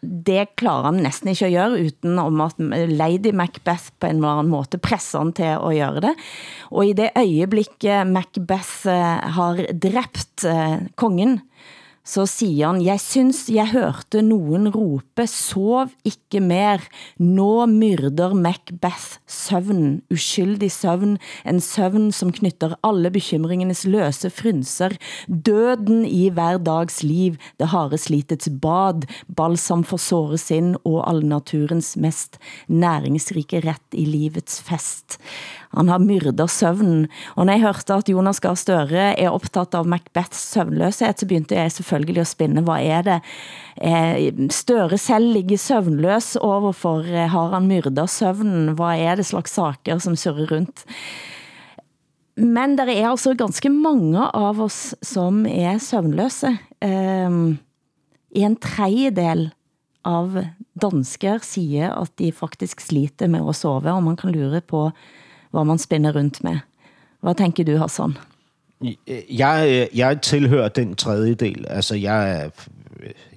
det 0.00 0.56
klarer 0.56 0.88
han 0.88 1.02
næsten 1.04 1.28
ikke 1.28 1.46
at 1.46 1.52
gøre, 1.52 1.84
uten 1.84 2.18
om 2.18 2.40
at 2.40 2.88
Lady 2.88 3.34
Macbeth 3.36 3.92
på 4.00 4.08
en 4.08 4.16
eller 4.16 4.38
anden 4.40 4.52
måde 4.52 4.80
presser 4.80 5.20
han 5.20 5.32
til 5.36 5.48
at 5.52 5.60
gøre 5.60 6.00
det. 6.00 6.14
Og 6.70 6.86
i 6.88 6.92
det 6.96 7.10
øjeblik 7.16 7.84
eh, 7.84 8.06
Macbeth 8.08 8.88
eh, 8.88 9.20
har 9.36 9.60
dræbt 9.76 10.44
eh, 10.48 10.88
kongen, 10.96 11.40
så 12.04 12.24
siger 12.26 12.72
han, 12.72 12.80
jeg 12.82 13.00
synes, 13.00 13.44
jeg 13.52 13.68
hørte 13.70 14.22
nogen 14.22 14.68
rope, 14.72 15.26
sov 15.26 15.90
ikke 16.04 16.40
mer, 16.40 16.82
nå 17.20 17.66
myrder 17.68 18.32
Macbeth 18.34 19.20
søvn, 19.28 20.00
uskyldig 20.10 20.70
søvn, 20.72 21.18
en 21.46 21.60
søvn 21.60 22.08
som 22.12 22.32
knytter 22.32 22.74
alle 22.86 23.12
bekymringenes 23.12 23.84
løse 23.84 24.30
frynser, 24.32 24.96
døden 25.28 26.06
i 26.08 26.28
hver 26.32 26.58
dags 26.64 27.02
liv, 27.04 27.36
det 27.60 27.70
harde 27.74 28.00
slitets 28.00 28.48
bad, 28.62 29.06
balsam 29.36 29.84
for 29.84 30.00
såre 30.00 30.40
sind 30.40 30.80
og 30.84 31.04
all 31.04 31.24
naturens 31.26 31.96
mest 32.00 32.40
næringsrike 32.68 33.60
ret 33.66 33.92
i 33.92 34.06
livets 34.08 34.62
fest. 34.64 35.20
Han 35.76 35.88
har 35.88 36.02
myrdet 36.02 36.50
søvnen, 36.50 37.04
og 37.38 37.46
når 37.46 37.52
jeg 37.54 37.62
hørte 37.62 37.94
at 37.94 38.08
Jonas 38.10 38.40
Gahr 38.42 38.56
Støre 38.58 39.12
er 39.14 39.30
optaget 39.30 39.76
av 39.78 39.86
Macbeths 39.86 40.40
søvnløshet, 40.50 41.20
så 41.20 41.28
begyndte 41.30 41.54
jeg 41.54 41.70
selvfølgelig 41.76 42.24
at 42.24 42.30
spinne, 42.32 42.64
hvad 42.66 42.82
er 42.82 43.04
det? 43.06 43.18
Eh, 43.78 44.48
Støre 44.50 44.98
selv 44.98 45.30
ligger 45.36 45.60
søvnløs, 45.62 46.34
overfor, 46.36 47.06
eh, 47.06 47.30
har 47.30 47.54
han 47.54 47.70
myrdet 47.70 48.10
søvnen? 48.10 48.74
Hvad 48.74 48.98
er 48.98 49.14
det 49.14 49.26
slags 49.26 49.54
saker 49.54 49.98
som 49.98 50.16
surrer 50.18 50.50
rundt? 50.50 50.84
Men 52.40 52.76
der 52.78 52.88
er 52.90 53.10
altså 53.10 53.34
ganske 53.38 53.70
mange 53.70 54.22
av 54.34 54.60
oss 54.62 54.94
som 55.02 55.44
er 55.46 55.78
søvnløse. 55.82 56.54
Um, 56.80 57.58
en 58.30 58.54
tredjedel 58.56 59.50
av 60.06 60.38
dansker 60.80 61.42
siger, 61.44 61.92
at 62.00 62.14
de 62.18 62.30
faktisk 62.32 62.80
sliter 62.80 63.28
med 63.28 63.44
at 63.44 63.58
sove, 63.58 63.92
og 63.92 64.02
man 64.06 64.16
kan 64.16 64.32
lure 64.32 64.62
på, 64.64 64.88
hvor 65.50 65.64
man 65.64 65.78
spænder 65.78 66.16
rundt 66.16 66.44
med. 66.44 66.58
Hvad 67.20 67.34
tænker 67.34 67.64
du, 67.64 67.76
Hassan? 67.76 68.16
Øh, 68.84 69.38
jeg, 69.38 69.66
øh, 69.92 69.98
jeg 69.98 70.22
tilhører 70.22 70.68
den 70.68 70.94
tredjedel. 70.94 71.64
Altså, 71.68 71.94
jeg, 71.94 72.50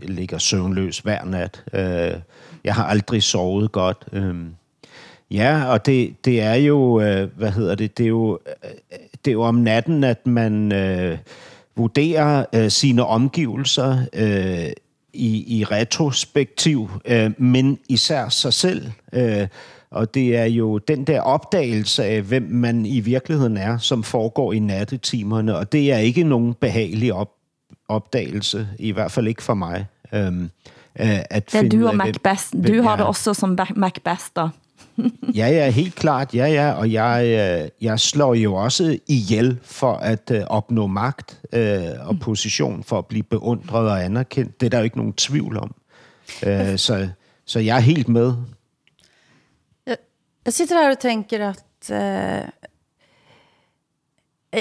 jeg 0.01 0.09
ligger 0.09 0.37
søvnløs 0.37 0.99
hver 0.99 1.25
nat. 1.25 1.63
Jeg 2.63 2.75
har 2.75 2.83
aldrig 2.85 3.23
sovet 3.23 3.71
godt. 3.71 3.97
Øhm, 4.11 4.55
ja, 5.31 5.65
og 5.65 5.85
det, 5.85 6.25
det 6.25 6.41
er 6.41 6.53
jo, 6.53 6.99
hvad 7.35 7.51
hedder 7.51 7.75
det, 7.75 7.97
det 7.97 8.03
er 8.03 8.07
jo, 8.07 8.39
det 9.25 9.31
er 9.31 9.33
jo 9.33 9.41
om 9.41 9.55
natten, 9.55 10.03
at 10.03 10.27
man 10.27 10.71
øh, 10.71 11.17
vurderer 11.75 12.45
øh, 12.55 12.71
sine 12.71 13.05
omgivelser 13.05 14.05
øh, 14.13 14.71
i, 15.13 15.59
i 15.59 15.63
retrospektiv, 15.63 16.89
øh, 17.05 17.31
men 17.37 17.79
især 17.89 18.29
sig 18.29 18.53
selv. 18.53 18.91
Øh, 19.13 19.47
og 19.93 20.13
det 20.13 20.37
er 20.37 20.45
jo 20.45 20.77
den 20.77 21.03
der 21.03 21.21
opdagelse 21.21 22.03
af, 22.03 22.21
hvem 22.21 22.47
man 22.49 22.85
i 22.85 22.99
virkeligheden 22.99 23.57
er, 23.57 23.77
som 23.77 24.03
foregår 24.03 24.53
i 24.53 24.59
nattetimerne, 24.59 25.57
og 25.57 25.71
det 25.71 25.91
er 25.91 25.97
ikke 25.97 26.23
nogen 26.23 26.53
behagelig 26.53 27.13
op, 27.13 27.31
opdagelse, 27.87 28.67
i 28.79 28.91
hvert 28.91 29.11
fald 29.11 29.27
ikke 29.27 29.43
for 29.43 29.53
mig. 29.53 29.85
Øhm, 30.13 30.49
at 30.95 31.51
det 31.51 31.65
er 31.65 31.69
du 31.69 31.87
og 31.87 31.95
Macbeth. 31.95 32.43
Du 32.67 32.81
har 32.81 32.95
det 32.95 33.05
også 33.05 33.33
som 33.33 33.59
Macbeth, 33.75 34.23
da. 34.35 34.47
ja, 35.39 35.47
ja, 35.47 35.69
helt 35.69 35.95
klart. 35.95 36.35
Ja, 36.35 36.45
ja, 36.45 36.71
og 36.71 36.91
jeg, 36.91 37.25
øh, 37.25 37.69
jeg 37.81 37.99
slår 37.99 38.33
jo 38.33 38.53
også 38.53 38.97
ihjel 39.07 39.59
for 39.63 39.93
at 39.93 40.31
uh, 40.31 40.41
opnå 40.47 40.87
magt 40.87 41.41
uh, 41.53 42.07
og 42.07 42.19
position, 42.19 42.83
for 42.83 42.97
at 42.97 43.05
blive 43.05 43.23
beundret 43.23 43.89
og 43.89 44.03
anerkendt. 44.03 44.59
Det 44.59 44.65
er 44.65 44.69
der 44.69 44.77
jo 44.77 44.83
ikke 44.83 44.97
nogen 44.97 45.13
tvivl 45.13 45.57
om. 45.57 45.75
Uh, 46.47 46.75
så, 46.75 47.09
så 47.45 47.59
jeg 47.59 47.75
er 47.75 47.81
helt 47.81 48.09
med. 48.09 48.33
Jag 50.43 50.53
sitter 50.53 50.75
här 50.75 50.91
och 50.91 50.99
tänker 50.99 51.39
att 51.39 51.89
eh, 51.89 52.43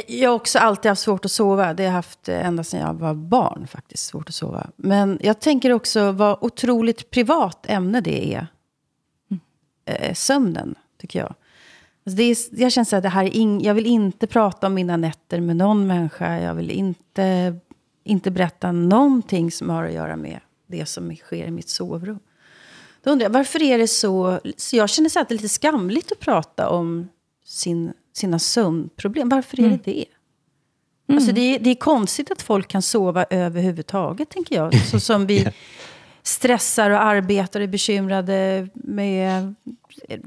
jag 0.07 0.31
har 0.31 0.37
också 0.37 0.59
alltid 0.59 0.89
haft 0.89 1.03
svårt 1.03 1.25
att 1.25 1.31
sova. 1.31 1.75
Det 1.75 1.83
har 1.83 1.89
jag 1.89 1.95
haft 1.95 2.29
eh, 2.29 2.47
ända 2.47 2.65
sedan 2.65 2.81
jag 2.81 2.95
var 2.95 3.15
barn 3.15 3.67
faktiskt, 3.67 4.05
svårt 4.05 4.29
att 4.29 4.35
sova. 4.35 4.71
Men 4.77 5.19
jag 5.23 5.41
tänker 5.41 5.73
också 5.73 6.13
vad 6.13 6.39
otroligt 6.41 7.11
privat 7.11 7.67
ämne 7.69 8.01
det 8.01 8.35
är. 8.35 8.47
Eh, 9.85 10.15
sömnen, 10.15 10.75
tycker 10.99 11.19
jag. 11.19 11.35
Alltså 12.07 12.17
det 12.17 12.23
är, 12.23 12.37
jag 12.63 12.73
känner 12.73 12.95
att 12.97 13.03
det 13.03 13.09
här 13.09 13.37
är 13.37 13.67
jag 13.67 13.75
vill 13.75 13.87
inte 13.87 14.27
prata 14.27 14.67
om 14.67 14.75
mina 14.75 14.97
nätter 14.97 15.41
med 15.41 15.57
någon 15.57 15.87
människa. 15.87 16.39
Jag 16.39 16.55
vill 16.55 16.71
inte, 16.71 17.57
inte 18.05 18.31
berätta 18.31 18.73
någonting 18.73 19.51
som 19.51 19.71
har 19.71 19.85
att 19.85 19.93
göra 19.93 20.17
med 20.17 20.41
det 20.67 20.87
som 20.87 21.17
sker 21.17 21.47
i 21.47 21.51
mitt 21.51 21.69
sovrum. 21.69 22.19
Då 23.05 23.11
undrar 23.11 23.25
jag, 23.25 23.31
varför 23.31 23.63
är 23.63 23.79
det 23.79 23.89
så... 23.89 24.41
så 24.57 24.77
jag 24.77 24.91
känner 24.91 25.09
så 25.09 25.21
att 25.21 25.29
det 25.29 25.35
är 25.35 25.37
lite 25.37 25.49
skamligt 25.49 26.13
att 26.13 26.21
prata 26.21 26.69
om 26.69 27.09
sin, 27.45 27.93
sina 28.13 28.39
sömnproblem. 28.39 29.29
Varför 29.29 29.61
är 29.61 29.65
mm. 29.65 29.79
det 29.85 29.93
det? 29.93 30.05
Mm. 31.09 31.19
Alltså 31.19 31.33
det, 31.33 31.59
det 31.59 31.71
är 31.71 31.75
konstigt 31.75 32.31
att 32.31 32.43
folk 32.43 32.69
kan 32.69 32.83
sova 32.83 33.25
överhuvudtaget, 33.31 34.31
tänker 34.31 34.57
jag. 34.57 34.75
Så 34.75 35.01
som 35.01 35.27
vi 35.27 35.37
yeah. 35.41 35.53
stressar 36.23 36.91
och 36.91 37.03
arbetar 37.03 37.61
och 37.61 37.65
är 37.65 37.69
bekymrade 37.69 38.69
med 38.75 39.55
eh, 40.09 40.21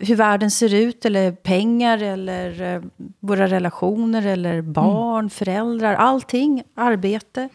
hur 0.00 0.16
världen 0.16 0.50
ser 0.50 0.74
ut, 0.74 1.04
eller 1.04 1.32
pengar, 1.32 2.02
eller 2.02 2.62
eh, 2.62 2.82
våra 3.20 3.46
relationer, 3.46 4.26
eller 4.26 4.62
barn, 4.62 5.18
mm. 5.18 5.30
föräldrar, 5.30 5.94
allting, 5.94 6.62
arbete 6.74 7.48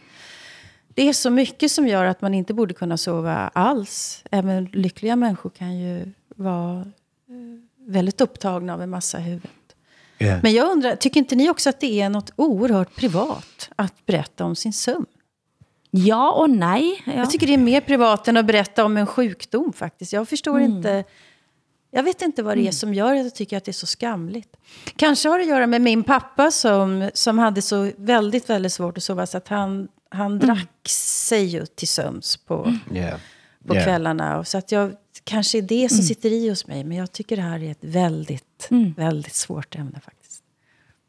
det 0.95 1.09
är 1.09 1.13
så 1.13 1.29
mycket 1.29 1.71
som 1.71 1.87
gör 1.87 2.05
att 2.05 2.21
man 2.21 2.33
inte 2.33 2.53
borde 2.53 2.73
kunna 2.73 2.97
sova 2.97 3.51
alls. 3.53 4.23
Även 4.31 4.65
lyckliga 4.65 5.15
människor 5.15 5.49
kan 5.49 5.77
ju 5.77 6.11
vara 6.35 6.79
eh, 6.79 6.85
väldigt 7.87 8.21
upptagna 8.21 8.73
av 8.73 8.81
en 8.81 8.89
massa 8.89 9.19
i 9.19 9.21
huvudet. 9.21 9.51
Yeah. 10.19 10.39
Men 10.43 10.53
jag 10.53 10.71
undrar, 10.71 10.95
tycker 10.95 11.19
inte 11.19 11.35
ni 11.35 11.49
också 11.49 11.69
att 11.69 11.79
det 11.79 12.01
är 12.01 12.09
något 12.09 12.31
oerhört 12.35 12.95
privat 12.95 13.69
att 13.75 14.05
berätta 14.05 14.45
om 14.45 14.55
sin 14.55 14.73
sömn? 14.73 15.05
Ja 15.91 16.31
och 16.31 16.49
nej. 16.49 17.03
Ja. 17.05 17.13
Jag 17.13 17.31
tycker 17.31 17.47
det 17.47 17.53
är 17.53 17.57
mer 17.57 17.81
privat 17.81 18.27
än 18.27 18.37
att 18.37 18.45
berätta 18.45 18.85
om 18.85 18.97
en 18.97 19.07
sjukdom 19.07 19.73
faktiskt. 19.73 20.13
Jag 20.13 20.29
förstår 20.29 20.59
mm. 20.59 20.71
inte... 20.71 21.03
Jag 21.91 22.03
vet 22.03 22.21
inte 22.21 22.43
vad 22.43 22.57
det 22.57 22.59
är 22.59 22.61
mm. 22.61 22.73
som 22.73 22.93
gör 22.93 23.15
att 23.15 23.23
jag 23.23 23.35
tycker 23.35 23.57
att 23.57 23.65
det 23.65 23.71
är 23.71 23.73
så 23.73 23.87
skamligt. 23.87 24.55
Kanske 24.95 25.29
har 25.29 25.37
det 25.37 25.43
att 25.43 25.49
göra 25.49 25.67
med 25.67 25.81
min 25.81 26.03
pappa 26.03 26.51
som, 26.51 27.09
som 27.13 27.39
hade 27.39 27.61
så 27.61 27.91
väldigt, 27.97 28.49
väldigt 28.49 28.73
svårt 28.73 28.97
att 28.97 29.03
sova. 29.03 29.25
Så 29.25 29.37
att 29.37 29.47
han 29.47 29.87
han 30.15 30.31
mm. 30.31 30.47
drack 30.47 30.89
sig 30.89 31.45
ju 31.45 31.65
till 31.65 31.87
söms 31.87 32.37
på, 32.37 32.73
yeah. 32.93 33.19
på 33.67 33.73
yeah. 33.73 33.85
kvällarna. 33.85 34.37
Och 34.37 34.47
så 34.47 34.57
att 34.57 34.71
jag, 34.71 34.91
kanske 35.23 35.57
är 35.57 35.61
det 35.61 35.89
som 35.89 35.97
mm. 35.99 36.07
sitter 36.07 36.29
i 36.29 36.49
hos 36.49 36.67
mig. 36.67 36.83
Men 36.83 36.97
jag 36.97 37.11
tycker 37.11 37.35
det 37.35 37.41
här 37.41 37.63
är 37.63 37.71
ett 37.71 37.77
väldigt, 37.81 38.67
mm. 38.71 38.93
väldigt 38.97 39.35
svårt 39.35 39.75
ämne 39.75 39.99
faktiskt. 39.99 40.43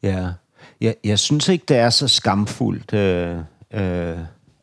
Ja, 0.03 0.33
jeg, 0.81 0.95
jeg 1.03 1.19
synes 1.19 1.49
ikke, 1.49 1.65
det 1.67 1.77
er 1.77 1.89
så 1.89 2.07
skamfuldt 2.07 2.93
øh, 2.93 3.37
øh, 3.73 4.17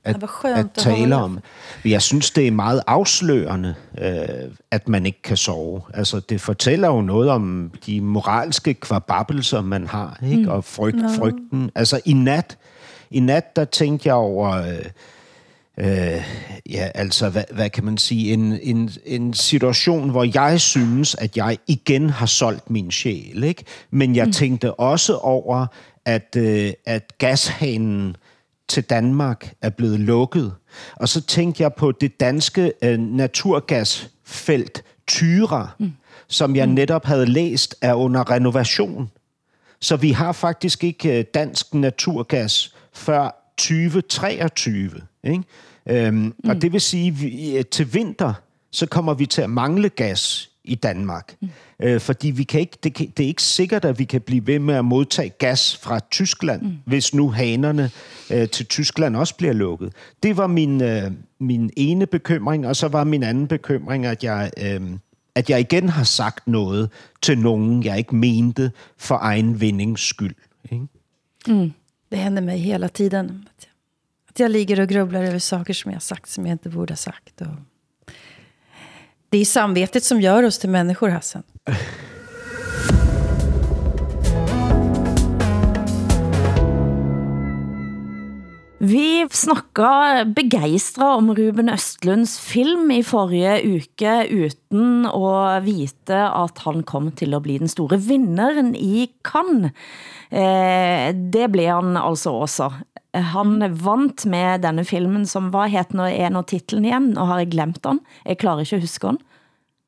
at, 0.05 0.23
at 0.45 0.67
tale 0.75 1.17
om. 1.17 1.41
Jeg 1.85 2.03
synes, 2.03 2.31
det 2.31 2.47
er 2.47 2.51
meget 2.51 2.83
afslørende, 2.87 3.75
øh, 3.99 4.51
at 4.71 4.89
man 4.89 5.07
ikke 5.07 5.23
kan 5.23 5.37
sove. 5.37 5.83
Altså, 5.95 6.21
det 6.21 6.41
fortæller 6.41 6.89
jo 6.89 7.01
noget 7.01 7.31
om 7.31 7.73
de 7.87 8.01
moralske 8.01 8.75
kvababelser, 8.75 9.61
man 9.61 9.87
har, 9.87 10.19
ikke? 10.23 10.43
Mm. 10.43 10.49
og 10.49 10.65
frygt, 10.65 10.97
no. 10.97 11.09
frygten. 11.09 11.71
Altså, 11.75 12.01
i 12.05 12.13
nat, 12.13 12.59
i 13.15 13.21
nat, 13.21 13.57
der 13.57 13.65
tænkte 13.65 14.09
jeg 14.09 14.15
over... 14.15 14.51
Øh, 14.53 14.85
øh, 15.79 16.23
ja, 16.71 16.89
altså, 16.95 17.29
hvad, 17.29 17.45
hvad 17.53 17.71
kan 17.71 17.85
man 17.85 17.99
sige, 17.99 18.33
en, 18.33 18.59
en, 18.63 18.91
en 19.05 19.35
situation, 19.35 20.11
hvor 20.11 20.31
jeg 20.35 20.61
synes, 20.61 21.15
at 21.15 21.37
jeg 21.37 21.59
igen 21.67 22.11
har 22.11 22.27
solgt 22.27 22.71
min 22.71 22.91
sjæl, 22.91 23.45
ikke? 23.45 23.65
Men 23.91 24.17
jeg 24.17 24.27
mm. 24.27 24.33
tænkte 24.33 24.75
også 24.75 25.17
over, 25.17 25.67
at, 26.05 26.37
øh, 26.37 26.73
at 26.87 27.19
gashanen 27.19 28.17
til 28.69 28.83
Danmark 28.83 29.55
er 29.63 29.71
blevet 29.71 30.01
lukket. 30.01 30.55
Og 30.97 31.09
så 31.09 31.21
tænkte 31.21 31.63
jeg 31.63 31.75
på 31.75 31.93
det 31.93 32.21
danske 32.21 32.73
øh, 32.83 32.99
naturgasfelt 32.99 34.85
Tyra, 35.07 35.69
mm. 35.79 35.93
som 36.29 36.57
jeg 36.57 36.69
mm. 36.69 36.75
netop 36.75 37.05
havde 37.05 37.27
læst 37.27 37.75
er 37.81 37.95
under 37.95 38.31
renovation. 38.31 39.11
Så 39.81 39.97
vi 39.97 40.11
har 40.11 40.33
faktisk 40.33 40.85
ikke 40.85 41.19
øh, 41.19 41.25
dansk 41.35 41.75
naturgas 41.75 42.75
før 42.95 43.53
2023. 43.59 44.91
Ikke? 45.25 45.45
Øhm, 45.87 46.17
mm. 46.17 46.33
Og 46.49 46.63
det 46.63 46.73
vil 46.73 46.81
sige, 46.81 47.09
at 47.09 47.21
vi, 47.21 47.57
øh, 47.57 47.65
til 47.65 47.95
vinter, 47.95 48.35
så 48.71 48.87
kommer 48.87 49.15
vi 49.15 49.27
til 49.27 49.43
at 49.43 49.51
mangle 49.51 49.89
gas 49.89 50.51
i 50.65 50.75
Danmark. 50.75 51.37
Mm. 51.41 51.49
Øh, 51.83 52.01
fordi 52.01 52.31
vi 52.31 52.43
kan 52.43 52.61
ikke, 52.61 52.79
det, 52.83 52.95
kan, 52.95 53.13
det 53.17 53.25
er 53.25 53.29
ikke 53.29 53.43
sikkert, 53.43 53.85
at 53.85 53.99
vi 53.99 54.05
kan 54.05 54.21
blive 54.21 54.47
ved 54.47 54.59
med 54.59 54.75
at 54.75 54.85
modtage 54.85 55.29
gas 55.29 55.77
fra 55.77 56.01
Tyskland, 56.11 56.63
mm. 56.63 56.73
hvis 56.85 57.15
nu 57.15 57.31
hanerne 57.31 57.91
øh, 58.31 58.49
til 58.49 58.67
Tyskland 58.67 59.17
også 59.17 59.37
bliver 59.37 59.53
lukket. 59.53 59.93
Det 60.23 60.37
var 60.37 60.47
min, 60.47 60.83
øh, 60.83 61.11
min 61.39 61.71
ene 61.77 62.07
bekymring, 62.07 62.67
og 62.67 62.77
så 62.77 62.89
var 62.89 63.05
min 63.05 63.23
anden 63.23 63.47
bekymring, 63.47 64.07
at 64.07 64.25
jeg, 64.25 64.51
øh, 64.63 64.81
at 65.35 65.51
jeg 65.51 65.61
igen 65.61 65.89
har 65.89 66.05
sagt 66.05 66.49
noget 66.49 66.91
til 67.23 67.39
nogen, 67.39 67.85
jeg 67.85 67.99
ikke 67.99 68.17
mente 68.17 68.71
for 68.99 69.19
egen 69.21 69.61
vindings 69.61 70.03
skyld. 70.03 70.35
Ikke? 70.71 70.87
Mm. 71.49 71.73
Det 72.15 72.19
händer 72.19 72.43
mig 72.43 72.59
hela 72.59 72.89
tiden. 72.89 73.49
Att 73.57 73.65
jag, 73.65 73.71
att 74.29 74.39
jag 74.39 74.51
ligger 74.51 74.81
och 74.81 74.89
grubblar 74.89 75.23
över 75.23 75.39
saker 75.39 75.75
som 75.75 75.93
jag 75.93 76.03
sagt 76.03 76.31
som 76.31 76.47
jag 76.47 76.55
inte 76.55 76.69
borde 76.69 76.93
ha 76.93 76.97
sagt. 76.97 77.41
Och 77.41 77.47
det 79.29 79.39
är 79.39 79.45
samvetet 79.45 80.05
som 80.05 80.21
gör 80.21 80.43
oss 80.43 80.59
till 80.59 80.71
människor, 80.71 81.09
Hassan. 81.09 81.43
Vi 88.83 89.27
snakket 89.31 90.33
begejstret 90.35 91.21
om 91.21 91.31
Ruben 91.37 91.71
Østlunds 91.71 92.35
film 92.43 92.91
i 92.91 93.05
forrige 93.07 93.55
uke, 93.77 94.15
uden 94.35 95.07
at 95.07 95.63
vite, 95.63 96.19
at 96.19 96.59
han 96.65 96.83
kom 96.83 97.13
til 97.15 97.37
at 97.37 97.45
blive 97.45 97.63
den 97.63 97.71
store 97.71 98.01
vinderen 98.03 98.75
i 98.75 99.07
Cannes. 99.23 99.71
Eh, 100.31 101.15
det 101.15 101.47
blev 101.53 101.71
han 101.71 101.97
altså 101.97 102.35
også. 102.35 102.73
Han 103.15 103.63
vant 103.79 104.27
med 104.27 104.67
denne 104.67 104.85
filmen, 104.85 105.27
som 105.27 105.53
var 105.55 105.71
het 105.71 105.95
nå 105.95 106.11
en 106.11 106.37
av 106.43 106.49
titlen 106.51 106.85
igen, 106.85 107.13
og 107.15 107.31
har 107.31 107.45
jeg 107.45 107.53
glemt 107.55 107.83
den. 107.87 108.03
Jeg 108.27 108.43
klarer 108.43 108.67
ikke 108.67 108.83
at 108.83 108.89
huske 108.89 109.13
den. 109.15 109.23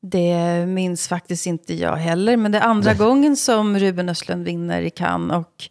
Det 0.01 0.67
minns 0.67 1.07
faktiskt 1.07 1.47
inte 1.47 1.73
jag 1.73 1.97
heller, 1.97 2.37
men 2.37 2.51
det 2.51 2.57
är 2.57 2.67
andra 2.67 2.93
gången 2.93 3.35
som 3.35 3.79
Ruben 3.79 4.09
Östlund 4.09 4.45
vinner 4.45 4.81
i 4.81 4.89
Cannes. 4.89 5.37
Och, 5.37 5.69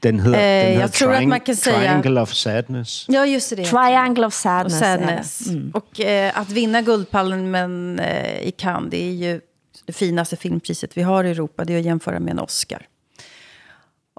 Den 0.00 0.20
hedder, 0.20 0.38
Eh, 0.38 0.64
den 0.66 0.72
hedder 0.74 0.88
tror, 0.88 1.12
at 1.12 1.28
man 1.28 1.40
kan 1.40 1.56
sige- 1.56 1.74
Triangle 1.78 2.20
of 2.20 2.32
Sadness. 2.32 3.04
ja, 3.08 3.26
just 3.26 3.56
det. 3.56 3.64
Triangle 3.64 4.26
of 4.26 4.34
Sadness. 4.34 4.72
och 4.74 4.78
Sadness. 4.78 5.40
Och 5.74 6.00
eh, 6.00 6.38
att 6.38 6.50
vinna 6.50 6.82
Guldpalmen 6.82 7.98
eh, 7.98 8.40
i 8.40 8.50
Cannes, 8.56 8.90
det 8.90 9.02
är 9.02 9.12
ju 9.12 9.40
det 9.86 9.92
finaste 9.92 10.36
filmpriset 10.36 10.96
vi 10.96 11.02
har 11.02 11.24
i 11.24 11.30
Europa. 11.30 11.64
Det 11.64 11.74
är 11.74 11.78
att 11.78 11.84
jämföra 11.84 12.20
med 12.20 12.30
en 12.30 12.38
Oscar. 12.38 12.86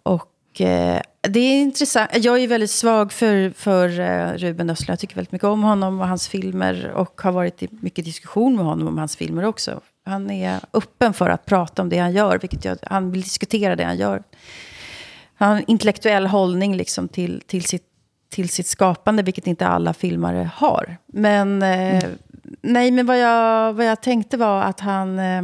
Och 0.04 0.62
eh, 0.62 1.02
det 1.22 1.40
är 1.40 1.62
intressant. 1.62 2.10
Jag 2.16 2.36
är 2.36 2.40
ju 2.40 2.48
väldigt 2.48 2.72
svag 2.72 3.12
för, 3.14 3.50
för 3.58 4.00
eh, 4.00 4.34
Ruben 4.38 4.70
Östlund. 4.70 4.92
Jag 4.92 5.00
tycker 5.00 5.16
väldigt 5.16 5.32
mycket 5.32 5.46
om 5.48 5.64
honom 5.64 6.00
och 6.02 6.08
hans 6.08 6.28
filmer. 6.28 6.92
Och 6.96 7.22
har 7.22 7.32
varit 7.32 7.64
i 7.64 7.68
mycket 7.72 8.06
diskussion 8.06 8.56
med 8.56 8.66
honom 8.66 8.88
om 8.88 8.98
hans 8.98 9.16
filmer 9.16 9.44
också. 9.46 9.82
Han 10.06 10.32
är 10.32 10.60
öppen 10.74 11.14
för 11.14 11.30
att 11.30 11.46
prata 11.46 11.82
om 11.82 11.90
det 11.90 11.98
han 11.98 12.12
gör. 12.14 12.40
Vilket 12.40 12.66
jag, 12.66 12.78
han 12.84 13.12
vill 13.12 13.22
diskutera 13.22 13.76
det 13.76 13.84
han 13.84 13.98
gör. 13.98 14.24
Han 15.42 15.50
har 15.50 15.58
en 15.58 15.64
intellektuell 15.68 16.28
hållning 16.28 16.76
liksom 16.76 17.08
till, 17.08 17.42
till, 17.48 17.64
sitt, 17.64 17.84
till 18.30 18.50
sitt 18.50 18.68
skapande, 18.68 19.24
vilket 19.24 19.48
inte 19.48 19.68
alla 19.68 19.94
filmare 19.94 20.50
har. 20.56 20.98
Men, 21.06 21.62
eh, 21.62 22.04
nej, 22.62 22.92
men 22.92 23.06
vad, 23.06 23.20
jag, 23.20 23.74
vad 23.74 23.86
jag 23.86 24.02
tänkte 24.02 24.38
var 24.38 24.62
att 24.62 24.80
han... 24.80 25.20
Eh, 25.20 25.42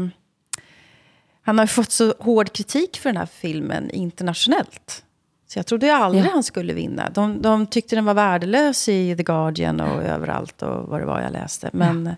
han 1.42 1.58
har 1.58 1.64
ju 1.66 1.68
fått 1.68 1.92
så 1.92 2.14
hård 2.20 2.54
kritik 2.54 2.98
för 2.98 3.10
den 3.10 3.18
här 3.18 3.26
filmen 3.26 3.90
internationellt. 3.92 5.04
Så 5.48 5.60
jag 5.60 5.66
trodde 5.66 5.96
aldrig 5.96 6.26
Ja. 6.26 6.30
han 6.34 6.44
skulle 6.44 6.74
vinna. 6.74 7.10
De, 7.10 7.42
de 7.42 7.68
tyckte 7.68 7.96
den 7.96 8.06
var 8.06 8.14
värdelös 8.14 8.90
i 8.90 9.16
The 9.16 9.24
Guardian 9.24 9.82
och 9.82 10.04
överallt 10.04 10.62
och 10.62 10.88
vad 10.88 11.02
det 11.02 11.06
var 11.06 11.22
jag 11.22 11.32
läste. 11.32 11.70
Men, 11.74 12.16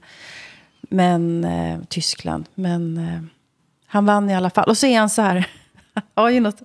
men 0.82 1.44
eh, 1.44 1.80
Tyskland. 1.90 2.46
Men 2.56 2.98
eh, 2.98 3.22
han 3.86 4.06
vann 4.06 4.30
i 4.30 4.36
alla 4.36 4.50
fall. 4.50 4.70
Och 4.70 4.78
så 4.78 4.86
är 4.86 5.00
han 5.00 5.10
så 5.10 5.22
här... 5.22 5.48
Har 6.16 6.30
ju 6.30 6.40
något... 6.40 6.62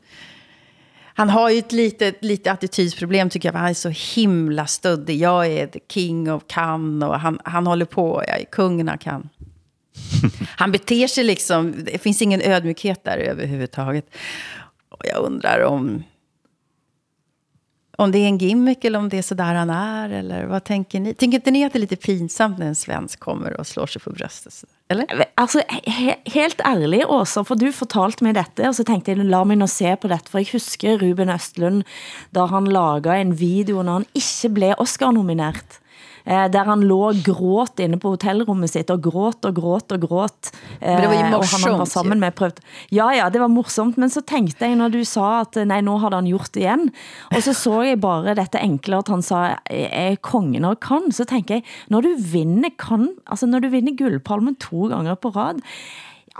Han 1.16 1.30
har 1.30 1.50
ju 1.50 1.58
ett 1.58 1.72
litet, 1.72 2.24
lite 2.24 2.52
attitydsproblem 2.52 3.30
tycker 3.30 3.48
jag. 3.48 3.52
för 3.52 3.58
Han 3.58 3.68
är 3.70 3.74
så 3.74 3.88
himla 3.88 4.66
stöddig. 4.66 5.16
Jag 5.20 5.46
är 5.46 5.66
the 5.66 5.80
king 5.88 6.32
of 6.32 6.42
Cannes 6.46 7.08
och 7.08 7.20
han, 7.20 7.38
han 7.44 7.66
håller 7.66 7.84
på. 7.84 8.24
Jag 8.26 8.40
är 8.40 8.44
kungen 8.44 8.88
av 8.88 8.96
Cannes. 8.96 9.26
Han 10.56 10.72
beter 10.72 11.06
sig 11.06 11.24
liksom, 11.24 11.84
det 11.84 11.98
finns 11.98 12.22
ingen 12.22 12.42
ödmjukhet 12.42 13.04
där 13.04 13.18
överhuvudtaget. 13.18 14.06
Och 14.88 15.06
jag 15.06 15.24
undrar 15.24 15.64
om, 15.64 16.02
om 17.98 18.12
det 18.12 18.18
är 18.18 18.26
en 18.26 18.38
gimmick 18.38 18.84
eller 18.84 18.98
om 18.98 19.08
det 19.08 19.18
är 19.18 19.22
så 19.22 19.34
där 19.34 19.54
han 19.54 19.70
är. 19.70 20.10
Eller 20.10 20.46
vad 20.46 20.64
tänker 20.64 21.00
ni? 21.00 21.14
Tänker 21.14 21.38
inte 21.38 21.50
ni 21.50 21.64
att 21.64 21.72
det 21.72 21.78
är 21.78 21.80
lite 21.80 21.96
pinsamt 21.96 22.58
när 22.58 22.66
en 22.66 22.74
svensk 22.74 23.20
kommer 23.20 23.60
och 23.60 23.66
slår 23.66 23.86
sig 23.86 24.02
på 24.02 24.10
bröstet? 24.10 24.52
så- 24.52 24.66
Eller? 24.88 25.06
Altså, 25.34 25.62
he 25.86 26.14
helt 26.26 26.60
ærlig, 26.60 27.04
Åsa, 27.08 27.44
for 27.44 27.54
du 27.54 27.72
fortalte 27.72 28.24
mig 28.24 28.34
dette, 28.34 28.68
og 28.68 28.74
så 28.74 28.84
tænkte 28.84 29.10
jeg, 29.10 29.18
la 29.24 29.44
mig 29.44 29.56
nu 29.56 29.66
se 29.66 29.96
på 29.96 30.08
dette, 30.08 30.30
for 30.30 30.38
jeg 30.38 30.48
husker 30.52 30.98
Ruben 31.02 31.28
Østlund, 31.28 31.82
da 32.34 32.44
han 32.46 32.64
lagde 32.64 33.16
en 33.20 33.32
video, 33.40 33.82
når 33.82 33.92
han 33.92 34.06
ikke 34.14 34.48
blev 34.54 34.74
Oscar-nomineret 34.78 35.80
eh, 36.24 36.46
der 36.52 36.64
han 36.68 36.84
lå 36.88 36.98
og 37.10 37.22
gråt 37.26 37.80
inne 37.84 37.98
på 38.00 38.14
hotellrummet 38.14 38.72
sitt, 38.72 38.90
og 38.90 39.02
gråt 39.04 39.44
og 39.48 39.56
gråt 39.58 39.94
og 39.96 40.06
gråt. 40.06 40.52
Eh, 40.80 40.88
Men 40.88 41.02
det 41.02 41.10
var 41.10 41.14
jo 41.14 41.20
og 41.20 41.24
han 41.24 41.34
var 41.34 41.76
morsomt, 41.78 41.92
sammen 41.92 42.22
med 42.22 42.34
prøvd. 42.38 42.60
Ja, 42.94 43.10
ja, 43.16 43.28
det 43.30 43.42
var 43.42 43.52
morsomt, 43.52 43.98
men 44.00 44.12
så 44.12 44.24
tænkte 44.24 44.66
jeg, 44.66 44.78
når 44.80 44.94
du 44.96 45.00
sa 45.08 45.40
at 45.42 45.60
nei, 45.68 45.80
nå 45.84 45.98
hadde 46.02 46.22
han 46.22 46.30
gjort 46.30 46.52
det 46.56 46.64
igen, 46.64 46.88
og 47.32 47.42
så 47.44 47.54
så 47.56 47.76
jeg 47.86 48.00
bare 48.02 48.34
dette 48.36 48.60
enkle, 48.60 48.98
at 49.04 49.12
han 49.12 49.22
sa, 49.22 49.44
jeg 49.70 49.90
er 49.92 50.16
kongen 50.24 50.64
og 50.68 50.80
kan, 50.84 51.10
så 51.12 51.26
tænker 51.28 51.60
jeg, 51.60 51.68
når 51.92 52.08
du 52.08 52.10
vinner 52.32 52.72
kan, 52.78 53.10
altså 53.26 53.46
når 53.46 53.64
du 53.66 53.72
vinner 53.74 53.96
guldpalmen 53.96 54.56
to 54.60 54.88
gange 54.92 55.14
på 55.16 55.32
rad, 55.34 55.60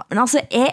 men 0.09 0.19
altså, 0.19 0.41
jeg, 0.53 0.73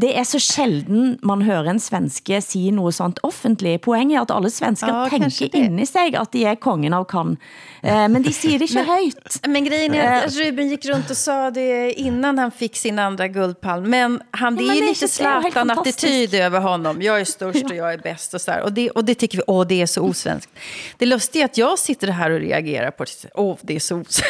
det 0.00 0.18
er 0.18 0.22
så 0.24 0.38
sjelden 0.38 1.18
man 1.22 1.42
hører 1.42 1.70
en 1.70 1.80
svenske 1.80 2.40
sige 2.40 2.70
noget 2.70 2.94
sånt 2.94 3.20
offentligt. 3.22 3.82
Poenget 3.82 4.16
er, 4.16 4.20
at 4.22 4.30
alle 4.34 4.50
svensker 4.50 4.94
Ja, 5.02 5.08
tænker 5.08 5.48
inde 5.54 5.82
i 5.82 5.86
sig, 5.86 6.14
at 6.20 6.32
de 6.32 6.44
er 6.44 6.54
kongen 6.54 6.92
av 6.92 7.04
kan. 7.04 7.36
Eh, 7.84 8.08
men 8.10 8.24
de 8.24 8.32
siger 8.32 8.58
det 8.58 8.70
ikke 8.70 8.84
højt. 8.84 9.40
Men 9.48 9.64
grejen 9.64 9.94
är 9.94 10.24
att 10.24 10.36
Ruben 10.36 10.68
gick 10.68 10.86
runt 10.86 11.10
och 11.10 11.16
sa 11.16 11.50
det 11.50 11.92
innan 11.92 12.38
han 12.38 12.50
fick 12.50 12.76
sin 12.76 12.98
andra 12.98 13.28
guldpalm. 13.28 13.90
Men 13.90 14.20
han, 14.30 14.56
det 14.56 14.64
Ja, 14.64 14.72
är 14.72 14.74
men 14.74 14.76
ju 14.76 14.82
är 14.82 14.88
lite 14.88 15.04
är 15.04 15.42
helt 15.42 15.54
Zlatan-attityd 15.54 16.34
över 16.34 16.60
honom. 16.60 17.02
Jag 17.02 17.20
är 17.20 17.24
störst 17.24 17.64
och 17.64 17.76
jag 17.76 17.92
är 17.92 17.98
bäst 17.98 18.34
och 18.34 18.40
så 18.40 18.50
där. 18.50 18.60
Och 18.62 18.72
det, 18.72 18.90
och 18.90 19.04
det 19.04 19.14
tycker 19.14 19.38
vi, 19.38 19.44
åh 19.46 19.66
det 19.66 19.82
är 19.82 19.86
så 19.86 20.02
osvenskt. 20.02 20.50
Det 20.98 21.06
lustiga 21.06 21.42
är 21.42 21.44
att 21.44 21.58
jag 21.58 21.78
sitter 21.78 22.08
här 22.08 22.30
och 22.30 22.40
reagerar 22.40 22.90
på 22.90 23.04
det. 23.04 23.28
Åh, 23.34 23.56
det 23.62 23.76
är 23.76 23.80
så 23.80 23.96
os- 24.00 24.22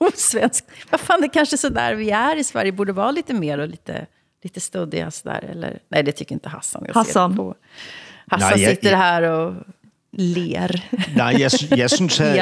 osvenskt. 0.00 0.66
Vad 0.90 1.00
fan, 1.00 1.20
det 1.20 1.26
är 1.26 1.32
kanske 1.32 1.56
så 1.58 1.68
där 1.68 1.94
vi 1.94 2.10
är 2.10 2.36
i 2.36 2.44
Sverige. 2.44 2.72
Borde 2.72 2.92
vara 2.92 3.10
lite 3.10 3.34
mer 3.34 3.58
och 3.58 3.68
lite, 3.68 4.06
lite 4.42 4.60
stöddiga 4.60 5.10
så 5.10 5.28
där. 5.28 5.44
Eller, 5.50 5.78
nej, 5.88 6.02
det 6.02 6.12
tycker 6.12 6.34
inte 6.34 6.48
Hassan. 6.48 6.82
Jag 6.86 6.94
ser 6.94 7.00
Hassan. 7.00 7.30
det 7.30 7.36
På. 7.36 7.54
Hassan 8.28 8.50
Nej, 8.54 8.62
jag- 8.62 8.70
sitter 8.70 8.96
här 8.96 9.22
og 9.22 9.54
ler. 10.16 10.80
Nej, 11.16 11.40
jeg, 11.40 11.50
sy- 11.50 11.76
jeg, 11.76 11.90
synes, 11.90 12.18
han, 12.18 12.36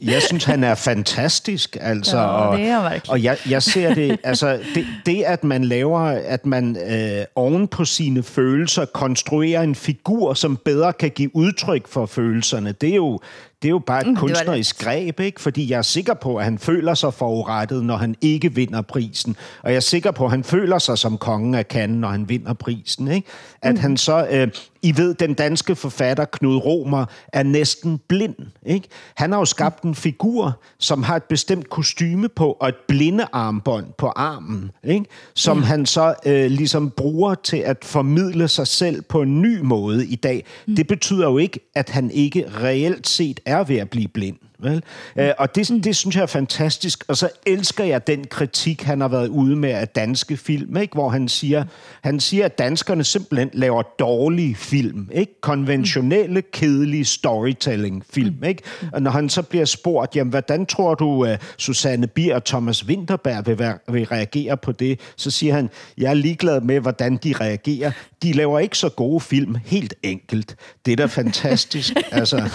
jeg, 0.00 0.22
synes, 0.22 0.44
han 0.44 0.64
er 0.64 0.74
fantastisk. 0.74 1.76
Altså, 1.80 2.16
Ja, 2.16 2.24
og, 2.26 2.58
det 2.58 2.66
er 2.68 2.80
han 2.80 2.92
virkelig. 2.92 3.10
Og 3.12 3.22
jeg, 3.22 3.36
jeg 3.50 3.62
ser 3.62 3.94
det, 3.94 4.18
altså, 4.24 4.58
det, 4.74 4.86
det, 5.06 5.22
at 5.22 5.44
man 5.44 5.64
laver, 5.64 6.00
at 6.26 6.46
man 6.46 6.76
øh, 6.90 7.24
oven 7.34 7.68
på 7.68 7.84
sine 7.84 8.22
følelser 8.22 8.84
konstruerer 8.84 9.62
en 9.62 9.74
figur, 9.74 10.34
som 10.34 10.56
bedre 10.56 10.92
kan 10.92 11.10
give 11.10 11.36
udtryk 11.36 11.88
for 11.88 12.06
følelserne, 12.06 12.72
det 12.72 12.90
er 12.90 12.94
jo, 12.96 13.20
det 13.64 13.68
er 13.68 13.70
jo 13.70 13.78
bare 13.78 14.00
et 14.00 14.06
Mm, 14.06 14.12
det 14.12 14.20
kunstnerisk 14.20 14.78
greb, 14.78 15.20
ikke? 15.20 15.40
Fordi 15.40 15.70
jeg 15.70 15.78
er 15.78 15.82
sikker 15.82 16.14
på, 16.14 16.36
at 16.36 16.44
han 16.44 16.58
føler 16.58 16.94
sig 16.94 17.14
forurettet, 17.14 17.84
når 17.84 17.96
han 17.96 18.14
ikke 18.20 18.54
vinder 18.54 18.82
prisen. 18.82 19.36
Og 19.62 19.70
jeg 19.70 19.76
er 19.76 19.80
sikker 19.80 20.10
på, 20.10 20.24
at 20.24 20.30
han 20.30 20.44
føler 20.44 20.78
sig 20.78 20.98
som 20.98 21.18
kongen 21.18 21.54
af 21.54 21.64
Cannes, 21.64 22.00
når 22.00 22.08
han 22.08 22.28
vinder 22.28 22.52
prisen, 22.52 23.08
ikke? 23.08 23.28
At 23.62 23.78
han 23.78 23.96
så... 23.96 24.26
Øh, 24.30 24.48
I 24.84 24.96
ved, 24.96 25.14
den 25.14 25.34
danske 25.34 25.76
forfatter 25.76 26.24
Knud 26.24 26.56
Romer 26.56 27.04
er 27.32 27.42
næsten 27.42 28.00
blind, 28.08 28.34
ikke? 28.66 28.88
Han 29.14 29.32
har 29.32 29.38
jo 29.38 29.44
skabt 29.44 29.82
en 29.82 29.94
figur, 29.94 30.60
som 30.78 31.02
har 31.02 31.16
et 31.16 31.22
bestemt 31.22 31.70
kostyme 31.70 32.28
på, 32.28 32.56
og 32.60 32.68
et 32.68 32.74
blindearmbånd 32.88 33.86
på 33.98 34.06
armen, 34.06 34.70
ikke? 34.84 35.06
Som 35.34 35.62
han 35.62 35.86
så 35.86 36.14
øh, 36.26 36.50
ligesom 36.50 36.90
bruger 36.90 37.34
til 37.34 37.56
at 37.56 37.84
formidle 37.84 38.48
sig 38.48 38.66
selv 38.66 39.02
på 39.02 39.22
en 39.22 39.42
ny 39.42 39.60
måde 39.60 40.06
i 40.06 40.16
dag. 40.16 40.44
Det 40.76 40.86
betyder 40.86 41.24
jo 41.30 41.38
ikke, 41.38 41.60
at 41.74 41.90
han 41.90 42.10
ikke 42.10 42.44
reelt 42.62 43.08
set 43.08 43.40
er 43.46 43.64
ved 43.64 43.76
at 43.76 43.90
blive 43.90 44.08
blind. 44.08 44.36
Vel? 44.58 44.82
Øh, 45.16 45.30
og 45.38 45.54
det, 45.54 45.84
det 45.84 45.96
synes 45.96 46.16
jeg 46.16 46.22
er 46.22 46.26
fantastisk. 46.26 47.04
Og 47.08 47.16
så 47.16 47.28
elsker 47.46 47.84
jeg 47.84 48.06
den 48.06 48.24
kritik, 48.24 48.82
han 48.82 49.00
har 49.00 49.08
været 49.08 49.28
ude 49.28 49.56
med 49.56 49.70
af 49.70 49.88
danske 49.88 50.36
film, 50.36 50.76
ikke? 50.76 50.94
hvor 50.94 51.08
han 51.08 51.28
siger, 51.28 51.64
han 52.02 52.20
siger, 52.20 52.44
at 52.44 52.58
danskerne 52.58 53.04
simpelthen 53.04 53.50
laver 53.52 53.82
dårlige 53.82 54.54
film. 54.54 55.08
Ikke? 55.12 55.40
Konventionelle, 55.40 56.42
kedelige 56.42 57.04
storytelling-film. 57.04 58.44
Ikke? 58.44 58.62
Og 58.92 59.02
når 59.02 59.10
han 59.10 59.28
så 59.28 59.42
bliver 59.42 59.64
spurgt, 59.64 60.16
jamen, 60.16 60.30
hvordan 60.30 60.66
tror 60.66 60.94
du, 60.94 61.06
uh, 61.06 61.28
Susanne 61.56 62.06
Bier 62.06 62.34
og 62.34 62.44
Thomas 62.44 62.86
Winterberg 62.86 63.46
vil, 63.46 63.58
være, 63.58 63.78
vil 63.88 64.06
reagere 64.06 64.56
på 64.56 64.72
det? 64.72 65.00
Så 65.16 65.30
siger 65.30 65.54
han, 65.54 65.70
jeg 65.98 66.10
er 66.10 66.14
ligeglad 66.14 66.60
med, 66.60 66.80
hvordan 66.80 67.16
de 67.16 67.34
reagerer. 67.40 67.92
De 68.22 68.32
laver 68.32 68.58
ikke 68.58 68.78
så 68.78 68.88
gode 68.88 69.20
film, 69.20 69.56
helt 69.64 69.94
enkelt. 70.02 70.56
Det 70.86 70.92
er 70.92 70.96
da 70.96 71.06
fantastisk. 71.06 71.92
altså, 72.12 72.50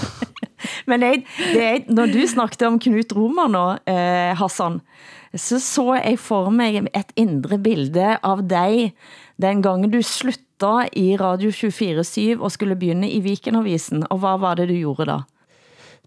men 0.87 1.01
jeg, 1.01 1.23
det 1.53 1.63
jeg, 1.63 1.83
når 1.87 2.05
du 2.05 2.19
snakkede 2.27 2.67
om 2.67 2.79
Knut 2.79 3.15
Romer 3.15 3.47
nå, 3.47 3.65
eh, 3.87 4.37
Hassan, 4.37 4.79
så 5.35 5.59
så 5.59 5.93
jeg 5.93 6.19
for 6.19 6.49
mig 6.49 6.77
et 6.77 7.11
indre 7.15 7.59
bilde 7.59 8.17
av 8.23 8.41
dig, 8.49 8.93
den 9.41 9.61
gangen 9.61 9.91
du 9.91 10.01
sluttede 10.01 10.89
i 10.93 11.15
Radio 11.17 11.49
24-7 11.49 12.41
og 12.41 12.51
skulle 12.51 12.75
begynde 12.75 13.09
i 13.09 13.19
Vikenavisen. 13.19 14.03
Og 14.09 14.17
hvad 14.19 14.39
var 14.39 14.55
det, 14.55 14.69
du 14.69 14.73
gjorde 14.73 15.05
da? 15.05 15.19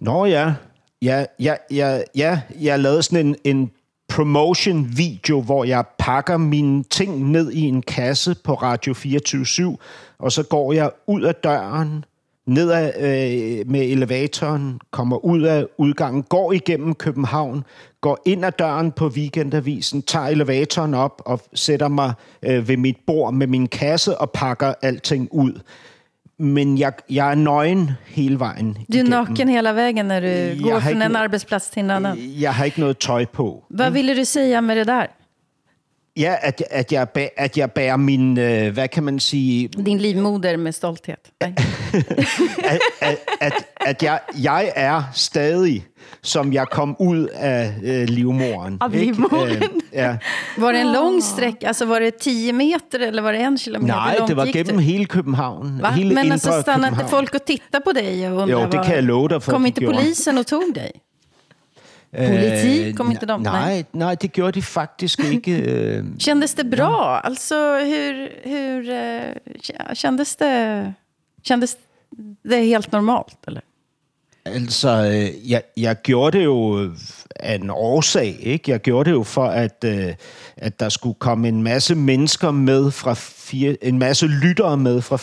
Nå 0.00 0.24
ja, 0.24 0.54
ja, 1.02 1.24
ja, 1.38 1.54
ja, 1.70 2.02
ja 2.14 2.40
jeg 2.60 2.78
lavede 2.78 3.02
sådan 3.02 3.26
en, 3.26 3.36
en 3.44 3.70
promotion-video, 4.08 5.40
hvor 5.40 5.64
jeg 5.64 5.84
pakker 5.98 6.36
mine 6.36 6.84
ting 6.84 7.30
ned 7.30 7.50
i 7.50 7.60
en 7.60 7.82
kasse 7.82 8.36
på 8.44 8.54
Radio 8.54 8.94
24 8.94 9.76
og 10.18 10.32
så 10.32 10.42
går 10.42 10.72
jeg 10.72 10.90
ud 11.06 11.22
af 11.22 11.34
døren, 11.34 12.04
ned 12.46 12.70
ad, 12.70 12.92
øh, 12.98 13.70
med 13.70 13.80
elevatoren, 13.80 14.80
kommer 14.90 15.24
ud 15.24 15.42
af 15.42 15.66
udgangen, 15.78 16.22
går 16.22 16.52
igennem 16.52 16.94
København, 16.94 17.64
går 18.00 18.18
ind 18.26 18.44
ad 18.44 18.52
døren 18.58 18.92
på 18.92 19.06
weekendavisen, 19.08 20.02
tager 20.02 20.26
elevatoren 20.26 20.94
op 20.94 21.22
og 21.26 21.40
sætter 21.54 21.88
mig 21.88 22.12
øh, 22.42 22.68
ved 22.68 22.76
mit 22.76 22.96
bord 23.06 23.34
med 23.34 23.46
min 23.46 23.68
kasse 23.68 24.18
og 24.18 24.30
pakker 24.30 24.74
alting 24.82 25.28
ud 25.32 25.52
men 26.38 26.78
jeg, 26.78 26.92
jeg 27.10 27.30
er 27.30 27.34
nøgen 27.34 27.90
hele 28.06 28.38
vejen. 28.38 28.76
Du 28.92 28.98
er 28.98 29.02
naken 29.02 29.48
hela 29.48 29.72
vägen 29.72 30.06
när 30.06 30.20
du 30.20 30.26
Jag 30.26 30.58
går 30.62 30.88
inte- 30.90 31.04
en 31.04 31.16
arbetsplats 31.16 31.70
till 31.70 31.82
en 31.82 31.90
annan. 31.90 32.18
Jeg 32.40 32.54
har 32.54 32.64
ikke 32.64 32.80
noget 32.80 32.98
tøj 32.98 33.24
på. 33.24 33.64
Vad 33.70 33.90
ville 33.92 34.14
du 34.16 34.24
säga 34.24 34.60
med 34.60 34.76
det 34.76 34.84
där? 34.86 35.06
Ja, 36.16 36.34
at, 36.40 36.62
at, 36.70 36.92
jeg, 36.92 37.06
bæ- 37.18 37.34
at 37.36 37.58
jeg 37.58 37.70
bærer 37.72 37.96
min, 37.96 38.38
øh, 38.38 38.72
hvad 38.72 38.88
kan 38.88 39.02
man 39.02 39.20
sige, 39.20 39.68
Din 39.68 39.98
livmoder 39.98 40.56
med 40.56 40.72
stolthet. 40.72 41.16
Nej. 41.40 41.52
at, 42.72 42.78
at, 43.00 43.16
at, 43.40 43.52
at 43.80 44.02
jeg, 44.02 44.18
jeg 44.42 44.72
er 44.76 45.02
stadig, 45.14 45.84
som 46.22 46.52
jeg 46.52 46.66
kom 46.68 46.96
ud 46.98 47.26
af 47.34 47.74
øh, 47.84 48.08
livmoren. 48.08 48.78
Av 48.80 48.94
ikke? 48.94 49.04
livmoderen? 49.06 49.62
Øh, 49.62 49.80
ja. 49.92 50.16
Var 50.58 50.72
det 50.72 50.80
en 50.80 50.92
lång 50.92 51.22
sträcka? 51.22 51.66
Alltså 51.66 51.84
var 51.86 51.98
det 51.98 52.14
10 52.20 52.52
meter 52.52 52.98
eller 53.06 53.22
var 53.22 53.32
det 53.32 53.40
en 53.40 53.56
kilometer 53.58 53.94
Nej, 53.94 54.16
det 54.26 54.36
var 54.36 54.44
gennem 54.52 54.74
du? 54.76 54.80
hele 54.82 55.04
København. 55.04 55.78
Va? 55.82 55.90
Hele 55.90 56.14
Men 56.14 56.32
alltså 56.32 56.60
stannade 56.62 56.92
inte 56.92 57.08
folk 57.08 57.34
och 57.34 57.44
tittade 57.44 57.84
på 57.84 57.92
dig 57.92 58.30
och 58.32 58.48
Jo, 58.50 58.58
det 58.60 58.74
vad- 58.76 58.84
kan 58.84 58.94
jeg 58.94 59.02
love 59.02 59.28
dig 59.28 59.42
for, 59.42 59.52
Kom 59.52 59.66
inte 59.66 59.80
polisen 59.86 60.38
och 60.38 60.46
tog 60.46 60.62
dig? 60.74 60.90
Politi? 62.16 62.92
Kom 62.96 63.10
inte 63.10 63.26
de? 63.26 63.40
Øh, 63.40 63.42
Nej, 63.42 63.84
nej, 63.92 64.14
det 64.14 64.32
gjorde 64.32 64.52
de 64.52 64.62
faktisk 64.62 65.20
ikke. 65.24 65.52
øh. 65.72 66.04
Kändes 66.18 66.54
det 66.54 66.70
bra? 66.70 67.20
Alltså 67.24 67.54
hur, 67.78 68.28
hur 68.44 68.90
eh, 68.90 69.94
kändes 69.94 70.36
det? 70.36 70.94
Kändes 71.42 71.76
det 72.42 72.56
helt 72.56 72.92
normalt 72.92 73.38
eller? 73.46 73.62
Altså, 74.44 74.88
øh, 74.88 75.50
jeg, 75.50 75.62
jeg 75.76 75.96
gjorde 76.02 76.38
det 76.38 76.44
jo 76.44 76.90
af 77.36 77.54
en 77.54 77.70
årsag, 77.70 78.36
ikke? 78.40 78.70
Jeg 78.70 78.80
gjorde 78.80 79.10
det 79.10 79.16
jo 79.16 79.22
for, 79.22 79.44
at, 79.44 79.84
øh, 79.84 80.14
at 80.56 80.80
der 80.80 80.88
skulle 80.88 81.14
komme 81.18 81.48
en 81.48 81.62
masse 81.62 81.94
mennesker 81.94 82.50
med 82.50 82.90
fra 82.90 83.14
fire, 83.14 83.76
en 83.82 83.98
masse 83.98 84.26
lyttere 84.26 84.76
med 84.76 85.00
fra 85.00 85.16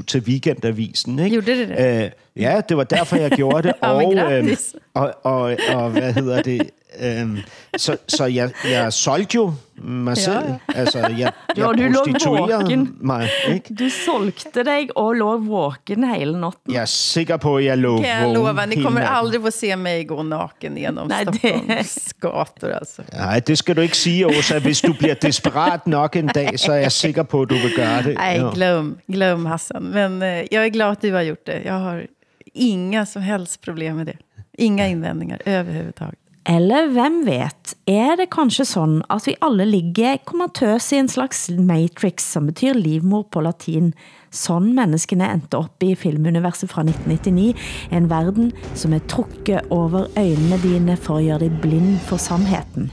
24-7 0.00 0.04
til 0.04 0.20
Weekendavisen, 0.20 1.18
ikke? 1.18 1.30
Gjorde 1.34 1.58
det 1.58 1.68
det? 1.68 2.04
Øh, 2.04 2.10
ja, 2.36 2.60
det 2.68 2.76
var 2.76 2.84
derfor, 2.84 3.16
jeg 3.16 3.30
gjorde 3.30 3.68
det. 3.68 3.74
Og, 3.82 4.14
gratis. 4.14 4.74
og, 4.94 5.14
og, 5.22 5.56
og, 5.74 5.90
hvad 5.90 6.12
hedder 6.12 6.42
det? 6.42 6.70
Øhm, 7.00 7.38
så 7.76 7.96
så 8.08 8.24
jeg, 8.26 8.50
jeg 8.70 8.92
solgte 8.92 9.34
jo 9.34 9.52
mig 9.76 10.16
Ja, 10.16 10.22
selv. 10.22 10.46
ja. 10.48 10.74
Altså, 10.74 10.98
jeg, 10.98 11.10
jeg 11.18 11.32
Ja, 11.56 11.62
du 11.72 11.92
prostituerede 11.94 12.86
mig, 13.00 13.28
ikke? 13.48 13.74
Du 13.74 13.88
solgte 13.90 14.64
dig 14.64 14.88
og 14.96 15.12
lå 15.14 15.36
våken 15.38 16.04
hele 16.14 16.40
natten. 16.40 16.72
Jeg 16.72 16.80
er 16.82 16.84
sikker 16.84 17.36
på, 17.36 17.56
at 17.56 17.64
jeg 17.64 17.78
lå 17.78 17.92
vågen 17.96 18.32
lova, 18.34 18.66
ni 18.66 18.74
kommer 18.82 19.00
natten. 19.00 19.16
aldrig 19.16 19.40
få 19.42 19.50
se 19.50 19.76
mig 19.76 20.08
gå 20.08 20.22
naken 20.22 20.76
genom 20.76 21.08
Nej, 21.08 21.24
det- 21.24 21.42
Stockholms 21.86 22.14
gator 22.20 22.72
alltså. 22.72 23.02
Nej, 23.12 23.40
det 23.40 23.58
skal 23.58 23.76
du 23.76 23.80
ikke 23.80 23.96
sige, 23.96 24.26
Åsa. 24.26 24.58
Hvis 24.58 24.80
du 24.80 24.92
bliver 24.92 25.14
desperat 25.14 25.86
nok 25.86 26.16
en 26.16 26.26
dag, 26.26 26.58
så 26.60 26.72
er 26.72 26.76
jeg 26.76 26.92
sikker 26.92 27.22
på, 27.22 27.42
at 27.42 27.48
du 27.50 27.54
vil 27.54 27.76
gøre 27.76 28.02
det. 28.02 28.14
Nej, 28.14 28.36
Ja. 28.36 28.50
glöm, 28.54 28.98
glöm 29.12 29.46
Hassan. 29.46 29.82
Men 29.82 30.22
eh, 30.22 30.44
jag 30.50 30.64
är 30.64 30.68
glad 30.68 30.90
att 30.92 31.00
du 31.02 31.12
har 31.12 31.22
gjort 31.22 31.46
det. 31.46 31.62
Jag 31.64 31.78
har 31.78 32.06
inga 32.54 33.06
som 33.06 33.22
helst 33.22 33.60
problem 33.60 33.96
med 33.96 34.06
det. 34.06 34.16
Inga 34.58 34.88
invändningar 34.88 35.40
överhuvudtaget. 35.44 36.18
Eller 36.48 36.86
hvem 36.88 37.26
vet, 37.26 37.74
er 37.84 38.14
det 38.16 38.30
kanskje 38.32 38.64
sådan, 38.64 39.02
at 39.12 39.26
vi 39.26 39.34
alle 39.44 39.66
ligger 39.68 40.16
komatøs 40.24 40.86
i 40.92 40.96
en 40.96 41.08
slags 41.12 41.50
matrix, 41.58 42.24
som 42.24 42.46
betyder 42.48 42.78
livmor 42.80 43.26
på 43.32 43.42
latin, 43.44 43.92
sådan 44.32 44.72
menneskene 44.72 45.28
endte 45.28 45.58
op 45.58 45.84
i 45.84 45.94
filmuniverset 45.94 46.70
fra 46.70 46.82
1999, 46.82 47.92
en 47.92 48.08
verden 48.10 48.52
som 48.74 48.96
er 48.96 49.04
trukket 49.08 49.60
over 49.70 50.06
øjnene 50.16 50.60
dine 50.62 50.96
for 50.96 51.18
at 51.18 51.24
gøre 51.24 51.38
dig 51.38 51.52
blind 51.62 51.98
for 52.08 52.16
sandheden. 52.16 52.92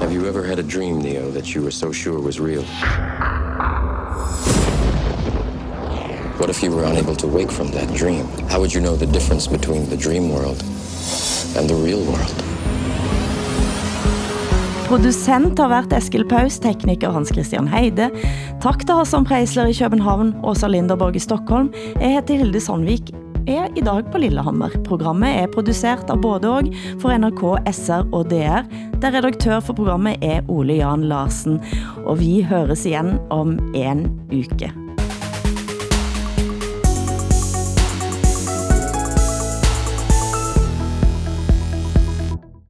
Have 0.00 0.12
you 0.12 0.28
ever 0.28 0.44
had 0.44 0.58
a 0.58 0.68
dream, 0.74 1.00
Neo, 1.00 1.30
that 1.30 1.46
you 1.46 1.62
were 1.62 1.72
so 1.72 1.92
sure 1.92 2.20
was 2.20 2.40
real? 2.40 2.64
What 6.38 6.50
if 6.50 6.62
you 6.62 6.70
were 6.70 6.84
unable 6.84 7.16
to 7.16 7.26
wake 7.26 7.50
from 7.50 7.68
that 7.70 7.88
dream? 7.94 8.26
How 8.50 8.58
would 8.60 8.74
you 8.74 8.82
know 8.82 8.94
the 8.96 9.06
difference 9.06 9.46
between 9.46 9.88
the 9.88 9.96
dream 9.96 10.28
world 10.28 10.60
and 11.56 11.68
the 11.68 11.74
real 11.74 12.04
world? 12.04 12.36
Producent 14.88 15.58
har 15.58 15.68
været 15.68 15.92
Eskil 15.92 16.28
Paus, 16.28 16.58
tekniker 16.58 17.10
Hans 17.10 17.32
Christian 17.32 17.68
Heide. 17.68 18.10
Tak 18.62 18.86
til 18.86 18.94
Hassan 18.94 19.24
Preisler 19.24 19.66
i 19.66 19.72
København, 19.72 20.34
Åsa 20.44 20.66
Linderborg 20.66 21.16
i 21.16 21.18
Stockholm. 21.18 21.72
Jeg 22.00 22.12
heter 22.12 22.36
Hilde 22.36 22.60
Sandvik, 22.60 23.10
er 23.48 23.66
i 23.76 23.80
dag 23.80 24.04
på 24.12 24.18
Lillehammer. 24.18 24.70
Programmet 24.84 25.40
er 25.40 25.52
produceret 25.54 26.10
av 26.10 26.20
både 26.20 26.50
og 26.52 26.72
for 27.00 27.16
NRK, 27.16 27.72
SR 27.72 28.10
og 28.12 28.30
DR, 28.30 28.68
der 29.00 29.16
redaktør 29.16 29.60
for 29.60 29.72
programmet 29.72 30.16
er 30.22 30.44
Ole 30.48 30.82
Jan 30.84 31.08
Larsen. 31.08 31.62
Og 32.04 32.20
vi 32.20 32.42
høres 32.42 32.84
igen 32.86 33.16
om 33.30 33.58
en 33.74 34.10
uke. 34.28 34.85